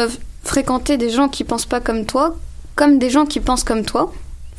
fréquenter 0.44 0.96
des 0.96 1.10
gens 1.10 1.28
qui 1.28 1.44
pensent 1.44 1.66
pas 1.66 1.80
comme 1.80 2.06
toi, 2.06 2.36
comme 2.74 2.98
des 2.98 3.10
gens 3.10 3.26
qui 3.26 3.38
pensent 3.40 3.64
comme 3.64 3.84
toi. 3.84 4.12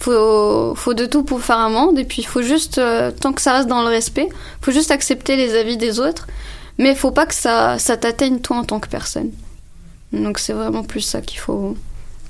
Faut, 0.03 0.75
faut 0.75 0.93
de 0.93 1.05
tout 1.05 1.23
pour 1.23 1.41
faire 1.41 1.59
un 1.59 1.69
monde, 1.69 1.97
et 1.97 2.03
puis 2.03 2.23
il 2.23 2.25
faut 2.25 2.41
juste, 2.41 2.77
euh, 2.77 3.09
tant 3.11 3.31
que 3.31 3.41
ça 3.41 3.53
reste 3.53 3.69
dans 3.69 3.83
le 3.83 3.87
respect, 3.87 4.27
faut 4.59 4.73
juste 4.73 4.91
accepter 4.91 5.37
les 5.37 5.55
avis 5.57 5.77
des 5.77 6.01
autres, 6.01 6.27
mais 6.77 6.93
faut 6.93 7.11
pas 7.11 7.25
que 7.25 7.33
ça, 7.33 7.79
ça 7.79 7.95
t'atteigne 7.95 8.39
toi 8.39 8.57
en 8.57 8.65
tant 8.65 8.81
que 8.81 8.89
personne. 8.89 9.31
Donc 10.11 10.39
c'est 10.39 10.51
vraiment 10.51 10.83
plus 10.83 10.99
ça 10.99 11.21
qu'il 11.21 11.39
faut 11.39 11.77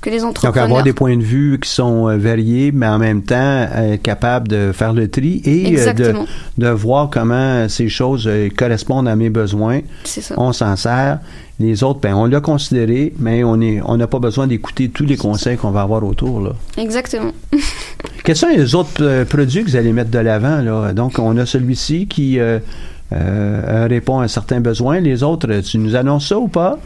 que 0.04 0.10
les 0.10 0.20
Donc, 0.20 0.56
avoir 0.56 0.82
des 0.82 0.92
points 0.92 1.16
de 1.16 1.22
vue 1.22 1.58
qui 1.60 1.70
sont 1.70 2.08
euh, 2.08 2.16
variés, 2.16 2.72
mais 2.72 2.86
en 2.86 2.98
même 2.98 3.22
temps 3.22 3.66
être 3.74 4.02
capable 4.02 4.48
de 4.48 4.72
faire 4.72 4.92
le 4.92 5.08
tri 5.08 5.40
et 5.44 5.78
euh, 5.78 5.92
de, 6.58 6.68
voir 6.68 7.08
comment 7.10 7.68
ces 7.68 7.88
choses 7.88 8.26
euh, 8.26 8.48
correspondent 8.54 9.08
à 9.08 9.16
mes 9.16 9.30
besoins. 9.30 9.80
C'est 10.04 10.20
ça. 10.20 10.34
On 10.36 10.52
s'en 10.52 10.76
sert. 10.76 11.20
Les 11.60 11.84
autres, 11.84 12.00
ben, 12.00 12.14
on 12.14 12.26
l'a 12.26 12.40
considéré, 12.40 13.12
mais 13.18 13.44
on 13.44 13.60
est, 13.60 13.80
on 13.84 13.96
n'a 13.96 14.08
pas 14.08 14.18
besoin 14.18 14.48
d'écouter 14.48 14.88
tous 14.88 15.04
les 15.04 15.16
conseils 15.16 15.56
qu'on 15.56 15.70
va 15.70 15.82
avoir 15.82 16.02
autour. 16.02 16.40
Là. 16.40 16.50
Exactement. 16.76 17.32
Quels 18.24 18.36
sont 18.36 18.48
les 18.48 18.74
autres 18.74 19.02
euh, 19.02 19.24
produits 19.24 19.64
que 19.64 19.70
vous 19.70 19.76
allez 19.76 19.92
mettre 19.92 20.10
de 20.10 20.18
l'avant? 20.18 20.60
Là? 20.60 20.92
Donc, 20.92 21.18
on 21.18 21.36
a 21.36 21.46
celui-ci 21.46 22.06
qui 22.06 22.38
euh, 22.38 22.58
euh, 23.12 23.86
répond 23.88 24.20
à 24.20 24.24
un 24.24 24.28
certain 24.28 24.60
besoin. 24.60 25.00
Les 25.00 25.22
autres, 25.22 25.60
tu 25.60 25.78
nous 25.78 25.94
annonces 25.94 26.28
ça 26.28 26.38
ou 26.38 26.48
pas? 26.48 26.78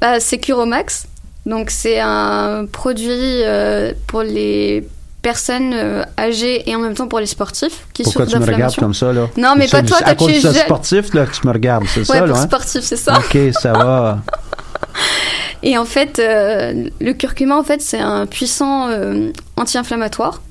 Bah, 0.00 0.20
c'est 0.20 0.38
Curomax. 0.38 1.08
Donc, 1.46 1.70
c'est 1.70 2.00
un 2.00 2.66
produit 2.70 3.08
euh, 3.12 3.92
pour 4.08 4.22
les 4.22 4.86
personnes 5.22 5.72
euh, 5.74 6.04
âgées 6.18 6.68
et 6.68 6.76
en 6.76 6.80
même 6.80 6.94
temps 6.94 7.08
pour 7.08 7.18
les 7.20 7.26
sportifs 7.26 7.86
qui 7.92 8.02
Pourquoi 8.04 8.26
tu 8.26 8.38
me 8.38 8.44
regardes 8.46 8.76
comme 8.76 8.94
ça? 8.94 9.12
Là? 9.12 9.28
Non, 9.36 9.54
mais 9.56 9.66
pas 9.68 9.82
toi, 9.82 9.98
À 10.04 10.14
cause 10.14 10.28
tu 10.28 10.34
es 10.34 10.36
de 10.38 10.42
jeune. 10.42 10.54
sportif 10.54 11.14
là, 11.14 11.24
que 11.26 11.34
tu 11.34 11.46
me 11.46 11.52
regardes, 11.52 11.84
c'est 11.88 12.00
Ouais, 12.00 12.04
ça? 12.04 12.18
pour 12.18 12.26
là, 12.28 12.38
hein? 12.38 12.42
sportif, 12.46 12.80
c'est 12.82 12.96
ça. 12.96 13.18
OK, 13.18 13.38
ça 13.60 13.72
va. 13.72 14.18
Et 15.62 15.76
en 15.78 15.84
fait, 15.84 16.18
euh, 16.18 16.88
le 17.00 17.12
curcuma, 17.12 17.56
en 17.56 17.64
fait, 17.64 17.80
c'est 17.80 17.98
un 17.98 18.26
puissant 18.26 18.88
euh, 18.88 19.30
anti-inflammatoire. 19.56 20.42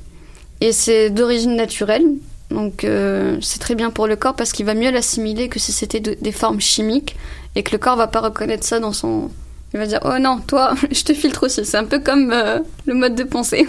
Et 0.61 0.71
c'est 0.71 1.09
d'origine 1.09 1.55
naturelle. 1.55 2.03
Donc, 2.51 2.83
euh, 2.83 3.37
c'est 3.41 3.59
très 3.59 3.75
bien 3.75 3.91
pour 3.91 4.07
le 4.07 4.15
corps 4.15 4.35
parce 4.35 4.51
qu'il 4.51 4.65
va 4.65 4.73
mieux 4.73 4.91
l'assimiler 4.91 5.47
que 5.49 5.59
si 5.59 5.71
c'était 5.71 5.99
de- 5.99 6.17
des 6.21 6.31
formes 6.31 6.59
chimiques 6.59 7.15
et 7.55 7.63
que 7.63 7.71
le 7.71 7.77
corps 7.77 7.95
va 7.97 8.07
pas 8.07 8.21
reconnaître 8.21 8.65
ça 8.65 8.79
dans 8.79 8.93
son. 8.93 9.29
Il 9.76 9.80
va 9.80 9.88
dire 9.88 9.99
Oh 10.05 10.17
non, 10.21 10.39
toi, 10.47 10.73
je 10.91 11.03
te 11.03 11.13
filtre 11.13 11.45
aussi. 11.47 11.65
C'est 11.65 11.76
un 11.78 11.84
peu 11.84 11.99
comme 11.99 12.32
euh, 12.32 12.59
le 12.86 12.93
mode 12.93 13.13
de 13.15 13.23
pensée. 13.23 13.67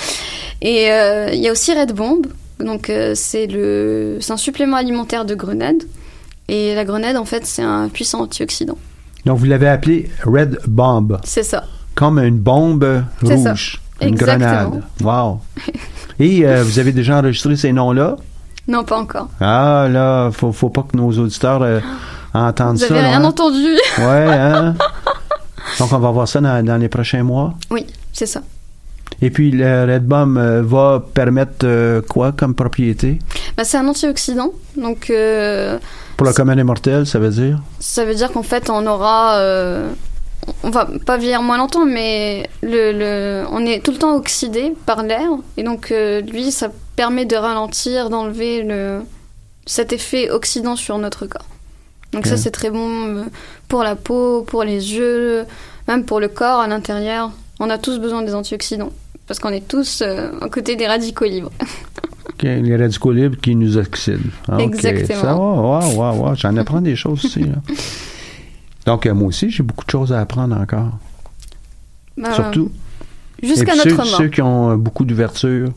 Et 0.62 0.90
euh, 0.90 1.28
il 1.30 1.40
y 1.40 1.48
a 1.48 1.52
aussi 1.52 1.78
Red 1.78 1.92
Bomb. 1.92 2.22
Donc, 2.58 2.88
euh, 2.88 3.12
c'est 3.14 3.46
le... 3.46 4.16
c'est 4.20 4.32
un 4.32 4.38
supplément 4.38 4.78
alimentaire 4.78 5.26
de 5.26 5.34
grenade. 5.34 5.82
Et 6.48 6.74
la 6.74 6.86
grenade, 6.86 7.18
en 7.18 7.26
fait, 7.26 7.44
c'est 7.44 7.62
un 7.62 7.88
puissant 7.90 8.20
antioxydant. 8.22 8.78
Donc, 9.26 9.38
vous 9.38 9.44
l'avez 9.44 9.68
appelé 9.68 10.08
Red 10.24 10.58
Bomb, 10.66 11.18
C'est 11.22 11.42
ça. 11.42 11.64
comme 11.94 12.18
une 12.18 12.38
bombe 12.38 13.04
C'est 13.22 13.36
ça. 13.36 13.50
rouge, 13.50 13.80
une 14.00 14.08
Exactement. 14.08 14.70
grenade. 14.70 14.82
Wow. 15.02 15.40
Et 16.18 16.44
vous 16.62 16.78
avez 16.78 16.92
déjà 16.92 17.18
enregistré 17.18 17.56
ces 17.56 17.72
noms-là? 17.72 18.16
Non, 18.68 18.84
pas 18.84 18.98
encore. 18.98 19.28
Ah, 19.40 19.86
là, 19.90 20.30
faut, 20.32 20.52
faut 20.52 20.70
pas 20.70 20.82
que 20.90 20.96
nos 20.96 21.10
auditeurs 21.18 21.82
entendent 22.34 22.78
Vous 22.78 22.86
ça. 22.86 22.94
avez 22.94 23.02
là, 23.02 23.08
rien 23.08 23.20
hein? 23.20 23.24
entendu 23.24 23.66
Ouais, 23.98 24.26
hein? 24.30 24.74
Donc, 25.78 25.92
on 25.92 25.98
va 25.98 26.10
voir 26.10 26.28
ça 26.28 26.40
dans, 26.40 26.64
dans 26.64 26.76
les 26.76 26.88
prochains 26.88 27.22
mois. 27.22 27.54
Oui, 27.70 27.86
c'est 28.12 28.26
ça. 28.26 28.42
Et 29.20 29.30
puis, 29.30 29.50
le 29.50 29.84
Red 29.92 30.04
Bomb 30.06 30.36
euh, 30.38 30.62
va 30.62 31.02
permettre 31.14 31.64
euh, 31.64 32.00
quoi 32.02 32.32
comme 32.32 32.54
propriété? 32.54 33.18
Bah, 33.56 33.64
c'est 33.64 33.76
un 33.76 33.86
antioxydant, 33.86 34.50
donc 34.76 35.10
euh, 35.10 35.78
Pour 36.16 36.26
le 36.26 36.32
commun 36.32 36.56
des 36.56 36.64
mortels, 36.64 37.06
ça 37.06 37.18
veut 37.18 37.30
dire? 37.30 37.60
ça 37.78 38.04
veut 38.04 38.14
dire 38.14 38.32
qu'en 38.32 38.42
fait 38.42 38.70
on 38.70 38.86
aura, 38.86 39.36
euh, 39.36 39.90
on 40.62 40.70
va 40.70 40.88
pas 41.04 41.18
vieillir 41.18 41.42
moins 41.42 41.58
longtemps, 41.58 41.84
mais 41.84 42.48
le, 42.62 42.92
le- 42.92 43.44
on 43.50 43.64
est 43.66 43.84
tout 43.84 43.90
le 43.92 43.98
temps 43.98 44.16
oxydé 44.16 44.72
par 44.86 45.02
l'air, 45.02 45.28
et 45.58 45.62
donc 45.62 45.90
euh, 45.92 46.22
lui 46.22 46.50
ça 46.50 46.68
permet 46.96 47.26
de 47.26 47.36
ralentir, 47.36 48.08
d'enlever 48.08 48.62
le 48.62 49.00
cet 49.66 49.92
effet 49.92 50.30
oxydant 50.30 50.74
sur 50.74 50.96
notre 50.98 51.26
corps. 51.26 51.46
Donc 52.12 52.26
ça 52.26 52.36
c'est 52.36 52.50
très 52.50 52.70
bon 52.70 53.06
euh, 53.06 53.24
pour 53.68 53.82
la 53.82 53.96
peau, 53.96 54.42
pour 54.42 54.64
les 54.64 54.94
yeux, 54.94 55.44
même 55.88 56.04
pour 56.04 56.20
le 56.20 56.28
corps 56.28 56.60
à 56.60 56.68
l'intérieur. 56.68 57.30
On 57.58 57.70
a 57.70 57.78
tous 57.78 57.98
besoin 57.98 58.22
des 58.22 58.34
antioxydants 58.34 58.92
parce 59.26 59.38
qu'on 59.38 59.50
est 59.50 59.66
tous 59.66 60.02
euh, 60.02 60.30
à 60.40 60.48
côté 60.48 60.76
des 60.76 60.86
radicaux 60.86 61.24
libres. 61.24 61.52
OK, 62.28 62.42
les 62.42 62.76
radicaux 62.76 63.12
libres 63.12 63.36
qui 63.40 63.54
nous 63.54 63.76
oxydent. 63.76 64.30
Ah, 64.48 64.56
OK. 64.56 64.62
Exactement. 64.62 65.20
Ça 65.20 65.36
wow, 65.36 65.96
wow, 65.96 66.28
wow. 66.28 66.34
J'en 66.34 66.56
apprends 66.56 66.80
des 66.80 66.96
choses 66.96 67.24
aussi. 67.24 67.40
là. 67.40 67.54
Donc, 68.86 69.06
euh, 69.06 69.14
moi 69.14 69.28
aussi, 69.28 69.50
j'ai 69.50 69.62
beaucoup 69.62 69.84
de 69.84 69.90
choses 69.90 70.12
à 70.12 70.20
apprendre 70.20 70.56
encore. 70.56 70.90
Bah, 72.16 72.34
surtout. 72.34 72.70
Jusqu'à 73.42 73.74
notre 73.74 74.04
ceux, 74.04 74.16
ceux 74.16 74.28
qui 74.28 74.42
ont 74.42 74.72
euh, 74.72 74.76
beaucoup 74.76 75.04
d'ouverture 75.04 75.70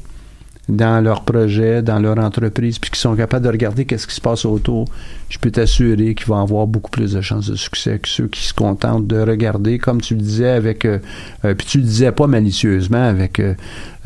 dans 0.67 1.03
leur 1.03 1.21
projet, 1.21 1.83
dans 1.83 1.99
leur 1.99 2.17
entreprise, 2.17 2.79
puis 2.79 2.89
qui 2.89 2.99
sont 2.99 3.15
capables 3.15 3.45
de 3.45 3.51
regarder 3.51 3.85
qu'est-ce 3.85 4.07
qui 4.07 4.15
se 4.15 4.21
passe 4.21 4.45
autour, 4.45 4.85
je 5.29 5.37
peux 5.37 5.51
t'assurer 5.51 6.15
qu'ils 6.15 6.25
vont 6.25 6.41
avoir 6.41 6.65
beaucoup 6.65 6.89
plus 6.89 7.13
de 7.13 7.21
chances 7.21 7.49
de 7.49 7.55
succès 7.55 7.99
que 7.99 8.07
ceux 8.07 8.27
qui 8.27 8.43
se 8.43 8.53
contentent 8.53 9.05
de 9.05 9.19
regarder, 9.19 9.77
comme 9.77 10.01
tu 10.01 10.15
le 10.15 10.21
disais 10.21 10.49
avec, 10.49 10.85
euh, 10.85 10.97
euh, 11.43 11.53
puis 11.53 11.67
tu 11.67 11.77
le 11.77 11.83
disais 11.83 12.11
pas 12.11 12.25
malicieusement 12.25 13.07
avec 13.07 13.39
euh, 13.39 13.53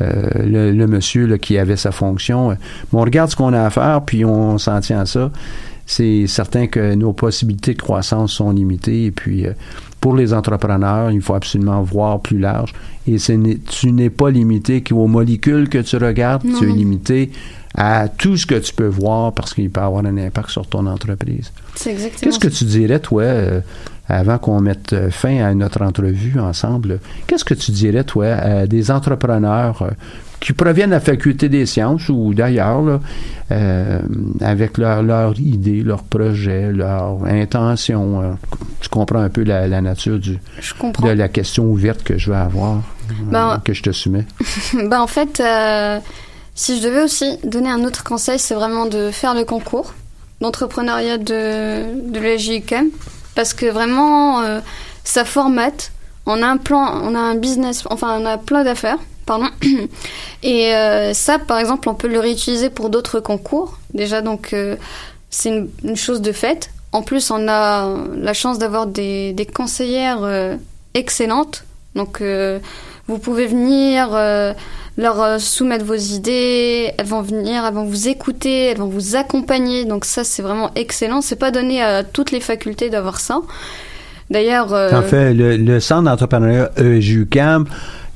euh, 0.02 0.28
le, 0.34 0.72
le 0.72 0.86
monsieur 0.86 1.26
là, 1.26 1.38
qui 1.38 1.56
avait 1.56 1.76
sa 1.76 1.92
fonction. 1.92 2.50
Euh, 2.50 2.54
Mais 2.92 2.98
on 2.98 3.02
regarde 3.02 3.30
ce 3.30 3.36
qu'on 3.36 3.54
a 3.54 3.62
à 3.62 3.70
faire, 3.70 4.02
puis 4.04 4.24
on 4.24 4.58
s'en 4.58 4.80
tient 4.80 5.00
à 5.00 5.06
ça. 5.06 5.30
C'est 5.86 6.26
certain 6.26 6.66
que 6.66 6.94
nos 6.94 7.12
possibilités 7.12 7.74
de 7.74 7.80
croissance 7.82 8.32
sont 8.34 8.52
limitées, 8.52 9.06
et 9.06 9.10
puis 9.10 9.46
euh, 9.46 9.52
pour 10.00 10.16
les 10.16 10.32
entrepreneurs, 10.32 11.10
il 11.10 11.20
faut 11.20 11.34
absolument 11.34 11.82
voir 11.82 12.20
plus 12.20 12.38
large. 12.38 12.72
Et 13.06 13.18
ce 13.18 13.32
tu 13.32 13.92
n'es 13.92 14.10
pas 14.10 14.30
limité 14.30 14.82
qu'aux 14.82 15.06
molécules 15.06 15.68
que 15.68 15.78
tu 15.78 15.96
regardes, 15.96 16.44
Non, 16.44 16.58
tu 16.58 16.70
es 16.70 16.72
limité 16.72 17.30
à 17.76 18.08
tout 18.08 18.36
ce 18.36 18.46
que 18.46 18.56
tu 18.56 18.72
peux 18.74 18.86
voir 18.86 19.32
parce 19.32 19.54
qu'il 19.54 19.70
peut 19.70 19.80
avoir 19.80 20.04
un 20.04 20.16
impact 20.16 20.50
sur 20.50 20.66
ton 20.66 20.86
entreprise. 20.86 21.52
C'est 21.74 21.90
exactement 21.92 22.30
Qu'est-ce 22.30 22.38
que 22.38 22.48
tu 22.48 22.64
dirais, 22.64 22.98
toi, 22.98 23.22
euh, 23.22 23.60
avant 24.08 24.38
qu'on 24.38 24.60
mette 24.60 25.10
fin 25.10 25.44
à 25.44 25.54
notre 25.54 25.82
entrevue 25.82 26.40
ensemble, 26.40 26.98
qu'est-ce 27.26 27.44
que 27.44 27.54
tu 27.54 27.70
dirais, 27.70 28.04
toi, 28.04 28.26
à 28.26 28.66
des 28.66 28.90
entrepreneurs 28.90 29.82
euh, 29.82 29.90
qui 30.40 30.52
proviennent 30.54 30.90
de 30.90 30.94
la 30.94 31.00
faculté 31.00 31.48
des 31.48 31.66
sciences 31.66 32.08
ou 32.08 32.32
d'ailleurs, 32.34 33.00
euh, 33.52 34.00
avec 34.40 34.78
leur, 34.78 35.02
leur 35.02 35.38
idée, 35.38 35.82
leur 35.82 36.02
projet, 36.02 36.72
leur 36.72 37.24
intention. 37.26 38.22
euh, 38.22 38.32
tu 38.80 38.88
comprends 38.88 39.20
un 39.20 39.28
peu 39.28 39.42
la, 39.44 39.68
la 39.68 39.80
nature 39.82 40.18
du, 40.18 40.38
de 41.02 41.08
la 41.10 41.28
question 41.28 41.64
ouverte 41.64 42.02
que 42.02 42.16
je 42.16 42.30
vais 42.30 42.36
avoir, 42.38 42.76
euh, 42.76 43.12
Ben- 43.30 43.60
que 43.64 43.72
je 43.74 43.82
te 43.82 43.92
soumets. 43.92 44.26
bah 44.88 45.02
en 45.02 45.06
fait, 45.06 45.40
euh, 45.40 45.98
si 46.54 46.78
je 46.80 46.86
devais 46.86 47.02
aussi 47.02 47.36
donner 47.44 47.68
un 47.70 47.84
autre 47.84 48.02
conseil, 48.02 48.38
c'est 48.38 48.54
vraiment 48.54 48.86
de 48.86 49.10
faire 49.10 49.34
le 49.34 49.44
concours 49.44 49.92
d'entrepreneuriat 50.40 51.18
de, 51.18 52.10
de 52.12 52.18
l'EJUCAM. 52.18 52.86
Parce 53.34 53.52
que 53.54 53.66
vraiment, 53.66 54.40
ça 55.04 55.24
formate. 55.24 55.92
On 56.26 56.42
a 56.42 56.46
un 56.46 56.56
plan, 56.56 56.92
on 57.04 57.14
a 57.14 57.18
un 57.18 57.34
business, 57.36 57.84
enfin 57.90 58.18
on 58.20 58.26
a 58.26 58.36
plein 58.38 58.64
d'affaires, 58.64 58.98
Et 60.42 60.74
euh, 60.74 61.12
ça, 61.14 61.38
par 61.38 61.58
exemple, 61.58 61.88
on 61.88 61.94
peut 61.94 62.08
le 62.08 62.18
réutiliser 62.18 62.70
pour 62.70 62.90
d'autres 62.90 63.20
concours. 63.20 63.78
Déjà, 63.94 64.22
donc, 64.22 64.52
euh, 64.52 64.76
c'est 65.30 65.50
une, 65.84 65.96
chose 65.96 66.20
de 66.20 66.32
fait. 66.32 66.70
En 66.92 67.02
plus, 67.02 67.30
on 67.30 67.48
a 67.48 67.94
la 68.16 68.32
chance 68.32 68.58
d'avoir 68.58 68.86
des, 68.86 69.48
conseillères 69.54 70.22
euh, 70.22 70.56
excellentes. 70.94 71.64
Donc, 71.94 72.22
vous 73.08 73.18
pouvez 73.18 73.46
venir 73.46 74.10
leur 74.96 75.40
soumettre 75.40 75.84
vos 75.84 75.94
idées. 75.94 76.92
Elles 76.96 77.06
vont 77.06 77.22
venir, 77.22 77.64
elles 77.66 77.74
vont 77.74 77.84
vous 77.84 78.08
écouter, 78.08 78.66
elles 78.66 78.78
vont 78.78 78.88
vous 78.88 79.16
accompagner. 79.16 79.84
Donc, 79.84 80.04
ça, 80.04 80.22
c'est 80.22 80.42
vraiment 80.42 80.70
excellent. 80.76 81.20
C'est 81.20 81.36
pas 81.36 81.50
donné 81.50 81.82
à 81.82 82.04
toutes 82.04 82.30
les 82.30 82.40
facultés 82.40 82.90
d'avoir 82.90 83.18
ça. 83.18 83.40
D'ailleurs, 84.30 84.72
euh, 84.72 84.92
En 84.92 85.02
fait, 85.02 85.34
le, 85.34 85.56
le 85.56 85.80
centre 85.80 86.04
d'entrepreneuriat 86.04 86.70
EJUCAM, 86.78 87.66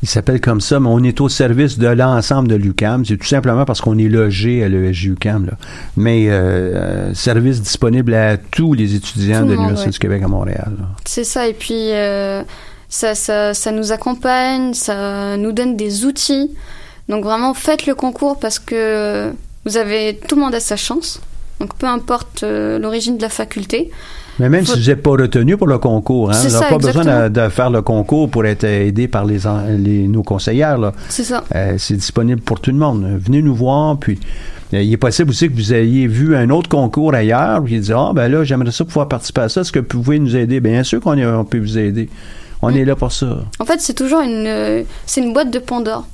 il 0.04 0.06
s'appelle 0.06 0.38
comme 0.38 0.60
ça, 0.60 0.80
mais 0.80 0.90
on 0.90 1.02
est 1.02 1.18
au 1.22 1.30
service 1.30 1.78
de 1.78 1.86
l'ensemble 1.86 2.46
de 2.46 2.56
l'UCAM. 2.56 3.06
C'est 3.06 3.16
tout 3.16 3.26
simplement 3.26 3.64
parce 3.64 3.80
qu'on 3.80 3.96
est 3.96 4.10
logé 4.10 4.62
à 4.62 4.68
l'EJUCAM. 4.68 5.46
Là. 5.46 5.52
Mais 5.96 6.26
euh, 6.28 6.32
euh, 6.74 7.14
service 7.14 7.62
disponible 7.62 8.12
à 8.12 8.36
tous 8.36 8.74
les 8.74 8.94
étudiants 8.94 9.40
Tout 9.40 9.46
de 9.46 9.52
l'Université 9.52 9.86
ouais. 9.86 9.92
du 9.92 9.98
Québec 9.98 10.22
à 10.22 10.28
Montréal. 10.28 10.72
C'est 11.06 11.24
ça, 11.24 11.48
et 11.48 11.54
puis 11.54 11.92
euh, 11.92 12.42
ça, 12.90 13.14
ça, 13.14 13.54
ça 13.54 13.72
nous 13.72 13.92
accompagne, 13.92 14.74
ça 14.74 15.38
nous 15.38 15.52
donne 15.52 15.74
des 15.74 16.04
outils. 16.04 16.50
Donc 17.08 17.24
vraiment, 17.24 17.54
faites 17.54 17.86
le 17.86 17.94
concours 17.94 18.38
parce 18.38 18.58
que 18.58 19.32
vous 19.64 19.78
avez 19.78 20.20
tout 20.28 20.34
le 20.34 20.42
monde 20.42 20.54
a 20.54 20.60
sa 20.60 20.76
chance. 20.76 21.18
Donc 21.60 21.76
peu 21.76 21.86
importe 21.86 22.42
l'origine 22.42 23.16
de 23.16 23.22
la 23.22 23.30
faculté. 23.30 23.90
Mais 24.38 24.48
même 24.48 24.64
Faut- 24.64 24.74
si 24.74 24.80
vous 24.80 24.88
n'êtes 24.88 25.02
pas 25.02 25.10
retenu 25.10 25.56
pour 25.56 25.66
le 25.68 25.78
concours, 25.78 26.30
hein, 26.30 26.34
n'avez 26.34 26.50
ça, 26.50 26.62
pas 26.62 26.78
besoin 26.78 27.28
de, 27.28 27.48
faire 27.50 27.70
le 27.70 27.82
concours 27.82 28.28
pour 28.28 28.44
être 28.46 28.64
aidé 28.64 29.06
par 29.08 29.24
les, 29.24 29.38
nos 30.08 30.22
conseillères. 30.22 30.92
C'est 31.08 31.22
ça. 31.24 31.44
Euh, 31.54 31.74
c'est 31.78 31.94
disponible 31.96 32.40
pour 32.40 32.60
tout 32.60 32.70
le 32.70 32.76
monde. 32.76 33.04
Venez 33.20 33.42
nous 33.42 33.54
voir, 33.54 33.96
puis 33.98 34.18
euh, 34.72 34.82
il 34.82 34.92
est 34.92 34.96
possible 34.96 35.30
aussi 35.30 35.48
que 35.48 35.54
vous 35.54 35.72
ayez 35.72 36.06
vu 36.08 36.34
un 36.36 36.50
autre 36.50 36.68
concours 36.68 37.14
ailleurs, 37.14 37.62
puis 37.62 37.78
dit 37.78 37.92
ah 37.92 38.10
ben 38.14 38.28
là 38.28 38.42
j'aimerais 38.44 38.72
ça 38.72 38.84
pouvoir 38.84 39.08
participer 39.08 39.42
à 39.42 39.48
ça. 39.48 39.60
Est-ce 39.60 39.70
que 39.72 39.78
vous 39.78 39.84
pouvez 39.86 40.18
nous 40.18 40.34
aider? 40.36 40.58
Bien 40.60 40.82
sûr 40.82 41.00
qu'on 41.00 41.16
on 41.22 41.44
peut 41.44 41.58
vous 41.60 41.78
aider. 41.78 42.08
On 42.62 42.70
Mm. 42.72 42.76
est 42.78 42.84
là 42.86 42.96
pour 42.96 43.12
ça. 43.12 43.38
En 43.60 43.64
fait, 43.66 43.80
c'est 43.80 43.94
toujours 43.94 44.20
une, 44.22 44.46
euh, 44.46 44.82
c'est 45.06 45.20
une 45.20 45.32
boîte 45.32 45.50
de 45.52 45.58
Pandore. 45.58 46.06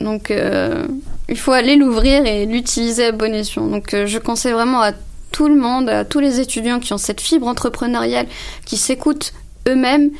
Donc 0.00 0.30
euh, 0.30 0.86
il 1.28 1.38
faut 1.38 1.52
aller 1.52 1.76
l'ouvrir 1.76 2.26
et 2.26 2.46
l'utiliser 2.46 3.06
à 3.06 3.12
bon 3.12 3.32
escient. 3.34 3.66
Donc 3.66 3.94
euh, 3.94 4.06
je 4.06 4.18
conseille 4.18 4.52
vraiment 4.52 4.82
à 4.82 4.92
tout 5.36 5.48
le 5.48 5.56
monde, 5.56 5.88
à 5.88 6.04
tous 6.04 6.20
les 6.20 6.38
étudiants 6.38 6.78
qui 6.78 6.92
ont 6.92 6.98
cette 6.98 7.20
fibre 7.20 7.48
entrepreneuriale, 7.48 8.26
qui 8.64 8.76
s'écoutent 8.76 9.32
eux-mêmes 9.68 10.10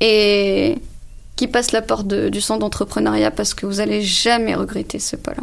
et 0.00 0.78
qui 1.36 1.46
passent 1.46 1.72
la 1.72 1.82
porte 1.82 2.06
de- 2.06 2.28
du 2.30 2.40
centre 2.40 2.60
d'entrepreneuriat 2.60 3.30
parce 3.30 3.52
que 3.54 3.66
vous 3.66 3.80
allez 3.80 4.00
jamais 4.02 4.54
regretter 4.54 4.98
ce 4.98 5.16
pas-là. 5.16 5.42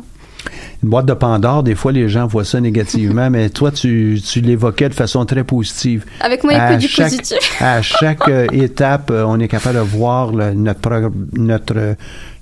Une 0.82 0.90
boîte 0.90 1.06
de 1.06 1.14
Pandore, 1.14 1.62
des 1.64 1.76
fois 1.76 1.92
les 1.92 2.08
gens 2.10 2.26
voient 2.26 2.46
ça 2.46 2.60
négativement, 2.62 3.30
mais 3.36 3.50
toi 3.50 3.72
tu, 3.72 4.20
tu 4.26 4.42
l'évoquais 4.42 4.90
de 4.90 4.94
façon 4.96 5.26
très 5.26 5.44
positive. 5.44 6.06
Avec 6.22 6.44
moi, 6.44 6.54
il 6.54 6.56
n'y 6.56 6.62
a 6.62 6.76
du 6.78 6.88
chaque- 6.88 7.10
positif. 7.12 7.38
À 7.62 7.82
chaque 7.82 8.28
euh, 8.30 8.48
étape, 8.54 9.12
euh, 9.12 9.24
on 9.28 9.40
est 9.40 9.48
capable 9.50 9.76
de 9.76 9.82
voir 9.84 10.32
le- 10.34 10.54
notre 10.54 11.12
notre 11.34 11.74
euh, 11.78 11.94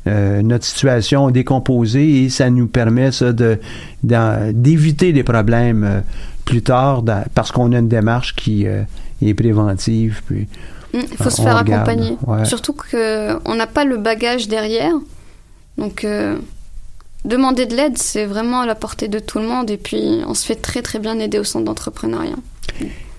euh, 0.08 0.42
notre 0.42 0.64
situation 0.66 1.32
décomposée 1.32 2.24
et 2.24 2.30
ça 2.30 2.50
nous 2.50 2.68
permet 2.68 3.12
ça 3.12 3.34
de 3.34 3.60
d'éviter 4.54 5.12
des 5.14 5.24
problèmes 5.24 5.84
euh, 5.84 6.00
plus 6.48 6.64
tard 6.64 7.04
dans- 7.04 7.24
parce 7.36 7.52
qu'on 7.52 7.72
a 7.74 7.78
une 7.78 7.88
démarche 7.90 8.36
qui 8.36 8.66
euh, 8.68 8.82
est 9.22 9.34
préventive. 9.36 10.22
Puis 10.26 10.48
Mm, 10.94 11.00
Il 11.12 11.18
faut 11.18 11.30
se 11.30 11.42
faire 11.42 11.60
regarde, 11.60 11.88
accompagner. 11.90 12.18
ouais. 12.26 12.46
Surtout 12.46 12.72
qu'on 12.74 13.56
n'a 13.56 13.68
pas 13.68 13.84
le 13.84 13.98
bagage 13.98 14.48
derrière. 14.48 14.94
Donc, 15.78 16.06
euh, 16.06 16.38
demander 17.26 17.66
de 17.66 17.76
l'aide, 17.76 17.98
c'est 17.98 18.24
vraiment 18.26 18.62
à 18.62 18.66
la 18.66 18.74
portée 18.74 19.10
de 19.10 19.20
tout 19.20 19.40
le 19.40 19.48
monde. 19.48 19.70
Et 19.70 19.76
puis, 19.76 20.22
on 20.26 20.34
se 20.34 20.46
fait 20.46 20.56
très, 20.56 20.82
très 20.82 21.00
bien 21.00 21.20
aider 21.20 21.40
au 21.40 21.44
centre 21.44 21.66
d'entrepreneuriat. 21.66 22.38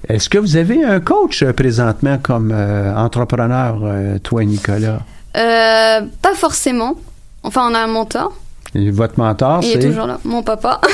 Est-ce 0.08 0.30
que 0.30 0.38
vous 0.38 0.56
avez 0.56 0.82
un 0.82 0.98
coach 1.00 1.42
euh, 1.42 1.52
présentement 1.52 2.16
comme 2.22 2.52
entrepreneur, 2.96 3.76
toi 4.22 4.44
Nicolas? 4.46 5.00
Euh, 5.36 6.00
pas 6.22 6.34
forcément. 6.34 6.94
Enfin, 7.42 7.68
on 7.70 7.74
a 7.74 7.80
un 7.80 7.86
mentor. 7.86 8.32
Et 8.74 8.90
votre 8.90 9.18
mentor, 9.18 9.60
il 9.62 9.68
est 9.68 9.72
c'est? 9.82 9.88
toujours 9.88 10.06
là. 10.06 10.18
Mon 10.24 10.42
papa. 10.42 10.80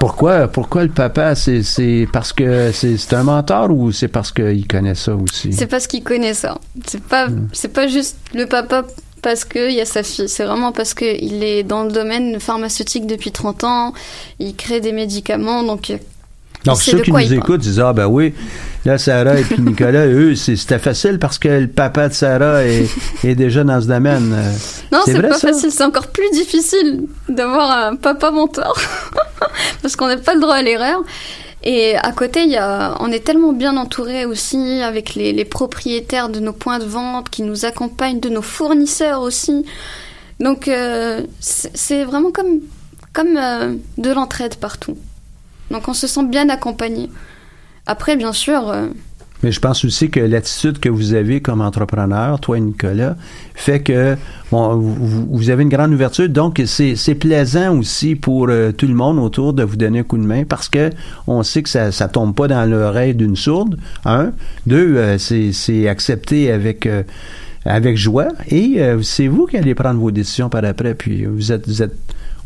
pourquoi 0.00 0.46
pourquoi 0.48 0.84
le 0.84 0.90
papa 0.90 1.34
c'est 1.34 1.62
c'est 1.62 2.06
parce 2.12 2.32
que 2.32 2.70
c'est 2.72 3.12
un 3.14 3.24
mentor 3.24 3.70
ou 3.70 3.90
c'est 3.92 4.08
parce 4.08 4.30
qu'il 4.32 4.66
connaît 4.66 4.94
ça 4.94 5.14
aussi? 5.14 5.52
C'est 5.52 5.66
parce 5.66 5.86
qu'il 5.86 6.02
connaît 6.04 6.34
ça. 6.34 6.58
C'est 6.86 7.02
pas, 7.02 7.28
Hmm. 7.28 7.48
c'est 7.52 7.72
pas 7.72 7.88
juste 7.88 8.16
le 8.34 8.46
papa 8.46 8.84
parce 9.22 9.44
qu'il 9.44 9.72
y 9.72 9.80
a 9.80 9.84
sa 9.84 10.02
fille. 10.04 10.28
C'est 10.28 10.44
vraiment 10.44 10.70
parce 10.72 10.94
qu'il 10.94 11.42
est 11.42 11.64
dans 11.64 11.82
le 11.84 11.90
domaine 11.90 12.38
pharmaceutique 12.38 13.06
depuis 13.06 13.32
30 13.32 13.64
ans. 13.64 13.92
Il 14.38 14.54
crée 14.54 14.80
des 14.80 14.92
médicaments. 14.92 15.64
Donc, 15.64 15.90
euh, 15.90 15.96
Donc 16.64 16.80
ceux 16.80 17.00
qui 17.00 17.10
nous 17.10 17.32
écoutent 17.32 17.60
disent 17.60 17.80
ah 17.80 17.92
ben 17.92 18.06
oui 18.06 18.34
là 18.84 18.96
Sarah 18.98 19.38
et 19.38 19.42
puis 19.42 19.60
Nicolas 19.60 20.06
eux 20.22 20.34
c'est- 20.36 20.56
c'était 20.56 20.78
facile 20.78 21.18
parce 21.18 21.38
que 21.38 21.48
le 21.48 21.66
papa 21.68 22.08
de 22.08 22.14
Sarah 22.14 22.64
est, 22.64 22.88
est 23.24 23.34
déjà 23.34 23.64
dans 23.64 23.80
ce 23.80 23.86
domaine. 23.88 24.34
Non, 24.92 25.00
c'est 25.04 25.20
pas 25.20 25.32
ça? 25.34 25.48
facile. 25.48 25.70
C'est 25.72 25.84
encore 25.84 26.06
plus 26.08 26.30
difficile 26.32 27.02
d'avoir 27.28 27.70
un 27.88 27.96
papa 27.96 28.30
mentor 28.30 28.76
parce 29.82 29.96
qu'on 29.96 30.08
n'a 30.08 30.16
pas 30.16 30.34
le 30.34 30.40
droit 30.40 30.54
à 30.54 30.62
l'erreur. 30.62 31.02
Et 31.64 31.96
à 31.96 32.12
côté, 32.12 32.46
y 32.46 32.56
a, 32.56 32.96
on 33.00 33.10
est 33.10 33.24
tellement 33.24 33.52
bien 33.52 33.76
entouré 33.76 34.24
aussi 34.24 34.80
avec 34.80 35.14
les, 35.14 35.44
propriétaires 35.44 36.28
de 36.28 36.38
nos 36.38 36.52
points 36.52 36.78
de 36.78 36.84
vente 36.84 37.30
qui 37.30 37.42
nous 37.42 37.64
accompagnent, 37.64 38.20
de 38.20 38.28
nos 38.28 38.42
fournisseurs 38.42 39.22
aussi. 39.22 39.64
Donc 40.38 40.68
euh, 40.68 41.22
c'est 41.40 42.04
vraiment 42.04 42.30
comme, 42.30 42.60
comme 43.12 43.36
euh, 43.36 43.74
de 43.96 44.10
l'entraide 44.10 44.54
partout. 44.54 44.96
Donc 45.70 45.88
on 45.88 45.94
se 45.94 46.06
sent 46.06 46.24
bien 46.24 46.48
accompagné. 46.48 47.10
Après, 47.86 48.16
bien 48.16 48.32
sûr, 48.32 48.68
euh, 48.68 48.88
Mais 49.42 49.52
je 49.52 49.60
pense 49.60 49.84
aussi 49.84 50.10
que 50.10 50.20
l'attitude 50.20 50.78
que 50.78 50.88
vous 50.88 51.14
avez 51.14 51.40
comme 51.40 51.60
entrepreneur, 51.60 52.40
toi 52.40 52.58
et 52.58 52.60
Nicolas, 52.60 53.16
fait 53.54 53.80
que 53.80 54.16
bon, 54.50 54.76
vous, 54.76 55.50
avez 55.50 55.62
une 55.62 55.68
grande 55.68 55.92
ouverture. 55.92 56.28
Donc, 56.28 56.60
c'est 56.66 57.14
plaisant 57.14 57.76
aussi 57.76 58.16
pour 58.16 58.48
euh, 58.48 58.72
tout 58.72 58.86
le 58.86 58.94
monde 58.94 59.18
autour 59.18 59.52
de 59.52 59.62
vous 59.62 59.76
donner 59.76 60.00
un 60.00 60.02
coup 60.02 60.18
de 60.18 60.26
main 60.26 60.44
parce 60.44 60.68
que 60.68 60.90
on 61.26 61.42
sait 61.42 61.62
que 61.62 61.68
ça 61.68 61.92
ça 61.92 62.08
tombe 62.08 62.34
pas 62.34 62.48
dans 62.48 62.68
l'oreille 62.68 63.14
d'une 63.14 63.36
sourde. 63.36 63.78
Un, 64.04 64.32
deux, 64.66 64.96
euh, 64.96 65.18
c'est 65.18 65.52
c'est 65.52 65.88
accepté 65.88 66.50
avec 66.50 66.86
euh, 66.86 67.02
avec 67.64 67.96
joie 67.96 68.28
et 68.48 68.80
euh, 68.80 69.02
c'est 69.02 69.26
vous 69.26 69.46
qui 69.46 69.56
allez 69.56 69.74
prendre 69.74 70.00
vos 70.00 70.10
décisions 70.10 70.48
par 70.48 70.64
après. 70.64 70.94
Puis 70.94 71.24
vous 71.24 71.52
êtes 71.52 71.66
vous 71.66 71.82
êtes 71.82 71.96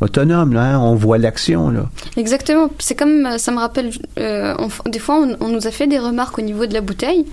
autonome 0.02 0.52
là. 0.52 0.74
hein. 0.74 0.78
On 0.80 0.94
voit 0.94 1.18
l'action 1.18 1.70
là. 1.70 1.88
Exactement. 2.16 2.68
C'est 2.78 2.94
comme 2.94 3.26
euh, 3.26 3.38
ça 3.38 3.50
me 3.52 3.58
rappelle. 3.58 3.90
euh, 4.18 4.54
des 4.86 4.98
fois, 4.98 5.24
on, 5.40 5.48
nous 5.48 5.66
a 5.66 5.70
fait 5.70 5.86
des 5.86 5.98
remarques 5.98 6.38
au 6.38 6.42
niveau 6.42 6.66
de 6.66 6.74
la 6.74 6.80
bouteille, 6.80 7.24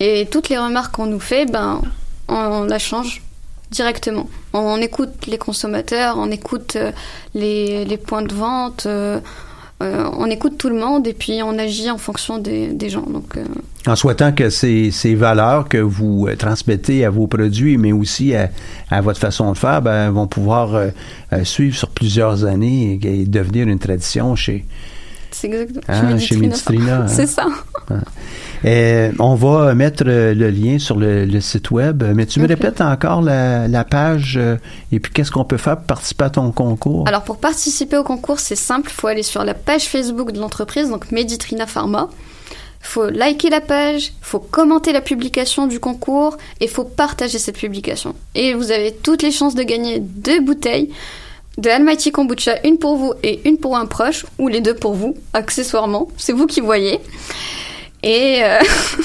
et 0.00 0.26
toutes 0.30 0.48
les 0.48 0.58
remarques 0.58 0.94
qu'on 0.94 1.06
nous 1.06 1.20
fait, 1.20 1.46
ben, 1.50 1.80
on, 2.28 2.64
la 2.64 2.78
change. 2.78 3.22
directement. 3.70 4.28
On 4.52 4.80
écoute 4.80 5.26
les 5.26 5.38
consommateurs, 5.38 6.16
on 6.18 6.30
écoute 6.30 6.76
euh, 6.76 6.92
les 7.34 7.98
points 7.98 8.22
de 8.22 8.34
vente, 8.34 8.86
euh, 9.82 10.08
on 10.16 10.26
écoute 10.30 10.56
tout 10.56 10.70
le 10.70 10.76
monde 10.76 11.06
et 11.06 11.12
puis 11.12 11.40
on 11.42 11.58
agit 11.58 11.90
en 11.90 11.98
fonction 11.98 12.38
des, 12.38 12.68
des 12.68 12.88
gens. 12.88 13.02
Donc, 13.02 13.36
euh, 13.36 13.44
En 13.86 13.94
souhaitant 13.94 14.32
que 14.32 14.48
ces, 14.48 14.90
ces 14.90 15.14
valeurs 15.14 15.68
que 15.68 15.78
vous 15.78 16.26
euh, 16.26 16.36
transmettez 16.36 17.04
à 17.04 17.10
vos 17.10 17.26
produits, 17.26 17.76
mais 17.76 17.92
aussi 17.92 18.34
à, 18.34 18.48
à 18.90 19.00
votre 19.02 19.20
façon 19.20 19.52
de 19.52 19.58
faire, 19.58 19.82
ben, 19.82 20.10
vont 20.10 20.26
pouvoir 20.26 20.74
euh, 20.74 20.90
suivre 21.44 21.76
sur 21.76 21.90
plusieurs 21.90 22.44
années 22.44 22.98
et, 23.02 23.20
et 23.20 23.24
devenir 23.26 23.68
une 23.68 23.78
tradition 23.78 24.34
chez, 24.34 24.64
c'est 25.30 25.48
exactement 25.48 25.82
Ah, 25.88 26.18
chez 26.18 26.36
hein. 26.36 27.06
C'est 27.08 27.26
ça. 27.26 27.46
Euh, 28.66 29.12
on 29.20 29.36
va 29.36 29.74
mettre 29.74 30.02
euh, 30.06 30.34
le 30.34 30.50
lien 30.50 30.80
sur 30.80 30.96
le, 30.96 31.24
le 31.24 31.40
site 31.40 31.70
web, 31.70 32.02
mais 32.14 32.26
tu 32.26 32.40
me 32.40 32.48
répètes 32.48 32.80
encore 32.80 33.22
la, 33.22 33.68
la 33.68 33.84
page 33.84 34.36
euh, 34.36 34.56
et 34.90 34.98
puis 34.98 35.12
qu'est-ce 35.12 35.30
qu'on 35.30 35.44
peut 35.44 35.56
faire 35.56 35.76
pour 35.76 35.86
participer 35.86 36.24
à 36.24 36.30
ton 36.30 36.50
concours? 36.50 37.06
Alors 37.06 37.22
pour 37.22 37.38
participer 37.38 37.96
au 37.96 38.02
concours, 38.02 38.40
c'est 38.40 38.56
simple, 38.56 38.90
il 38.90 38.94
faut 38.94 39.06
aller 39.06 39.22
sur 39.22 39.44
la 39.44 39.54
page 39.54 39.84
Facebook 39.84 40.32
de 40.32 40.40
l'entreprise, 40.40 40.90
donc 40.90 41.12
Meditrina 41.12 41.66
Pharma. 41.66 42.08
faut 42.80 43.08
liker 43.08 43.50
la 43.50 43.60
page, 43.60 44.12
faut 44.20 44.40
commenter 44.40 44.92
la 44.92 45.00
publication 45.00 45.66
du 45.66 45.78
concours 45.78 46.36
et 46.60 46.66
faut 46.66 46.84
partager 46.84 47.38
cette 47.38 47.58
publication. 47.58 48.14
Et 48.34 48.54
vous 48.54 48.72
avez 48.72 48.92
toutes 48.92 49.22
les 49.22 49.30
chances 49.30 49.54
de 49.54 49.62
gagner 49.62 50.00
deux 50.00 50.40
bouteilles 50.40 50.90
de 51.58 51.70
Almighty 51.70 52.12
Kombucha, 52.12 52.56
une 52.64 52.78
pour 52.78 52.96
vous 52.96 53.14
et 53.22 53.48
une 53.48 53.58
pour 53.58 53.76
un 53.76 53.86
proche, 53.86 54.26
ou 54.38 54.48
les 54.48 54.60
deux 54.60 54.74
pour 54.74 54.94
vous, 54.94 55.14
accessoirement. 55.32 56.08
C'est 56.18 56.32
vous 56.32 56.46
qui 56.46 56.60
voyez. 56.60 57.00
Et 58.06 58.38
euh, 58.44 58.58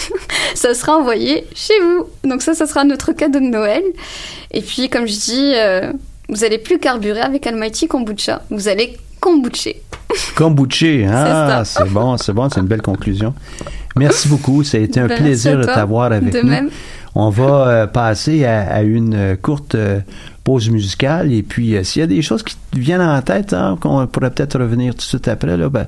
ça 0.53 0.73
sera 0.75 0.97
envoyé 0.97 1.45
chez 1.55 1.73
vous. 1.81 2.29
Donc 2.29 2.43
ça, 2.43 2.53
ça 2.53 2.67
sera 2.67 2.83
notre 2.83 3.13
cadeau 3.13 3.39
de 3.39 3.45
Noël. 3.45 3.83
Et 4.51 4.61
puis, 4.61 4.89
comme 4.89 5.07
je 5.07 5.13
dis, 5.19 5.53
euh, 5.55 5.91
vous 6.29 6.43
allez 6.43 6.59
plus 6.59 6.77
carburer 6.77 7.21
avec 7.21 7.47
Almighty 7.47 7.87
Kombucha. 7.87 8.43
Vous 8.51 8.67
allez 8.67 8.97
kombucher. 9.19 9.81
Kombuché, 10.35 11.07
ah, 11.09 11.63
C'est 11.65 11.89
bon, 11.89 12.17
c'est 12.17 12.33
bon, 12.33 12.47
c'est 12.49 12.59
une 12.59 12.67
belle 12.67 12.81
conclusion. 12.81 13.33
Merci 13.95 14.27
beaucoup, 14.27 14.63
ça 14.63 14.77
a 14.77 14.81
été 14.81 14.99
un 14.99 15.07
Ben, 15.07 15.17
plaisir 15.17 15.57
de 15.57 15.63
t'avoir 15.63 16.11
avec 16.11 16.31
De 16.31 16.41
nous. 16.41 16.49
même. 16.49 16.69
On 17.13 17.29
va 17.29 17.67
euh, 17.67 17.87
passer 17.87 18.45
à, 18.45 18.61
à 18.71 18.81
une 18.83 19.35
courte 19.41 19.75
euh, 19.75 19.99
pause 20.43 20.69
musicale 20.69 21.33
et 21.33 21.43
puis 21.43 21.75
euh, 21.75 21.83
s'il 21.83 21.99
y 21.99 22.03
a 22.03 22.07
des 22.07 22.21
choses 22.21 22.41
qui 22.43 22.55
te 22.55 22.79
viennent 22.79 23.01
en 23.01 23.21
tête, 23.21 23.53
hein, 23.53 23.77
qu'on 23.81 24.07
pourrait 24.07 24.31
peut-être 24.31 24.59
revenir 24.59 24.93
tout 24.93 24.99
de 24.99 25.03
suite 25.03 25.27
après, 25.27 25.57
là, 25.57 25.69
ben, 25.69 25.87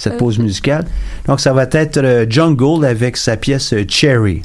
cette 0.00 0.16
pause 0.16 0.38
musicale. 0.38 0.86
Donc 1.26 1.40
ça 1.40 1.52
va 1.52 1.64
être 1.64 1.98
euh, 1.98 2.26
Jungle 2.28 2.84
avec 2.86 3.16
sa 3.16 3.36
pièce 3.36 3.74
euh, 3.74 3.84
Cherry. 3.86 4.42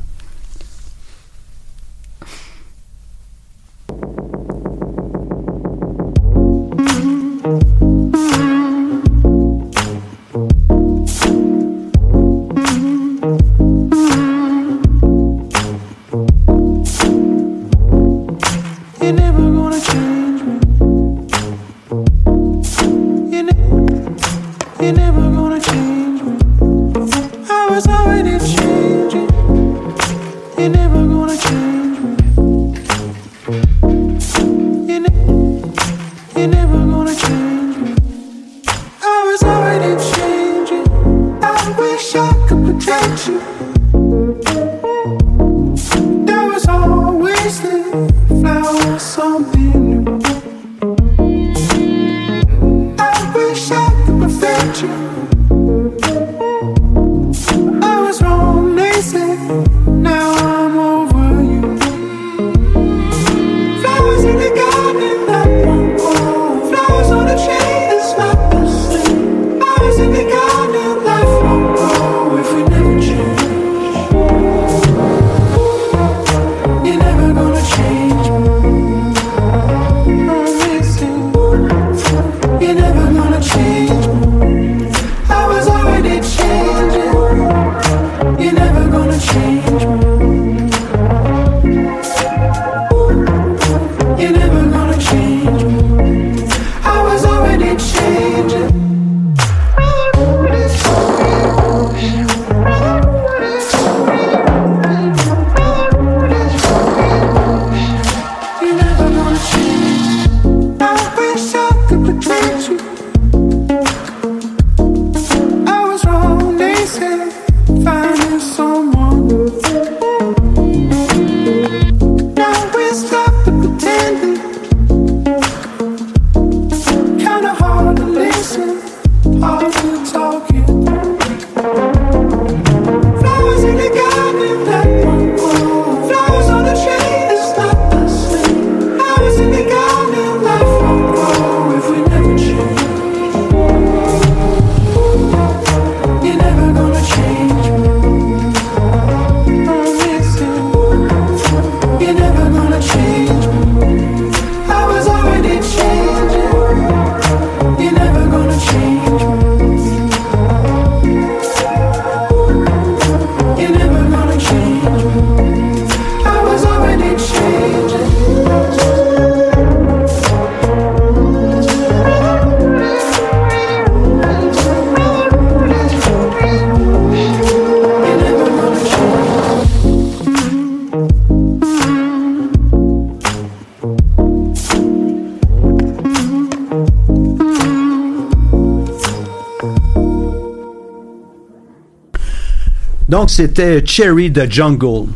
Donc, 193.15 193.29
c'était 193.29 193.81
Cherry 193.85 194.29
the 194.29 194.51
Jungle. 194.51 195.07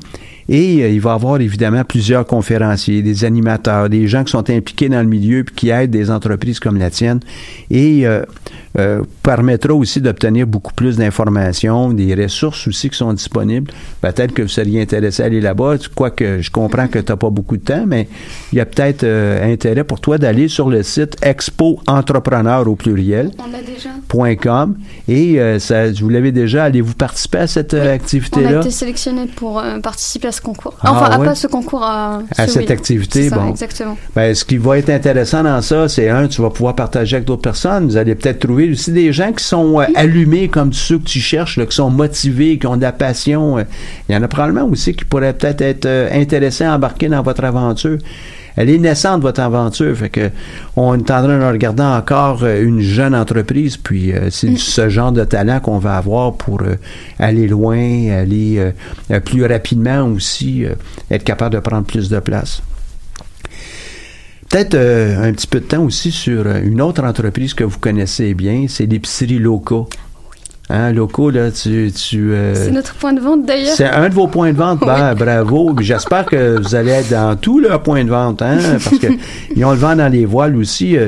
Et 0.49 0.83
euh, 0.83 0.89
il 0.89 1.01
va 1.01 1.11
y 1.11 1.13
avoir 1.13 1.41
évidemment 1.41 1.83
plusieurs 1.83 2.25
conférenciers, 2.25 3.01
des 3.01 3.25
animateurs, 3.25 3.89
des 3.89 4.07
gens 4.07 4.23
qui 4.23 4.31
sont 4.31 4.49
impliqués 4.49 4.89
dans 4.89 5.01
le 5.01 5.07
milieu 5.07 5.43
puis 5.43 5.55
qui 5.55 5.69
aident 5.69 5.91
des 5.91 6.09
entreprises 6.09 6.59
comme 6.59 6.77
la 6.77 6.89
tienne. 6.89 7.19
Et 7.69 8.07
euh, 8.07 8.23
euh, 8.77 9.01
permettra 9.23 9.73
aussi 9.73 10.01
d'obtenir 10.01 10.45
beaucoup 10.45 10.73
plus 10.73 10.97
d'informations, 10.97 11.91
des 11.91 12.13
ressources 12.13 12.67
aussi 12.67 12.91
qui 12.91 12.97
sont 12.97 13.11
disponibles. 13.11 13.71
Peut-être 14.01 14.33
que 14.33 14.43
vous 14.43 14.47
seriez 14.47 14.79
intéressé 14.79 15.23
à 15.23 15.25
aller 15.25 15.41
là-bas, 15.41 15.77
quoique 15.95 16.41
je 16.41 16.51
comprends 16.51 16.87
que 16.87 16.99
tu 16.99 17.11
n'as 17.11 17.15
pas 17.15 17.31
beaucoup 17.31 17.57
de 17.57 17.63
temps, 17.63 17.85
mais 17.87 18.07
il 18.53 18.59
y 18.59 18.61
a 18.61 18.67
peut-être 18.67 19.03
euh, 19.03 19.51
intérêt 19.51 19.83
pour 19.83 19.99
toi 19.99 20.19
d'aller 20.19 20.47
sur 20.47 20.69
le 20.69 20.83
site 20.83 21.15
Expo 21.23 21.79
Entrepreneur 21.87 22.67
au 22.67 22.75
pluriel. 22.75 23.31
On 23.39 23.51
l'a 23.51 23.63
déjà. 23.63 23.89
.com 24.39 24.77
et 25.07 25.39
euh, 25.39 25.57
ça, 25.57 25.91
vous 25.91 26.09
l'avez 26.09 26.31
déjà, 26.31 26.65
allez-vous 26.65 26.93
participer 26.93 27.39
à 27.39 27.47
cette 27.47 27.73
euh, 27.73 27.83
On 27.83 27.89
a 27.89 27.93
activité-là? 27.93 28.59
été 28.59 28.71
sélectionné 28.71 29.25
pour 29.35 29.63
participer 29.81 30.27
à 30.27 30.31
ce 30.37 30.41
concours. 30.41 30.73
Ah, 30.81 30.91
enfin, 30.93 31.11
à 31.11 31.17
pas 31.19 31.35
ce 31.35 31.47
concours, 31.47 31.83
à, 31.83 32.21
À 32.37 32.47
celui-là. 32.47 32.47
cette 32.61 32.71
activité, 32.71 33.29
ça, 33.29 33.35
bon. 33.37 33.49
Exactement. 33.49 33.97
Ben, 34.15 34.33
ce 34.33 34.45
qui 34.45 34.57
va 34.57 34.77
être 34.77 34.89
intéressant 34.89 35.43
dans 35.43 35.61
ça, 35.61 35.89
c'est 35.89 36.09
un, 36.09 36.27
tu 36.27 36.41
vas 36.41 36.49
pouvoir 36.49 36.75
partager 36.75 37.17
avec 37.17 37.27
d'autres 37.27 37.41
personnes. 37.41 37.87
Vous 37.87 37.97
allez 37.97 38.15
peut-être 38.15 38.39
trouver 38.39 38.71
aussi 38.71 38.91
des 38.91 39.11
gens 39.11 39.31
qui 39.33 39.43
sont 39.43 39.79
euh, 39.81 39.85
allumés 39.95 40.47
comme 40.47 40.71
ceux 40.73 40.97
que 40.99 41.05
tu 41.05 41.19
cherches, 41.19 41.57
là, 41.57 41.65
qui 41.65 41.75
sont 41.75 41.89
motivés, 41.89 42.57
qui 42.57 42.67
ont 42.67 42.77
de 42.77 42.81
la 42.81 42.91
passion. 42.93 43.57
Euh, 43.57 43.63
Il 44.09 44.15
y 44.15 44.17
en 44.17 44.23
a 44.23 44.27
probablement 44.27 44.65
aussi 44.65 44.93
qui 44.93 45.03
pourraient 45.05 45.33
peut-être 45.33 45.61
être 45.61 45.85
euh, 45.85 46.09
intéressés 46.13 46.63
à 46.63 46.73
embarquer 46.75 47.09
dans 47.09 47.21
votre 47.21 47.43
aventure. 47.43 47.97
Elle 48.57 48.71
est 48.71 48.79
naissante, 48.79 49.21
votre 49.21 49.39
aventure. 49.39 49.95
Fait 49.95 50.09
que 50.09 50.31
on 50.75 50.95
est 50.95 51.11
en 51.11 51.23
train 51.23 51.39
de 51.39 51.45
regarder 51.45 51.83
encore 51.83 52.43
euh, 52.43 52.61
une 52.61 52.81
jeune 52.81 53.15
entreprise, 53.15 53.77
puis 53.77 54.11
euh, 54.11 54.29
c'est 54.31 54.57
ce 54.57 54.89
genre 54.89 55.11
de 55.11 55.23
talent 55.23 55.59
qu'on 55.59 55.77
va 55.77 55.95
avoir 55.95 56.33
pour 56.33 56.61
euh, 56.63 56.75
aller 57.19 57.47
loin, 57.47 58.09
aller 58.11 58.57
euh, 58.57 58.71
euh, 59.11 59.19
plus 59.19 59.45
rapidement 59.45 60.03
aussi, 60.07 60.65
euh, 60.65 60.73
être 61.11 61.23
capable 61.23 61.55
de 61.55 61.59
prendre 61.59 61.85
plus 61.85 62.09
de 62.09 62.19
place. 62.19 62.61
Peut-être 64.49 64.75
euh, 64.75 65.29
un 65.29 65.33
petit 65.33 65.47
peu 65.47 65.59
de 65.59 65.65
temps 65.65 65.83
aussi 65.83 66.11
sur 66.11 66.47
une 66.47 66.81
autre 66.81 67.03
entreprise 67.03 67.53
que 67.53 67.63
vous 67.63 67.79
connaissez 67.79 68.33
bien, 68.33 68.65
c'est 68.67 68.85
l'épicerie 68.85 69.39
Loco. 69.39 69.87
Hein, 70.69 70.91
Loco, 70.91 71.29
là, 71.29 71.49
tu... 71.49 71.91
tu 71.93 72.33
euh, 72.33 72.53
C'est 72.53 72.71
notre 72.71 72.93
point 72.95 73.13
de 73.13 73.21
vente 73.21 73.45
d'ailleurs. 73.45 73.73
c'est 73.75 73.85
un 73.85 74.09
de 74.09 74.13
vos 74.13 74.27
points 74.27 74.51
de 74.51 74.57
vente. 74.57 74.79
Ben, 74.85 75.15
bravo. 75.15 75.73
J'espère 75.79 76.25
que 76.25 76.59
vous 76.61 76.75
allez 76.75 76.91
être 76.91 77.09
dans 77.09 77.35
tous 77.37 77.59
leurs 77.59 77.81
points 77.81 78.03
de 78.03 78.09
vente, 78.09 78.41
hein, 78.41 78.57
parce 78.73 78.97
que 78.99 79.07
ils 79.55 79.63
ont 79.63 79.71
le 79.71 79.77
vent 79.77 79.95
dans 79.95 80.11
les 80.11 80.25
voiles 80.25 80.57
aussi. 80.57 80.97
euh. 80.97 81.07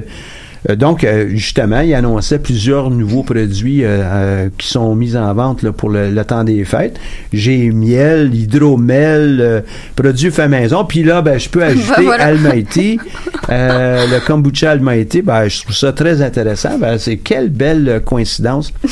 Euh, 0.67 0.75
donc, 0.75 1.03
euh, 1.03 1.29
justement, 1.29 1.81
ils 1.81 1.93
annonçaient 1.93 2.39
plusieurs 2.39 2.89
nouveaux 2.89 3.23
produits 3.23 3.83
euh, 3.83 4.49
qui 4.57 4.67
sont 4.67 4.95
mis 4.95 5.15
en 5.15 5.33
vente 5.33 5.63
là, 5.63 5.71
pour 5.71 5.89
le, 5.89 6.09
le 6.09 6.25
temps 6.25 6.43
des 6.43 6.65
fêtes. 6.65 6.99
J'ai 7.31 7.71
miel, 7.71 8.33
hydromel, 8.33 9.39
euh, 9.41 9.61
produits 9.95 10.31
faits 10.31 10.49
maison. 10.49 10.85
Puis 10.85 11.03
là, 11.03 11.21
ben, 11.21 11.39
je 11.39 11.49
peux 11.49 11.63
ajouter 11.63 11.93
Ben 11.97 12.03
voilà. 12.03 12.25
Almighty, 12.25 12.99
euh, 13.49 14.05
le 14.07 14.19
kombucha 14.25 14.71
Almighty. 14.71 15.21
Ben, 15.21 15.47
je 15.47 15.61
trouve 15.61 15.75
ça 15.75 15.93
très 15.93 16.21
intéressant. 16.21 16.77
Ben, 16.77 16.97
c'est 16.97 17.17
quelle 17.17 17.49
belle 17.49 18.01
coïncidence. 18.05 18.73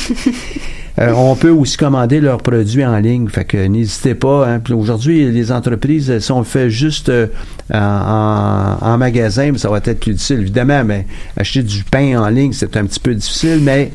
Euh, 0.98 1.12
on 1.14 1.36
peut 1.36 1.50
aussi 1.50 1.76
commander 1.76 2.20
leurs 2.20 2.38
produits 2.42 2.84
en 2.84 2.98
ligne, 2.98 3.28
fait 3.28 3.44
que 3.44 3.66
n'hésitez 3.68 4.14
pas. 4.16 4.48
hein. 4.48 4.60
Aujourd'hui, 4.74 5.30
les 5.30 5.52
entreprises, 5.52 6.18
si 6.18 6.32
on 6.32 6.40
le 6.40 6.44
fait 6.44 6.70
juste 6.70 7.08
euh, 7.08 7.28
en, 7.72 8.76
en- 8.80 8.98
magasin, 8.98 9.52
ça 9.56 9.68
va 9.70 9.76
être 9.78 10.00
plus 10.00 10.14
difficile. 10.14 10.40
Évidemment, 10.40 10.82
mais 10.84 11.06
acheter 11.36 11.62
du 11.62 11.84
pain 11.84 12.20
en 12.20 12.28
ligne, 12.28 12.52
c'est 12.52 12.76
un 12.76 12.84
petit 12.84 12.98
peu 12.98 13.14
difficile, 13.14 13.60
mais 13.62 13.92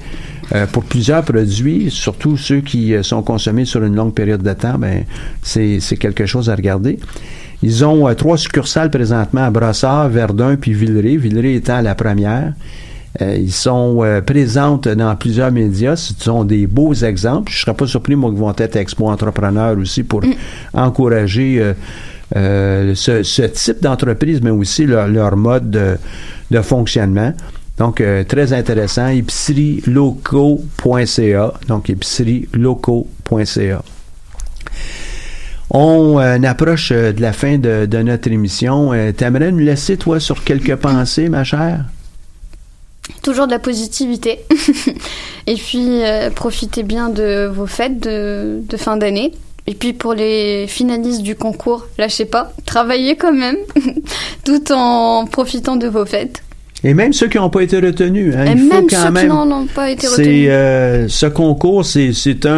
euh, 0.55 0.65
pour 0.65 0.83
plusieurs 0.85 1.23
produits, 1.23 1.91
surtout 1.91 2.37
ceux 2.37 2.61
qui 2.61 2.93
euh, 2.93 3.03
sont 3.03 3.21
consommés 3.21 3.65
sur 3.65 3.83
une 3.83 3.95
longue 3.95 4.13
période 4.13 4.41
de 4.41 4.53
temps, 4.53 4.77
ben 4.77 5.03
c'est 5.41 5.79
quelque 5.99 6.25
chose 6.25 6.49
à 6.49 6.55
regarder. 6.55 6.99
Ils 7.61 7.83
ont 7.85 8.13
trois 8.15 8.37
succursales 8.37 8.91
présentement 8.91 9.43
à 9.45 9.49
Brossard, 9.49 10.07
Verdun 10.09 10.55
puis 10.55 10.73
Villeray. 10.73 11.17
Villeray 11.17 11.55
étant 11.55 11.81
la 11.81 11.95
première. 11.95 12.53
Euh, 13.21 13.37
ils 13.37 13.51
sont 13.51 14.03
euh, 14.03 14.21
présentes 14.21 14.87
dans 14.87 15.15
plusieurs 15.15 15.51
médias. 15.51 15.95
Ce 15.95 16.13
sont 16.17 16.43
des 16.43 16.67
beaux 16.67 16.93
exemples. 16.93 17.51
Je 17.51 17.57
ne 17.57 17.61
serais 17.61 17.73
pas 17.75 17.87
surpris, 17.87 18.15
moi, 18.15 18.29
qu'ils 18.31 18.39
vont 18.39 18.53
être 18.57 18.75
Expo 18.75 19.09
Entrepreneurs 19.09 19.77
aussi 19.77 20.03
pour 20.03 20.21
encourager 20.73 21.59
euh, 21.59 21.73
euh, 22.35 22.95
ce, 22.95 23.23
ce 23.23 23.43
type 23.43 23.81
d'entreprise, 23.81 24.41
mais 24.41 24.49
aussi 24.49 24.85
leur, 24.85 25.07
leur 25.07 25.37
mode 25.37 25.69
de, 25.69 25.97
de 26.49 26.61
fonctionnement. 26.61 27.33
Donc, 27.77 28.01
euh, 28.01 28.23
très 28.23 28.53
intéressant. 28.53 29.07
Épicerieloco.ca. 29.07 31.53
Donc, 31.67 31.89
épicerieloco.ca. 31.89 33.83
On 35.75 36.19
euh, 36.19 36.37
approche 36.43 36.91
euh, 36.91 37.11
de 37.11 37.21
la 37.21 37.33
fin 37.33 37.57
de, 37.57 37.87
de 37.87 37.97
notre 37.99 38.31
émission. 38.31 38.93
Euh, 38.93 39.11
T'aimerais 39.11 39.51
nous 39.51 39.57
laisser, 39.59 39.97
toi, 39.97 40.19
sur 40.19 40.43
quelques 40.43 40.75
pensées, 40.75 41.29
ma 41.29 41.43
chère? 41.43 41.85
Toujours 43.21 43.47
de 43.47 43.51
la 43.51 43.59
positivité. 43.59 44.39
Et 45.47 45.55
puis, 45.55 46.03
euh, 46.03 46.29
profitez 46.29 46.83
bien 46.83 47.09
de 47.09 47.49
vos 47.53 47.67
fêtes 47.67 47.99
de, 47.99 48.61
de 48.61 48.77
fin 48.77 48.97
d'année. 48.97 49.33
Et 49.67 49.75
puis, 49.75 49.93
pour 49.93 50.13
les 50.13 50.67
finalistes 50.67 51.21
du 51.21 51.35
concours, 51.35 51.87
lâchez 51.97 52.25
pas. 52.25 52.53
Travaillez 52.65 53.15
quand 53.15 53.33
même, 53.33 53.57
tout 54.45 54.71
en 54.71 55.25
profitant 55.25 55.75
de 55.75 55.87
vos 55.87 56.05
fêtes. 56.05 56.43
Et 56.85 56.93
même 56.93 57.13
ceux 57.13 57.27
qui 57.29 57.37
n'ont 57.37 57.49
pas 57.49 57.63
été 57.63 57.79
retenus. 57.79 58.35
hein, 58.35 58.45
Et 58.45 58.51
il 58.51 58.57
faut 58.59 58.67
même 58.75 58.87
quand 58.89 58.97
ceux 58.97 59.07
qui 59.07 59.13
même. 59.13 59.27
n'en 59.29 59.49
ont 59.61 59.65
pas 59.67 59.89
été 59.89 60.05
C'est 60.07 60.21
retenus. 60.21 60.47
euh, 60.51 61.05
ce 61.07 61.25
concours, 61.27 61.85
c'est 61.85 62.11
c'est 62.13 62.45
un, 62.45 62.51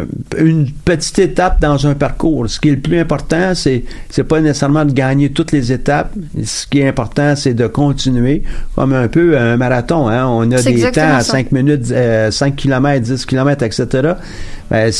un- 0.00 0.06
une 0.38 0.70
petite 0.70 1.18
étape 1.18 1.60
dans 1.60 1.86
un 1.86 1.94
parcours. 1.94 2.48
Ce 2.48 2.58
qui 2.58 2.68
est 2.68 2.72
le 2.76 2.80
plus 2.80 2.98
important, 2.98 3.52
c'est 3.54 3.84
c'est 4.08 4.24
pas 4.24 4.40
nécessairement 4.40 4.84
de 4.86 4.92
gagner 4.92 5.30
toutes 5.30 5.52
les 5.52 5.72
étapes. 5.72 6.12
Ce 6.42 6.66
qui 6.66 6.78
est 6.80 6.88
important, 6.88 7.34
c'est 7.36 7.54
de 7.54 7.66
continuer, 7.66 8.42
comme 8.74 8.94
un 8.94 9.08
peu 9.08 9.36
un 9.36 9.56
marathon. 9.58 10.08
Hein? 10.08 10.26
On 10.26 10.50
a 10.50 10.62
des 10.62 10.80
temps 10.90 11.16
à 11.16 11.20
ça. 11.20 11.32
5 11.32 11.52
minutes, 11.52 11.90
euh, 11.90 12.30
5 12.30 12.56
km, 12.56 13.00
10 13.02 13.26
km, 13.26 13.62
etc. 13.62 14.12
Ben, 14.70 14.90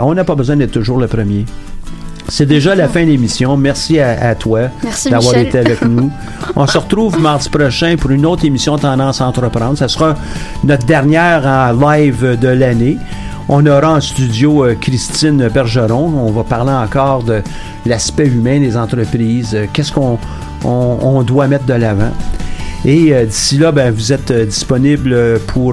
on 0.00 0.14
n'a 0.14 0.24
pas 0.24 0.34
besoin 0.36 0.56
d'être 0.56 0.70
toujours 0.72 0.98
le 0.98 1.06
premier. 1.08 1.44
C'est 2.28 2.46
déjà 2.46 2.74
la 2.74 2.88
fin 2.88 3.02
de 3.04 3.10
l'émission. 3.10 3.56
Merci 3.56 3.98
à, 3.98 4.28
à 4.28 4.34
toi 4.34 4.62
d'avoir 5.10 5.36
été 5.36 5.58
avec 5.58 5.82
nous. 5.88 6.10
On 6.56 6.66
se 6.66 6.78
retrouve 6.78 7.20
mardi 7.20 7.48
prochain 7.48 7.96
pour 7.98 8.10
une 8.10 8.24
autre 8.26 8.44
émission 8.44 8.78
Tendance 8.78 9.20
à 9.20 9.26
entreprendre. 9.26 9.76
Ça 9.76 9.88
sera 9.88 10.14
notre 10.64 10.86
dernière 10.86 11.44
en 11.46 11.72
live 11.92 12.38
de 12.40 12.48
l'année. 12.48 12.96
On 13.48 13.66
aura 13.66 13.94
en 13.94 14.00
studio 14.00 14.64
euh, 14.64 14.76
Christine 14.80 15.48
Bergeron. 15.48 16.12
On 16.16 16.30
va 16.30 16.44
parler 16.44 16.70
encore 16.72 17.22
de 17.24 17.42
l'aspect 17.84 18.26
humain 18.28 18.60
des 18.60 18.76
entreprises. 18.76 19.50
Euh, 19.54 19.66
Qu'est-ce 19.72 19.92
qu'on 19.92 20.18
on- 20.64 20.98
on 21.02 21.22
doit 21.22 21.48
mettre 21.48 21.66
de 21.66 21.74
l'avant. 21.74 22.12
Et 22.84 23.12
euh, 23.12 23.26
d'ici 23.26 23.58
là, 23.58 23.70
ben, 23.72 23.92
vous 23.92 24.12
êtes 24.12 24.32
disponible 24.32 25.38
pour 25.48 25.70